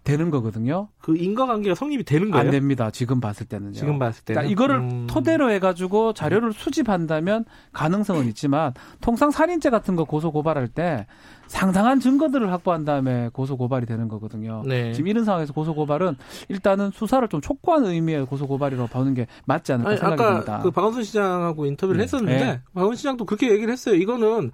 [0.04, 0.88] 되는 거거든요.
[0.98, 2.46] 그 인과관계가 성립이 되는 거예요?
[2.46, 2.90] 안 됩니다.
[2.90, 3.72] 지금 봤을 때는요.
[3.72, 4.40] 지금 봤을 때는.
[4.40, 5.06] 그러니까 이거를 음.
[5.08, 11.06] 토대로 해가지고 자료를 수집한다면 가능성은 있지만 통상 살인죄 같은 거 고소 고발할 때
[11.52, 14.62] 상당한 증거들을 확보한 다음에 고소 고발이 되는 거거든요.
[14.66, 14.92] 네.
[14.94, 16.16] 지금 이런 상황에서 고소 고발은
[16.48, 20.60] 일단은 수사를 좀 촉구한 의미의 고소 고발이라고 보는 게 맞지 않을까 아니, 생각이 아까 듭니다.
[20.62, 22.02] 그 박원순 시장하고 인터뷰를 음.
[22.04, 22.60] 했었는데 네.
[22.72, 23.94] 박원순 시장도 그렇게 얘기를 했어요.
[23.96, 24.50] 이거는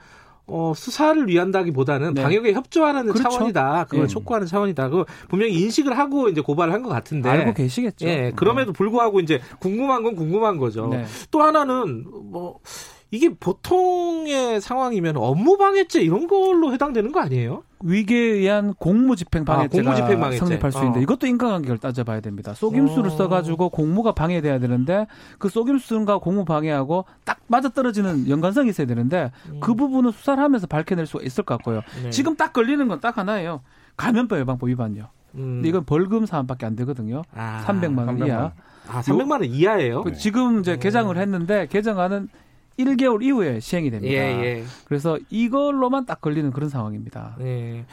[0.48, 2.22] 어, 수사를 위한다기보다는 네.
[2.22, 3.28] 방역에 협조하는 그렇죠.
[3.30, 3.84] 차원이다.
[3.84, 4.08] 그걸 네.
[4.08, 4.88] 촉구하는 차원이다.
[4.88, 7.28] 그 분명히 인식을 하고 이제 고발을 한 것 같은데.
[7.30, 8.08] 알고 계시겠죠.
[8.08, 8.32] 예.
[8.34, 8.76] 그럼에도 네.
[8.76, 10.88] 불구하고 이제 궁금한 건 궁금한 거죠.
[10.88, 11.04] 네.
[11.30, 12.58] 또 하나는 뭐
[13.10, 17.62] 이게 보통의 상황이면 업무 방해죄 이런 걸로 해당되는 거 아니에요?
[17.80, 21.02] 위계에 의한 공무집행 방해죄가 아, 공무집행 성립할 수 있는데 어.
[21.02, 22.52] 이것도 인과관계를 따져봐야 됩니다.
[22.52, 23.16] 속임수를 어.
[23.16, 25.06] 써가지고 공무가 방해돼야 되는데
[25.38, 29.60] 그 속임수가 공무 방해하고 딱 맞아떨어지는 연관성이 있어야 되는데 음.
[29.60, 31.80] 그 부분은 수사를 하면서 밝혀낼 수가 있을 것 같고요.
[32.02, 32.10] 네.
[32.10, 33.60] 지금 딱 걸리는 건 딱 하나예요.
[33.96, 35.08] 감염병 예방법 위반요.
[35.36, 35.38] 음.
[35.62, 37.22] 근데 이건 벌금 사안밖에 안 되거든요.
[37.32, 38.26] 아, 300만 원 300만.
[38.26, 38.52] 이하.
[38.88, 40.02] 아, 300만 원 이하예요?
[40.02, 40.78] 그 지금 이제 네.
[40.78, 42.28] 개정을 했는데 개정안은
[42.78, 44.14] 1개월 이후에 시행이 됩니다.
[44.14, 44.64] 예, 예.
[44.84, 47.36] 그래서 이걸로만 딱 걸리는 그런 상황입니다.
[47.40, 47.84] 예.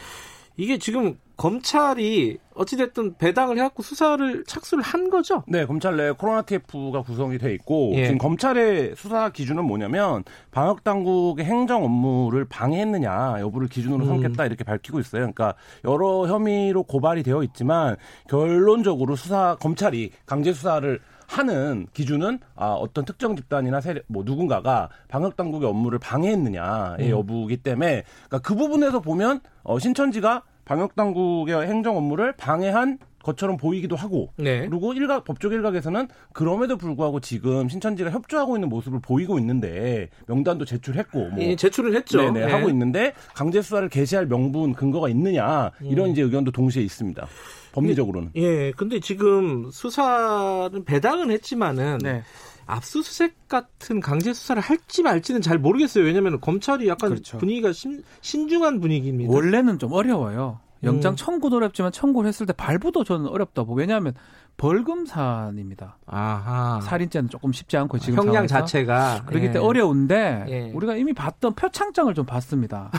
[0.57, 5.43] 이게 지금 검찰이 어찌됐든 배당을 해갖고 수사를 착수를 한 거죠?
[5.47, 8.05] 네, 검찰 내 코로나 TF가 구성이 돼 있고 예.
[8.05, 14.07] 지금 검찰의 수사 기준은 뭐냐면 방역 당국의 행정 업무를 방해했느냐 여부를 기준으로 음.
[14.07, 15.21] 삼겠다 이렇게 밝히고 있어요.
[15.21, 17.97] 그러니까 여러 혐의로 고발이 되어 있지만
[18.29, 25.35] 결론적으로 수사 검찰이 강제 수사를 하는 기준은 아, 어떤 특정 집단이나 세력, 뭐 누군가가 방역
[25.35, 27.09] 당국의 업무를 방해했느냐의 음.
[27.09, 33.95] 여부이기 때문에 그러니까 그 부분에서 보면 어, 신천지가 방역 당국의 행정 업무를 방해한 것처럼 보이기도
[33.95, 34.67] 하고 네.
[34.69, 41.29] 그리고 일각 법적 일각에서는 그럼에도 불구하고 지금 신천지가 협조하고 있는 모습을 보이고 있는데 명단도 제출했고
[41.31, 42.19] 뭐 예, 제출을 했죠.
[42.21, 42.51] 네네, 네.
[42.51, 46.11] 하고 있는데 강제 수사를 개시할 명분 근거가 있느냐 이런 음.
[46.11, 47.27] 이제 의견도 동시에 있습니다.
[47.71, 48.29] 법리적으로는.
[48.35, 52.21] 예, 근데 지금 수사는 배당은 했지만은 네.
[52.67, 56.03] 압수수색 같은 강제 수사를 할지 말지는 잘 모르겠어요.
[56.03, 57.37] 왜냐하면 검찰이 약간 그렇죠.
[57.37, 59.31] 분위기가 신, 신중한 분위기입니다.
[59.31, 60.59] 원래는 좀 어려워요.
[60.85, 61.15] 영장 음.
[61.15, 63.73] 청구도 어렵지만 청구를 했을 때 발부도 저는 어렵다고.
[63.73, 64.13] 왜냐하면
[64.57, 65.97] 벌금산입니다.
[66.05, 66.79] 아하.
[66.81, 68.55] 살인죄는 조금 쉽지 않고 지금 형량 상황에서.
[68.59, 69.65] 자체가 그렇기 때문에 예.
[69.67, 70.71] 어려운데 예.
[70.73, 72.89] 우리가 이미 봤던 표창장을 좀 봤습니다.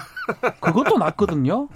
[0.61, 1.69] 그것도 낫거든요.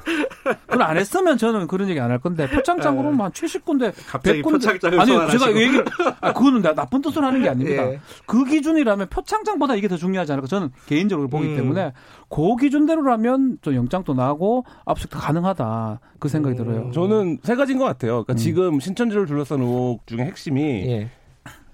[0.67, 3.23] 그걸 안 했으면 저는 그런 얘기 안 할 건데 표창장으로는 예.
[3.23, 5.79] 한 70군데 갑자기 100군데 표창장을 아니 제가 얘기
[6.21, 7.91] 아 그거는 나쁜 뜻으로 하는 게 아닙니다.
[7.91, 8.01] 예.
[8.27, 11.57] 그 기준이라면 표창장보다 이게 더 중요하지 않을까 저는 개인적으로 보기 음.
[11.57, 11.93] 때문에
[12.31, 16.65] 그 기준대로라면 좀 영장도 나고 압수도 가능하다 그 생각이 음.
[16.65, 16.91] 들어요.
[16.93, 18.23] 저는 세 가지인 것 같아요.
[18.25, 18.37] 그러니까 음.
[18.37, 21.09] 지금 신천지를 둘러싼 의혹 중에 핵심이 예.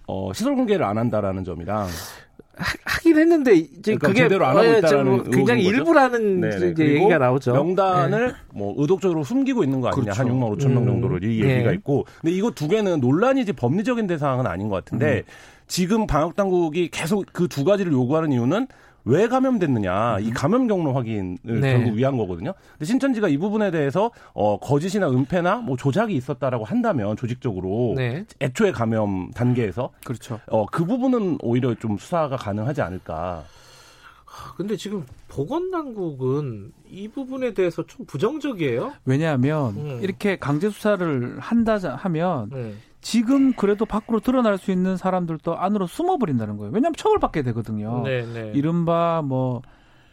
[0.08, 1.86] 어, 시설 공개를 안 한다라는 점이랑
[2.56, 7.18] 하, 긴 했는데 이제 그러니까 그게 제대로 안 하고 예, 있다는 굉장히 일부라는 이제 얘기가
[7.18, 7.52] 나오죠.
[7.52, 8.34] 명단을 네.
[8.54, 10.22] 뭐 의독적으로 숨기고 있는 거 아니냐 그렇죠.
[10.22, 10.86] 한 6만 5천 명 음.
[10.86, 11.74] 정도로 이 얘기가 네.
[11.74, 15.22] 있고 근데 이거 두 개는 논란이 이제 법리적인 대상은 아닌 것 같은데 음.
[15.66, 18.68] 지금 방역 당국이 계속 그 두 가지를 요구하는 이유는
[19.06, 20.32] 왜 감염됐느냐 이 음.
[20.34, 21.74] 감염 경로 확인을 네.
[21.76, 22.52] 결국 위한 거거든요.
[22.72, 28.26] 근데 신천지가 이 부분에 대해서 어 거짓이나 은폐나 뭐 조작이 있었다라고 한다면 조직적으로 네.
[28.40, 30.40] 애초에 감염 단계에서 그렇죠.
[30.48, 33.44] 어 그 부분은 오히려 좀 수사가 가능하지 않을까.
[34.56, 38.92] 근데 지금 보건당국은 이 부분에 대해서 좀 부정적이에요.
[39.04, 40.00] 왜냐하면 음.
[40.02, 42.74] 이렇게 강제 수사를 한다 하면 네.
[43.06, 46.72] 지금 그래도 밖으로 드러날 수 있는 사람들도 안으로 숨어버린다는 거예요.
[46.74, 48.02] 왜냐하면 처벌받게 되거든요.
[48.02, 48.50] 네, 네.
[48.52, 49.62] 이른바 뭐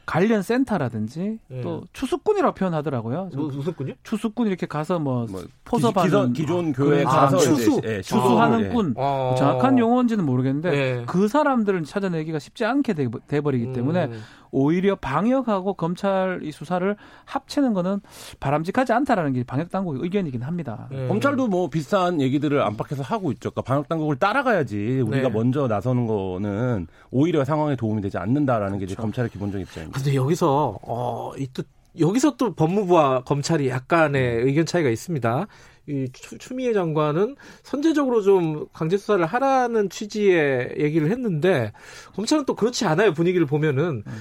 [0.05, 1.61] 관련 센터라든지 네.
[1.61, 3.31] 또 추수꾼이라고 표현하더라고요.
[3.33, 3.95] 뭐, 추수꾼이요?
[4.03, 8.69] 추수꾼 이렇게 가서 뭐, 뭐 포섭하는 기, 기존 교회 아, 가서 추수 이제, 예, 추수하는
[8.69, 11.03] 아, 꾼 아, 정확한 용어인지는 모르겠는데 네.
[11.07, 13.73] 그 사람들을 찾아내기가 쉽지 않게 돼, 버리기 음.
[13.73, 14.11] 때문에
[14.53, 17.99] 오히려 방역하고 검찰 이 수사를 합치는 거는
[18.39, 20.87] 바람직하지 않다라는 게 방역 당국의 의견이긴 합니다.
[20.91, 21.07] 네.
[21.07, 23.49] 검찰도 뭐 비슷한 얘기들을 안팎에서 하고 있죠.
[23.49, 25.33] 그러니까 방역 당국을 따라가야지 우리가 네.
[25.33, 29.01] 먼저 나서는 거는 오히려 상황에 도움이 되지 않는다라는 게 이제 그렇죠.
[29.01, 29.99] 검찰의 기본적인 입장입니다.
[29.99, 31.63] 근데 여기서 어, 이또
[31.99, 35.47] 여기서 또 법무부와 검찰이 약간의 의견 차이가 있습니다.
[35.87, 36.07] 이
[36.39, 41.73] 추미애 장관은 선제적으로 좀 강제 수사를 하라는 취지의 얘기를 했는데
[42.15, 44.13] 검찰은 또 그렇지 않아요 분위기를 보면은 음.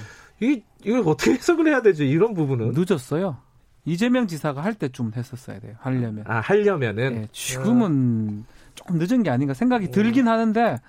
[0.43, 2.03] 이 이걸 어떻게 해석을 해야 되죠?
[2.03, 3.37] 이런 부분은 늦었어요.
[3.85, 5.75] 이재명 지사가 할 때쯤 했었어야 돼요.
[5.79, 6.23] 하려면.
[6.27, 8.53] 아 하려면은 네, 지금은 아.
[8.75, 10.79] 조금 늦은 게 아닌가 생각이 들긴 하는데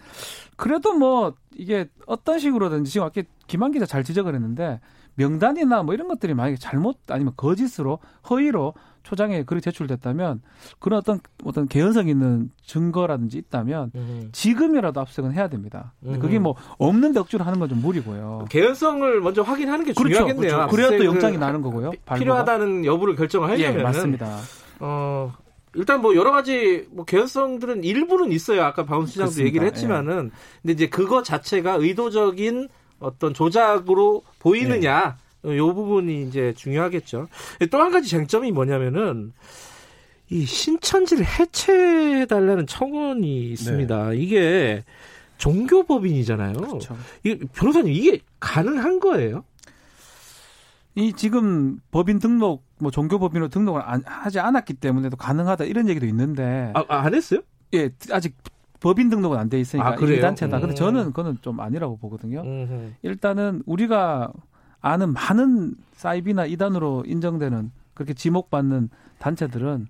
[0.56, 4.80] 그래도 뭐 이게 어떤 식으로든지 지금 아까 김한 기자 잘 지적을 했는데
[5.16, 10.40] 명단이나 뭐 이런 것들이 만약에 잘못 아니면 거짓으로 허위로 초장에 글이 제출됐다면
[10.78, 14.30] 그런 어떤 어떤 개연성 있는 증거라든지 있다면 음.
[14.32, 15.92] 지금이라도 압수수색은 해야 됩니다.
[16.06, 16.18] 음.
[16.18, 18.46] 그게 뭐 없는데 억지로 하는 건 좀 무리고요.
[18.50, 20.68] 개연성을 먼저 확인하는 게 그렇죠, 중요하겠네요.
[20.68, 20.70] 그렇죠.
[20.70, 21.90] 그래야 또 영장이 나는 거고요.
[22.06, 22.14] 발부가.
[22.18, 24.38] 필요하다는 여부를 결정을 하려면 예, 맞습니다.
[24.80, 25.32] 어
[25.74, 28.62] 일단 뭐 여러 가지 뭐 개연성들은 일부는 있어요.
[28.62, 30.38] 아까 박원순 시장도 얘기를 했지만은 예.
[30.62, 32.68] 근데 이제 그거 자체가 의도적인
[33.00, 35.16] 어떤 조작으로 보이느냐
[35.46, 35.56] 예.
[35.56, 37.28] 요 부분이 이제 중요하겠죠.
[37.70, 39.32] 또 한 가지 쟁점이 뭐냐면은
[40.30, 44.08] 이 신천지를 해체해 달라는 청원이 있습니다.
[44.10, 44.16] 네.
[44.16, 44.84] 이게
[45.36, 46.54] 종교법인이잖아요.
[46.54, 46.96] 그렇죠.
[47.24, 49.44] 이 변호사님 이게 가능한 거예요?
[50.94, 56.72] 이 지금 법인 등록 뭐 종교법인으로 등록을 안, 하지 않았기 때문에도 가능하다 이런 얘기도 있는데
[56.74, 57.40] 아, 아안 했어요?
[57.74, 58.34] 예 아직
[58.84, 60.58] 법인 등록은 안 돼 있으니까 아, 이 단체다.
[60.58, 60.60] 음.
[60.60, 62.42] 근데 저는 그거는 좀 아니라고 보거든요.
[62.42, 62.92] 음흠.
[63.02, 64.30] 일단은 우리가
[64.82, 69.86] 아는 많은 사이비나 이단으로 인정되는 그렇게 지목받는 단체들은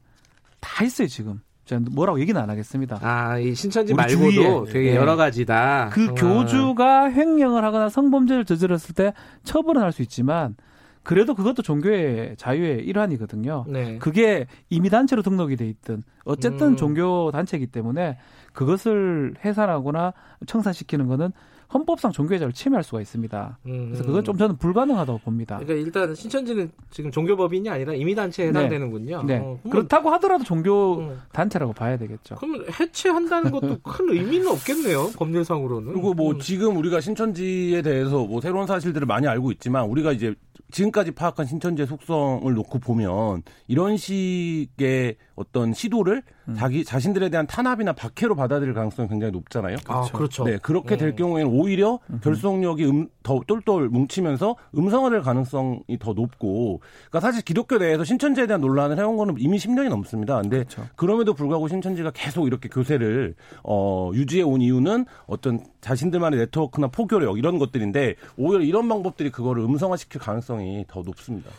[0.60, 1.40] 다 있어요 지금.
[1.64, 2.98] 제가 뭐라고 얘기는 안 하겠습니다.
[3.02, 4.30] 아, 이 신천지 말고도
[4.66, 4.72] 주위에.
[4.72, 4.96] 되게 네.
[4.96, 5.88] 여러 가지다.
[5.92, 6.14] 그 아.
[6.14, 9.12] 교주가 횡령을 하거나 성범죄를 저질렀을 때
[9.44, 10.54] 처벌은 할 수 있지만
[11.02, 13.64] 그래도 그것도 종교의 자유의 일환이거든요.
[13.68, 13.98] 네.
[13.98, 16.76] 그게 이미 단체로 등록이 돼 있든 어쨌든 음.
[16.76, 18.18] 종교 단체이기 때문에
[18.54, 20.14] 그것을 해산하거나
[20.46, 21.32] 청산시키는 거는
[21.74, 23.58] 헌법상 종교의 자유를 침해할 수가 있습니다.
[23.64, 25.58] 그래서 그건 좀 저는 불가능하다고 봅니다.
[25.58, 28.58] 그러니까 일단 신천지는 지금 종교법인이 아니라 이미단체에 네.
[28.60, 29.24] 해당되는군요.
[29.24, 29.38] 네.
[29.38, 29.44] 네.
[29.44, 31.20] 어, 그렇다고 하더라도 종교 음.
[31.32, 32.36] 단체라고 봐야 되겠죠.
[32.36, 35.10] 그러면 해체한다는 것도 큰 의미는 없겠네요.
[35.16, 35.92] 법률상으로는.
[35.92, 36.38] 그리고 뭐 음.
[36.38, 40.34] 지금 우리가 신천지에 대해서 뭐 새로운 사실들을 많이 알고 있지만 우리가 이제
[40.70, 46.54] 지금까지 파악한 신천지의 속성을 놓고 보면 이런 식의 어떤 시도를 음.
[46.56, 49.76] 자기 자신들에 대한 탄압이나 박해로 받아들일 가능성이 굉장히 높잖아요.
[49.84, 49.92] 그렇죠.
[49.92, 50.44] 아, 그렇죠.
[50.44, 51.16] 네, 그렇게 될 음.
[51.16, 52.20] 경우에는 오히려 음.
[52.22, 58.60] 결속력이 음, 더 똘똘 뭉치면서 음성화될 가능성이 더 높고, 그러니까 사실 기독교 내에서 신천지에 대한
[58.60, 60.40] 논란을 해온 거는 이미 10년이 넘습니다.
[60.42, 60.86] 근데 그렇죠.
[60.96, 67.58] 그럼에도 불구하고 신천지가 계속 이렇게 교세를 어, 유지해 온 이유는 어떤 자신들만의 네트워크나 포교력 이런
[67.58, 71.50] 것들인데 오히려 이런 방법들이 그거를 음성화시킬 가능성이 더 높습니다.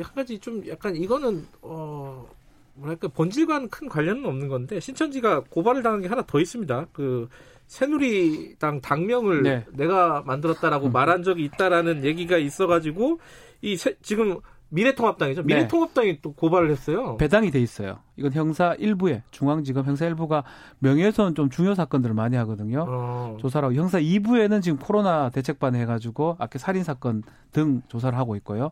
[0.00, 2.26] 한 가지 좀 약간 이거는 어
[2.74, 6.86] 뭐랄까 본질과는 큰 관련은 없는 건데 신천지가 고발을 당한 게 하나 더 있습니다.
[6.92, 7.28] 그
[7.66, 9.64] 새누리당 당명을 네.
[9.72, 10.92] 내가 만들었다라고 음.
[10.92, 13.18] 말한 적이 있다라는 얘기가 있어가지고
[13.62, 14.38] 이 세, 지금
[14.68, 15.42] 미래통합당이죠.
[15.42, 15.54] 네.
[15.54, 16.18] 미래통합당이 네.
[16.22, 17.16] 또 고발을 했어요.
[17.16, 17.98] 배당이 돼 있어요.
[18.16, 20.42] 이건 형사 1부에 중앙지검 형사 1부가
[20.80, 22.84] 명예훼손 좀 중요 사건들을 많이 하거든요.
[22.88, 23.36] 어.
[23.40, 27.22] 조사를 하고 형사 2부에는 지금 코로나 대책반 해가지고 아까 살인 사건
[27.52, 28.70] 등 조사를 하고 있고요.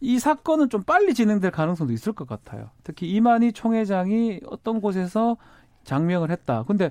[0.00, 2.70] 이 사건은 좀 빨리 진행될 가능성도 있을 것 같아요.
[2.84, 5.36] 특히 이만희 총회장이 어떤 곳에서
[5.88, 6.64] 장명을 했다.
[6.64, 6.90] 근데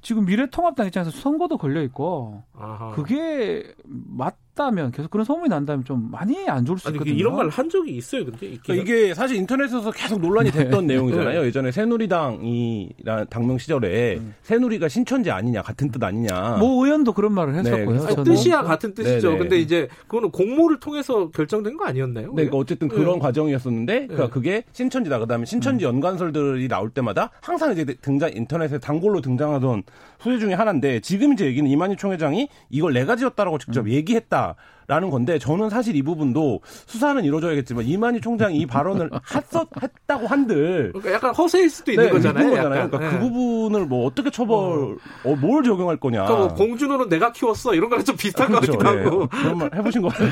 [0.00, 2.92] 지금 미래통합당 입장에서 선거도 걸려 있고 아하.
[2.92, 7.14] 그게 맞 했다면 계속 그런 소문이 난다면 좀 많이 안 좋을 수 아니, 있거든요.
[7.14, 10.64] 이런 말 한 적이 있어요, 근데 그러니까 이게 사실 인터넷에서 계속 논란이 네.
[10.64, 10.94] 됐던 네.
[10.94, 11.42] 내용이잖아요.
[11.42, 11.46] 네.
[11.46, 14.34] 예전에 새누리당이란 당명 시절에 음.
[14.42, 16.56] 새누리가 신천지 아니냐 같은 뜻 아니냐.
[16.58, 18.00] 뭐 의원도 그런 말을 네, 했었고요.
[18.00, 18.06] 네.
[18.06, 19.28] 아니, 뜻이야 같은 뜻이죠.
[19.28, 19.38] 네네.
[19.38, 22.28] 근데 이제 그거는 공모를 통해서 결정된 거 아니었나요?
[22.28, 23.18] 네, 그러니까 어쨌든 그런 네.
[23.20, 25.18] 과정이었었는데 그러니까 그게 신천지다.
[25.20, 25.94] 그다음에 신천지 음.
[25.94, 29.84] 연관설들이 나올 때마다 항상 이제 등장 인터넷에 단골로 등장하던
[30.18, 33.90] 소재 중에 하나인데 지금 이제 얘기는 이만희 총회장이 이걸 내가 지었다라고 직접 음.
[33.90, 34.45] 얘기했다.
[34.88, 40.92] 라는 건데 저는 사실 이 부분도 수사는 이루어져야겠지만 이만희 총장이 이 발언을 했었, 했다고 한들
[40.92, 42.50] 그러니까 약간 허세일 수도 있는 네, 거잖아요.
[42.50, 42.90] 거잖아요.
[42.90, 43.10] 그러니까 그 네.
[43.10, 44.96] 그 부분을 뭐 어떻게 처벌 어.
[45.24, 46.24] 어, 뭘 적용할 거냐.
[46.26, 49.04] 그러니까 뭐 공준호는 내가 키웠어 이런 거랑 좀 비슷한 그렇죠, 것 같기도 네.
[49.04, 50.30] 하고 그런 말 해보신 거 같아요.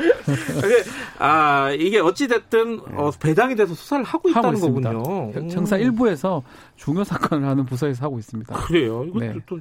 [1.18, 5.32] 아 이게 어찌 됐든 어, 배당이 돼서 수사를 하고 있다는 하고 거군요.
[5.50, 5.80] 형사 음.
[5.82, 6.42] 일부에서
[6.76, 8.54] 중요 사건을 하는 부서에서 하고 있습니다.
[8.54, 9.04] 그래요.
[9.04, 9.34] 이것도 네.
[9.46, 9.58] 또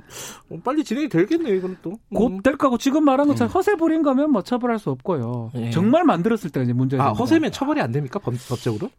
[0.49, 1.55] 어, 빨리 진행이 되겠네요.
[1.55, 2.57] 이건 또 곧될 음.
[2.57, 3.53] 거고 지금 말한 것처럼 음.
[3.53, 5.51] 허세 부린 거면 뭐 처벌할 수 없고요.
[5.53, 5.69] 네.
[5.71, 8.89] 정말 만들었을 때가 이제 문제가 아, 허세면 처벌이 안 됩니까 법, 법적으로?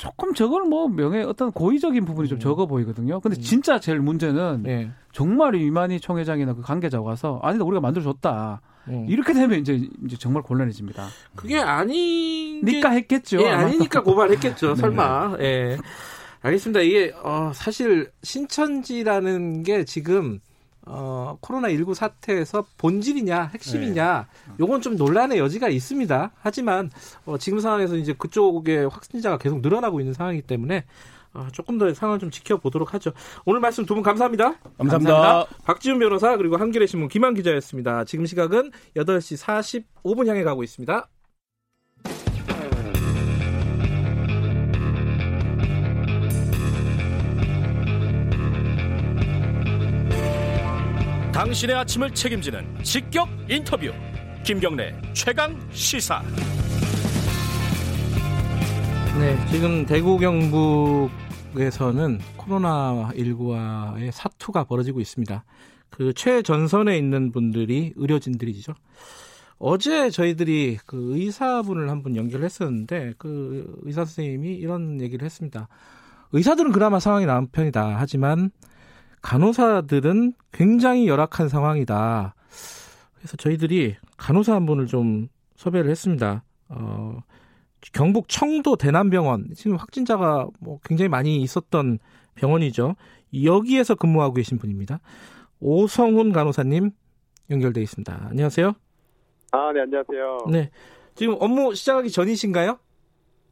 [0.00, 2.40] 조금 저건 뭐 명예 어떤 고의적인 부분이 좀 음.
[2.40, 3.20] 적어 보이거든요.
[3.20, 3.42] 근데 음.
[3.42, 4.90] 진짜 제일 문제는 네.
[5.12, 8.62] 정말 이만희 총회장이나 그 관계자가 와서 아니다 우리가 만들어줬다.
[8.88, 9.04] 음.
[9.10, 11.06] 이렇게 되면 이제 이제 정말 곤란해집니다.
[11.36, 13.42] 그게 아니니까 했겠죠.
[13.42, 14.68] 예, 아니니까 고발했겠죠.
[14.74, 14.80] 네.
[14.80, 15.36] 설마.
[15.40, 15.76] 예.
[16.40, 16.80] 알겠습니다.
[16.80, 20.40] 이게 어, 사실 신천지라는 게 지금
[20.92, 24.54] 어, 코로나19 사태에서 본질이냐, 핵심이냐, 네.
[24.58, 26.32] 요건 좀 논란의 여지가 있습니다.
[26.40, 26.90] 하지만,
[27.26, 30.84] 어, 지금 상황에서 이제 그쪽에 확진자가 계속 늘어나고 있는 상황이기 때문에,
[31.32, 33.12] 어, 조금 더 상황을 좀 지켜보도록 하죠.
[33.44, 34.54] 오늘 말씀 두 분 감사합니다.
[34.78, 35.14] 감사합니다.
[35.14, 35.46] 감사합니다.
[35.64, 38.04] 박지훈 변호사, 그리고 한겨레 신문 김한 기자였습니다.
[38.04, 41.06] 지금 시각은 8시 45분 향해 가고 있습니다.
[51.40, 53.90] 당신의 아침을 책임지는 직격 인터뷰.
[54.44, 56.20] 김경래 최강 시사.
[59.18, 61.08] 네 지금 대구 경북에서는
[62.36, 65.42] 코로나19와의 사투가 벌어지고 있습니다.
[65.88, 68.74] 그 최전선에 있는 분들이 의료진들이죠.
[69.58, 75.68] 어제 저희들이 그 의사분을 한 분 연결했었는데 그 의사 선생님이 이런 얘기를 했습니다.
[76.32, 77.96] 의사들은 그나마 상황이 나은 편이다.
[77.98, 78.50] 하지만
[79.22, 82.34] 간호사들은 굉장히 열악한 상황이다.
[83.16, 86.42] 그래서 저희들이 간호사 한 분을 좀 섭외를 했습니다.
[86.68, 87.18] 어,
[87.92, 91.98] 경북 청도 대남병원 지금 확진자가 뭐 굉장히 많이 있었던
[92.34, 92.96] 병원이죠.
[93.44, 95.00] 여기에서 근무하고 계신 분입니다.
[95.60, 96.90] 오성훈 간호사님
[97.50, 98.28] 연결돼 있습니다.
[98.30, 98.72] 안녕하세요.
[99.52, 100.46] 아, 네, 안녕하세요.
[100.50, 100.70] 네.
[101.14, 102.78] 지금 업무 시작하기 전이신가요?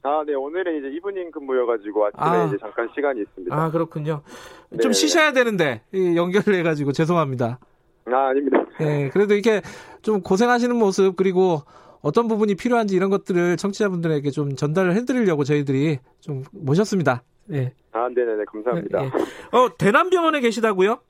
[0.03, 0.35] 아, 네.
[0.35, 2.45] 오늘은 이제 evening 근무여가지고 아침에 아.
[2.47, 3.55] 이제 잠깐 시간이 있습니다.
[3.55, 4.23] 아, 그렇군요.
[4.71, 4.79] 네.
[4.79, 7.59] 좀 쉬셔야 되는데 연결해가지고 죄송합니다.
[8.07, 8.65] 아, 아닙니다.
[8.79, 9.61] 네, 그래도 이렇게
[10.03, 11.63] 좀 고생하시는 모습 그리고
[12.01, 17.23] 어떤 부분이 필요한지 이런 것들을 청취자분들에게 좀 전달을 해드리려고 저희들이 좀 모셨습니다.
[17.47, 17.73] 네.
[17.93, 18.45] 아, 네네네.
[18.47, 19.01] 감사합니다.
[19.03, 19.59] 네, 네.
[19.59, 21.01] 어, 대남병원에 계시다고요?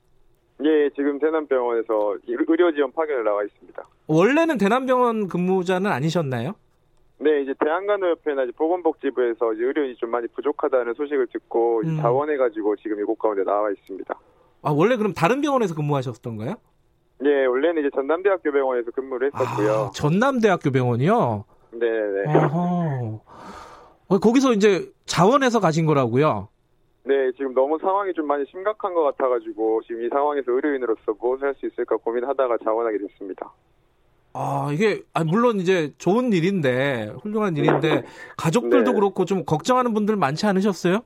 [0.65, 3.83] 예, 지금 대남병원에서 의료지원 파견을 나와 있습니다.
[4.07, 6.55] 원래는 대남병원 근무자는 아니셨나요?
[7.21, 11.97] 네, 이제 대한간호협회나 이제 보건복지부에서 이제 의료인이 좀 많이 부족하다는 소식을 듣고 음.
[11.97, 14.13] 자원해가지고 지금 이곳 가운데 나와 있습니다.
[14.61, 16.55] 아, 원래 그럼 다른 병원에서 근무하셨던가요?
[17.19, 19.71] 네, 원래는 이제 전남대학교 병원에서 근무를 했었고요.
[19.71, 21.43] 아, 전남대학교 병원이요?
[21.71, 22.35] 네 네.
[22.35, 23.21] 어허.
[24.07, 26.47] 어, 거기서 이제 자원해서 가신 거라고요?
[27.03, 31.55] 네, 지금 너무 상황이 좀 많이 심각한 것 같아가지고 지금 이 상황에서 의료인으로서 무엇을 할
[31.55, 33.51] 수 있을까 고민하다가 자원하게 됐습니다.
[34.33, 38.03] 아, 이게, 아, 물론 이제 좋은 일인데, 훌륭한 일인데,
[38.37, 38.95] 가족들도 네.
[38.95, 40.99] 그렇고 좀 걱정하는 분들 많지 않으셨어요?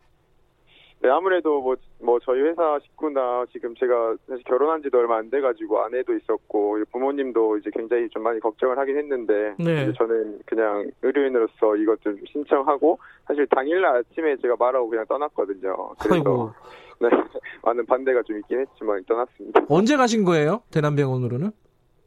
[1.02, 5.84] 네, 아무래도 뭐, 뭐, 저희 회사 식구나 지금 제가 사실 결혼한 지도 얼마 안 돼가지고
[5.84, 9.92] 아내도 있었고, 부모님도 이제 굉장히 좀 많이 걱정을 하긴 했는데, 네.
[9.94, 15.94] 저는 그냥 의료인으로서 이것 좀 신청하고, 사실 당일날 아침에 제가 말하고 그냥 떠났거든요.
[16.00, 16.52] 그래서, 아이고.
[17.00, 17.10] 네,
[17.64, 19.66] 많은 반대가 좀 있긴 했지만 떠났습니다.
[19.70, 20.62] 언제 가신 거예요?
[20.72, 21.52] 대남병원으로는?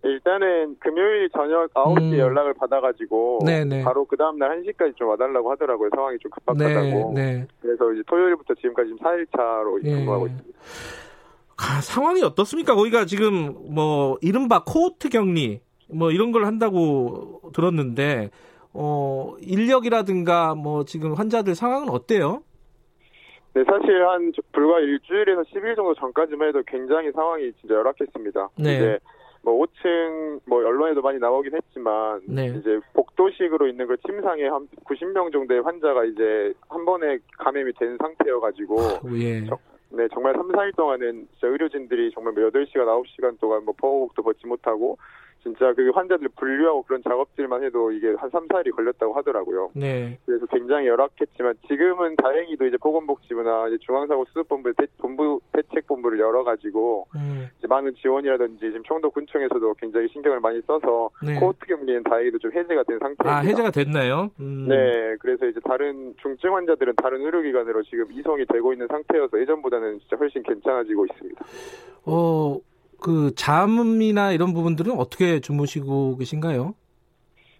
[0.06, 2.18] 일단은 금요일 저녁 9시에 음.
[2.18, 3.84] 연락을 받아가지고 네네.
[3.84, 5.90] 바로 그 다음날 1시까지 좀 와달라고 하더라고요.
[5.94, 7.12] 상황이 좀 급박하다고.
[7.14, 7.46] 네, 네.
[7.60, 9.90] 그래서 이제 토요일부터 지금까지 지금 4일차로 예.
[9.90, 10.58] 근무하고 있습니다.
[11.58, 12.74] 아, 상황이 어떻습니까?
[12.74, 15.60] 거기가 지금 뭐 이른바 코호트 격리
[15.92, 18.30] 뭐 이런 걸 한다고 들었는데
[18.72, 22.42] 어, 인력이라든가 뭐 지금 환자들 상황은 어때요?
[23.54, 28.50] 네, 사실 한 불과 일주일에서 10일 정도 전까지만 해도 굉장히 상황이 진짜 열악했습니다.
[28.58, 28.74] 네.
[28.74, 28.98] 이제
[29.46, 32.46] 뭐 5층 뭐 언론에도 많이 나오긴 했지만 네.
[32.46, 38.40] 이제 복도식으로 있는 그 침상에 한 90명 정도의 환자가 이제 한 번에 감염이 된 상태여
[38.40, 38.76] 가지고
[39.14, 39.40] 예.
[39.90, 44.44] 네, 정말 3, 4일 동안은 진짜 의료진들이 정말 뭐 8시간, 9시간 동안 뭐 보호복도 벗지
[44.48, 44.98] 못하고
[45.46, 49.70] 진짜 그 환자들 분류하고 그런 작업들만 해도 이게 한 3, 4일이 걸렸다고 하더라고요.
[49.74, 50.18] 네.
[50.26, 57.48] 그래서 굉장히 열악했지만 지금은 다행히도 이제 보건복지부나 이제 중앙사고수습본부 대, 본부 대책본부를 열어가지고 음.
[57.58, 61.38] 이제 많은 지원이라든지 지금 청도군청에서도 굉장히 신경을 많이 써서 네.
[61.38, 63.38] 코호트 격리는 다행히도 좀 해제가 된 상태입니다.
[63.38, 64.30] 아 해제가 됐나요?
[64.40, 64.66] 음.
[64.68, 65.14] 네.
[65.20, 70.42] 그래서 이제 다른 중증 환자들은 다른 의료기관으로 지금 이송이 되고 있는 상태여서 예전보다는 진짜 훨씬
[70.42, 71.44] 괜찮아지고 있습니다.
[72.06, 72.58] 어.
[73.00, 76.74] 그 잠이나 이런 부분들은 어떻게 주무시고 계신가요?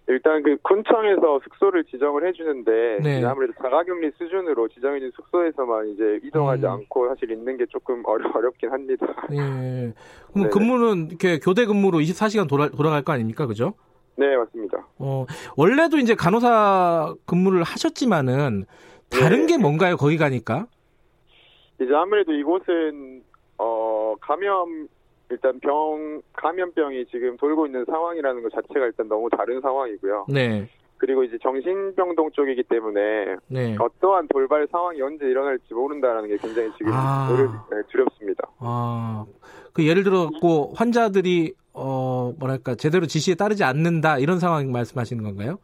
[0.09, 3.25] 일단 그 군청에서 숙소를 지정을 해주는데 네.
[3.25, 6.71] 아무래도 자가격리 수준으로 지정해진 숙소에서만 이제 이동하지 음.
[6.71, 9.05] 않고 사실 있는 게 조금 어려, 어렵긴 합니다.
[9.29, 9.93] 네.
[10.31, 10.49] 그럼 네.
[10.49, 13.73] 근무는 이렇게 교대 근무로 24시간 돌아, 돌아갈 거 아닙니까, 그죠?
[14.15, 14.87] 네, 맞습니다.
[14.97, 15.25] 어,
[15.57, 18.65] 원래도 이제 간호사 근무를 하셨지만은
[19.09, 19.47] 다른 네.
[19.47, 20.67] 게 뭔가요, 거기 가니까?
[21.81, 23.23] 이제 아무래도 이곳은
[23.59, 24.87] 어 감염
[25.29, 30.27] 일단 병 감염병이 지금 돌고 있는 상황이라는 것 자체가 일단 너무 다른 상황이고요.
[30.29, 30.69] 네.
[30.97, 33.75] 그리고 이제 정신병동 쪽이기 때문에 네.
[33.79, 37.29] 어떠한 돌발 상황이 언제 일어날지 모른다라는 게 굉장히 지금 아.
[37.69, 38.49] 네, 두렵습니다.
[38.59, 39.25] 아,
[39.73, 45.59] 그 예를 들어 고 환자들이 어 뭐랄까 제대로 지시에 따르지 않는다 이런 상황 말씀하시는 건가요?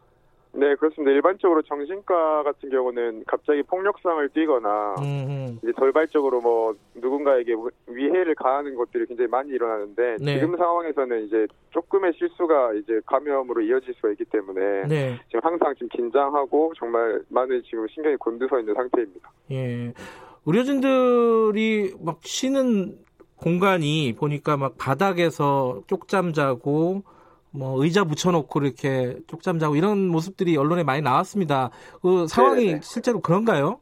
[0.55, 1.11] 네, 그렇습니다.
[1.11, 5.57] 일반적으로 정신과 같은 경우는 갑자기 폭력성을 띠거나 음흠.
[5.63, 7.55] 이제 돌발적으로 뭐 누군가에게
[7.87, 10.35] 위해를 가하는 것들이 굉장히 많이 일어나는데 네.
[10.35, 15.19] 지금 상황에서는 이제 조금의 실수가 이제 감염으로 이어질 수가 있기 때문에 네.
[15.27, 19.31] 지금 항상 지금 긴장하고 정말 많은 지금 신경이 곤두서 있는 상태입니다.
[19.51, 19.91] 예.
[20.45, 22.99] 의료진들이 막 쉬는
[23.37, 27.03] 공간이 보니까 막 바닥에서 쪽잠 자고
[27.53, 31.69] 뭐 의자 붙여놓고 이렇게 쪽잠 자고 이런 모습들이 언론에 많이 나왔습니다.
[32.01, 32.79] 그 상황이 네네.
[32.81, 33.79] 실제로 그런가요?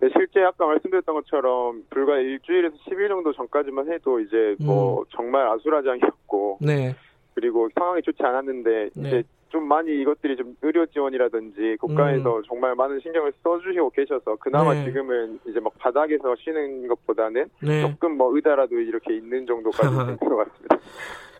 [0.00, 5.04] 네, 실제 아까 말씀드렸던 것처럼 불과 일주일에서 10일 정도 전까지만 해도 이제 뭐 음.
[5.10, 6.94] 정말 아수라장이었고 네.
[7.34, 9.08] 그리고 상황이 좋지 않았는데 네.
[9.08, 12.42] 이제 좀 많이 이것들이 좀 의료 지원이라든지 국가에서 음.
[12.48, 14.84] 정말 많은 신경을 써주시고 계셔서 그나마 네.
[14.84, 17.82] 지금은 이제 막 바닥에서 쉬는 것보다는 네.
[17.82, 19.88] 조금 뭐 의자라도 이렇게 있는 정도까지
[20.18, 20.76] 된것 같습니다.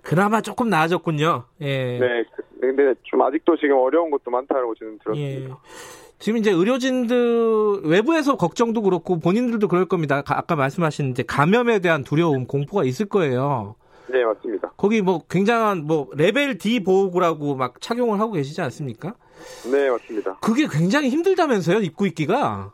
[0.04, 1.44] 그나마 조금 나아졌군요.
[1.62, 1.98] 예.
[1.98, 2.24] 네.
[2.60, 5.50] 근데 좀 아직도 지금 어려운 것도 많다고 저는 들었습니다.
[5.50, 5.54] 예.
[6.18, 10.22] 지금 이제 의료진들 외부에서 걱정도 그렇고 본인들도 그럴 겁니다.
[10.26, 13.74] 아까 말씀하신 이제 감염에 대한 두려움, 공포가 있을 거예요.
[14.06, 14.72] 네, 맞습니다.
[14.76, 19.14] 거기 뭐 굉장한 뭐 레벨 D 보호구라고 막 착용을 하고 계시지 않습니까?
[19.70, 20.38] 네, 맞습니다.
[20.40, 22.72] 그게 굉장히 힘들다면서요, 입고 있기가?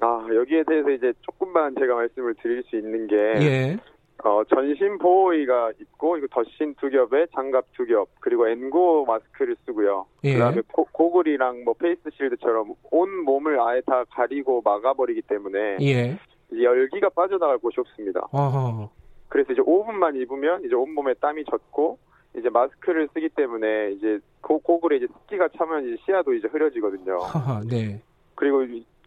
[0.00, 3.78] 아, 여기에 대해서 이제 조금만 제가 말씀을 드릴 수 있는 게 예.
[4.24, 10.06] 어, 전신 보호의가 있고 이거 덧신 두 겹에 장갑 두 겹, 그리고 N95 마스크를 쓰고요.
[10.24, 10.34] 예.
[10.34, 16.18] 그다음에 고, 고글이랑 뭐 face shield처럼 온 몸을 아예 다 가리고 막아버리기 때문에 예.
[16.52, 18.26] 열기가 빠져나갈 곳이 없습니다.
[18.32, 18.88] 어허.
[19.28, 21.98] 그래서 이제 5분만 입으면 이제 온 몸에 땀이 젖고
[22.38, 27.18] 이제 마스크를 쓰기 때문에 이제 고, 고글에 이제 습기가 차면 이제 시야도 이제 흐려지거든요.
[27.68, 28.00] 네.
[28.34, 28.62] 그리고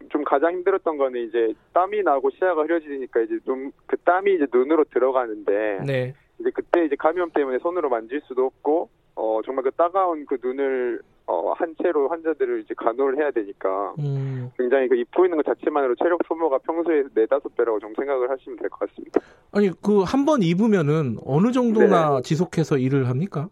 [0.10, 5.82] 좀 가장 힘들었던 거는 이제 땀이 나고 시야가 흐려지니까 이제 눈그 땀이 이제 눈으로 들어가는데
[5.86, 6.14] 네.
[6.40, 11.02] 이제 그때 이제 감염 때문에 손으로 만질 수도 없고 어 정말 그 따가운 그 눈을
[11.26, 14.50] 어 한 채로 환자들을 이제 간호를 해야 되니까 음.
[14.58, 18.58] 굉장히 그 입고 있는 것 자체만으로 체력 소모가 평소에 네 다섯 배라고 좀 생각을 하시면
[18.58, 19.20] 될 것 같습니다.
[19.52, 22.22] 아니 그 한 번 입으면은 어느 정도나 네.
[22.24, 23.50] 지속해서 일을 합니까?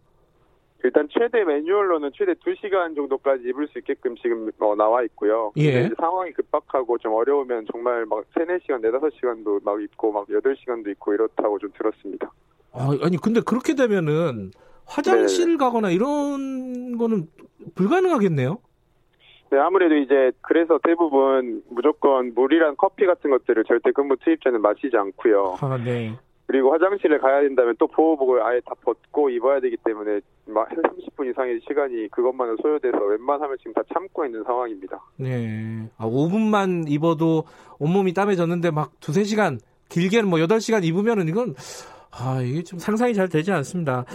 [0.88, 5.52] 일단 최대 매뉴얼로는 최대 2시간 정도까지 입을 수 있게끔 지금 어, 나와 있고요.
[5.58, 5.90] 예.
[5.98, 11.14] 상황이 급박하고 좀 어려우면 정말 막 3, 4시간, 4, 5시간도 막 입고 막 8시간도 입고
[11.14, 12.32] 이렇다고 좀 들었습니다.
[12.72, 14.52] 아, 아니 근데 그렇게 되면은
[14.86, 15.58] 화장실 네.
[15.58, 17.28] 가거나 이런 거는
[17.76, 18.58] 불가능하겠네요.
[19.52, 24.96] 네, 아무래도 이제 그래서 대부분 무조건 물이랑 커피 같은 것들을 절대 근무 투입 전에 마시지
[24.96, 25.58] 않고요.
[25.60, 26.18] 아, 네.
[26.46, 31.60] 그리고 화장실에 가야 된다면 또 보호복을 아예 다 벗고 입어야 되기 때문에 막 30분 이상의
[31.68, 34.99] 시간이 그것만으로 소요돼서 웬만하면 지금 다 참고 있는 상황입니다.
[35.18, 35.90] 네.
[35.98, 37.44] 아, 5분만 입어도
[37.80, 39.60] 온몸이 땀해졌는데 막 두세 시간,
[39.90, 41.56] 길게는 뭐 8시간 입으면은 이건,
[42.11, 44.06] 아, 이게 좀 상상이 잘 되지 않습니다.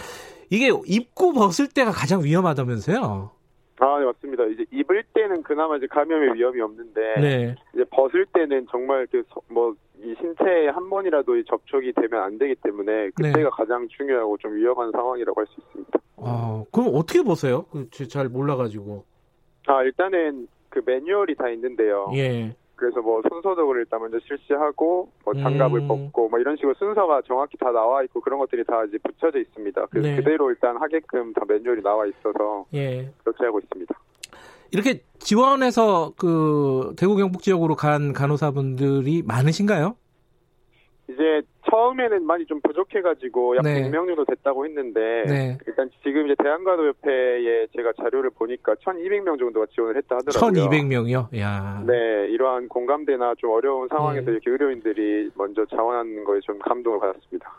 [0.50, 3.30] 이게 입고 벗을 때가 가장 위험하다면서요?
[3.78, 4.44] 아, 네, 맞습니다.
[4.44, 7.54] 이제 입을 때는 그나마 이제 감염의 위험이 없는데, 네.
[7.74, 13.10] 이제 벗을 때는 정말 그, 뭐, 이 신체에 한 번이라도 접촉이 되면 안 되기 때문에
[13.10, 13.44] 그때가 네.
[13.52, 15.98] 가장 중요하고 좀 위험한 상황이라고 할 수 있습니다.
[16.16, 17.64] 아, 그럼 어떻게 보세요?
[17.70, 19.04] 그, 잘 몰라가지고.
[19.66, 22.10] 아, 일단은 그 매뉴얼이 다 있는데요.
[22.14, 22.54] 예.
[22.74, 25.88] 그래서 뭐 손소독을 일단 먼저 실시하고 뭐 장갑을 음.
[25.88, 29.86] 벗고 뭐 이런 식으로 순서가 정확히 다 나와 있고 그런 것들이 다 이제 붙여져 있습니다.
[29.86, 30.16] 그래서 네.
[30.16, 33.08] 그대로 일단 하게끔 다 매뉴얼이 나와 있어서 예.
[33.22, 33.94] 그렇게 하고 있습니다.
[34.72, 39.96] 이렇게 지원해서 그 대구 경북 지역으로 간 간호사분들이 많으신가요?
[41.08, 43.82] 이제 처음에는 많이 좀 부족해가지고 약 네.
[43.82, 45.58] 100명 정도 됐다고 했는데 네.
[45.66, 50.68] 일단 지금 이제 대한간호협회에 제가 자료를 보니까 1,200명 정도가 지원을 했다 하더라고요.
[50.68, 51.38] 1,200명이요?
[51.38, 51.82] 야.
[51.86, 51.94] 네,
[52.30, 54.32] 이러한 공감대나 좀 어려운 상황에서 네.
[54.32, 57.50] 이렇게 의료인들이 먼저 자원하는 거에 좀 감동을 받았습니다.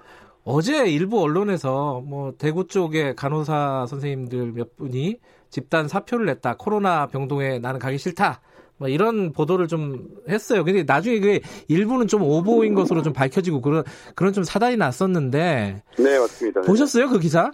[0.45, 5.19] 어제 일부 언론에서 뭐 대구 쪽에 간호사 선생님들 몇 분이
[5.53, 6.55] 집단 사표를 냈다.
[6.57, 8.41] 코로나 병동에 나는 가기 싫다.
[8.77, 10.63] 뭐 이런 보도를 좀 했어요.
[10.63, 13.83] 근데 나중에 그 일부는 좀 오보인 것으로 좀 밝혀지고 그런
[14.15, 15.83] 그런 좀 사단이 났었는데.
[15.99, 16.61] 네 맞습니다.
[16.61, 17.51] 보셨어요 그 기사?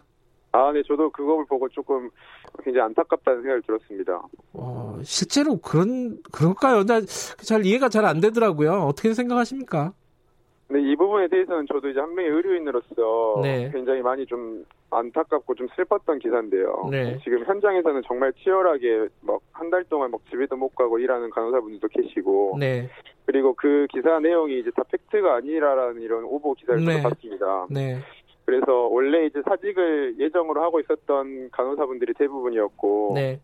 [0.53, 2.09] 아, 네, 저도 그걸 보고 조금
[2.63, 4.21] 굉장히 안타깝다는 생각이 들었습니다.
[4.53, 6.85] 어, 실제로 그런, 그럴까요?
[7.43, 8.85] 잘 이해가 잘 안 되더라고요.
[8.85, 9.93] 어떻게 생각하십니까?
[10.69, 13.69] 네, 이 부분에 대해서는 저도 이제 한 명의 의료인으로서 네.
[13.71, 16.87] 굉장히 많이 좀 안타깝고 좀 슬펐던 기사인데요.
[16.89, 17.17] 네.
[17.23, 22.57] 지금 현장에서는 정말 치열하게 막 한 달 동안 막 집에도 못 가고 일하는 간호사분들도 계시고,
[22.59, 22.89] 네.
[23.25, 27.03] 그리고 그 기사 내용이 이제 다 팩트가 아니라라는 이런 오보 기사를 네.
[27.03, 27.67] 봤습니다.
[27.69, 27.97] 네.
[28.45, 33.39] 그래서 원래 이제 사직을 예정으로 하고 있었던 간호사분들이 대부분이었고, 네.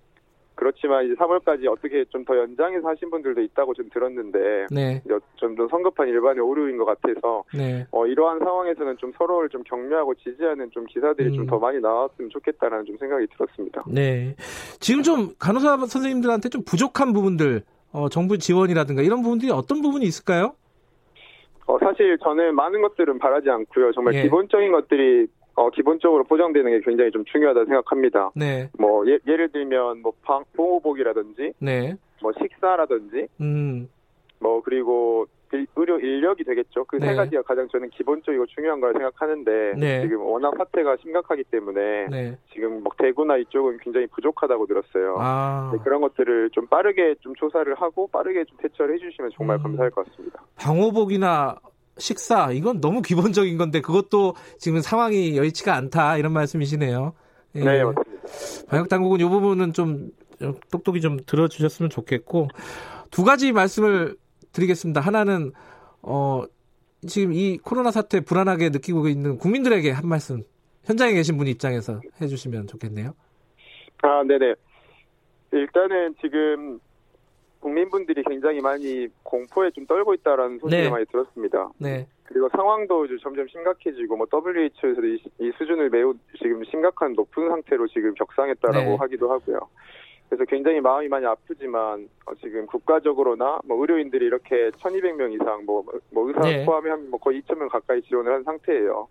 [0.56, 5.02] 그렇지만 이제 3월까지 어떻게 좀 더 연장해서 하신 분들도 있다고 좀 들었는데 네.
[5.36, 7.86] 좀더 성급한 일반의 오류인 것 같아서 네.
[7.92, 11.36] 어, 이러한 상황에서는 좀 서로를 좀 격려하고 지지하는 좀 기사들이 음.
[11.36, 13.84] 좀더 많이 나왔으면 좋겠다라는 좀 생각이 들었습니다.
[13.88, 14.36] 네.
[14.80, 17.62] 지금 좀 간호사 선생님들한테 좀 부족한 부분들
[17.92, 20.56] 어, 정부 지원이라든가 이런 부분들이 어떤 부분이 있을까요?
[21.68, 23.92] 어, 사실 저는 많은 것들은 바라지 않고요.
[23.94, 24.24] 정말 예.
[24.24, 28.32] 기본적인 것들이 어, 기본적으로 보장되는 게 굉장히 좀 중요하다 생각합니다.
[28.36, 28.70] 네.
[28.78, 31.96] 뭐 예, 를 들면 뭐 방, 보호복이라든지, 네.
[32.22, 33.90] 뭐 식사라든지, 음.
[34.40, 35.28] 뭐 그리고
[35.76, 36.84] 의료 인력이 되겠죠.
[36.86, 37.16] 그세 네.
[37.16, 40.02] 가지가 가장 저는 기본적이고 중요한 걸 생각하는데 네.
[40.02, 42.38] 지금 워낙 사태가 심각하기 때문에 네.
[42.54, 45.16] 지금 뭐 대구나 이쪽은 굉장히 부족하다고 들었어요.
[45.20, 45.72] 아.
[45.74, 49.64] 네, 그런 것들을 좀 빠르게 좀 조사를 하고 빠르게 좀 대처를 해주시면 정말 음.
[49.64, 50.42] 감사할 것 같습니다.
[50.58, 51.56] 방호복이나
[51.98, 57.14] 식사 이건 너무 기본적인 건데 그것도 지금 상황이 여의치가 않다 이런 말씀이시네요.
[57.56, 57.60] 예.
[57.64, 58.66] 네 맞습니다.
[58.68, 60.12] 방역 당국은 이 부분은 좀
[60.72, 62.50] 똑똑히 좀 들어주셨으면 좋겠고
[63.12, 64.18] 두 가지 말씀을
[64.52, 65.02] 드리겠습니다.
[65.02, 65.52] 하나는
[66.02, 66.44] 어
[67.08, 70.44] 지금 이 코로나 사태 불안하게 느끼고 있는 국민들에게 한 말씀
[70.84, 73.14] 현장에 계신 분 입장에서 해주시면 좋겠네요.
[74.02, 74.54] 아 네네.
[75.52, 76.80] 일단은 지금
[77.66, 80.90] 국민분들이 굉장히 많이 공포에 좀 떨고 있다라는 소식을 네.
[80.92, 81.72] 많이 들었습니다.
[81.80, 82.06] 네.
[82.26, 88.14] 그리고 상황도 점점 심각해지고 뭐 WHO에서도 이, 이, 수준을 매우 지금 심각한 높은 상태로 지금
[88.14, 88.96] 격상했다라고 네.
[88.98, 89.58] 하기도 하고요.
[90.30, 96.28] 그래서 굉장히 마음이 많이 아프지만 어, 지금 국가적으로나 뭐 의료인들이 이렇게 1,200명 이상 뭐, 뭐
[96.28, 96.64] 의사 네.
[96.66, 99.08] 포함해 뭐 거의 2,000명 가까이 지원을 한 상태예요.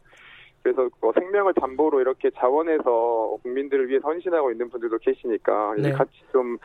[0.65, 5.93] 그래서 뭐 생명을 담보로 이렇게 자원해서 국민들을 위해 헌신하고 있는 분들도 계시니까 네.
[5.93, 6.57] 같이 좀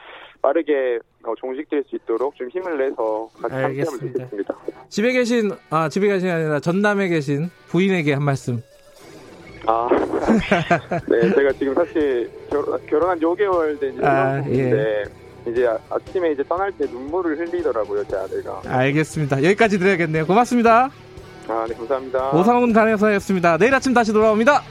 [0.42, 4.56] 빠르게 어, 종식될 수 있도록 좀 힘을 내서 같이 함께하면 좋겠습니다.
[4.88, 8.64] 집에 계신 아 집에 계신 아니라 전남에 계신 부인에게 한 말씀.
[9.68, 9.90] 아,
[11.10, 15.04] 네, 제가 지금 사실 결혼, 결혼한 5개월 된 아, 예.
[15.46, 18.62] 이제 아침에 이제 떠날 때 눈물을 흘리더라고요, 제 아들가.
[18.66, 19.44] 알겠습니다.
[19.44, 20.26] 여기까지 드려야겠네요.
[20.26, 20.90] 고맙습니다.
[21.50, 22.30] 아, 네, 감사합니다.
[22.32, 23.58] 오상훈 간호사였습니다.
[23.58, 24.62] 내일 아침 다시 돌아옵니다.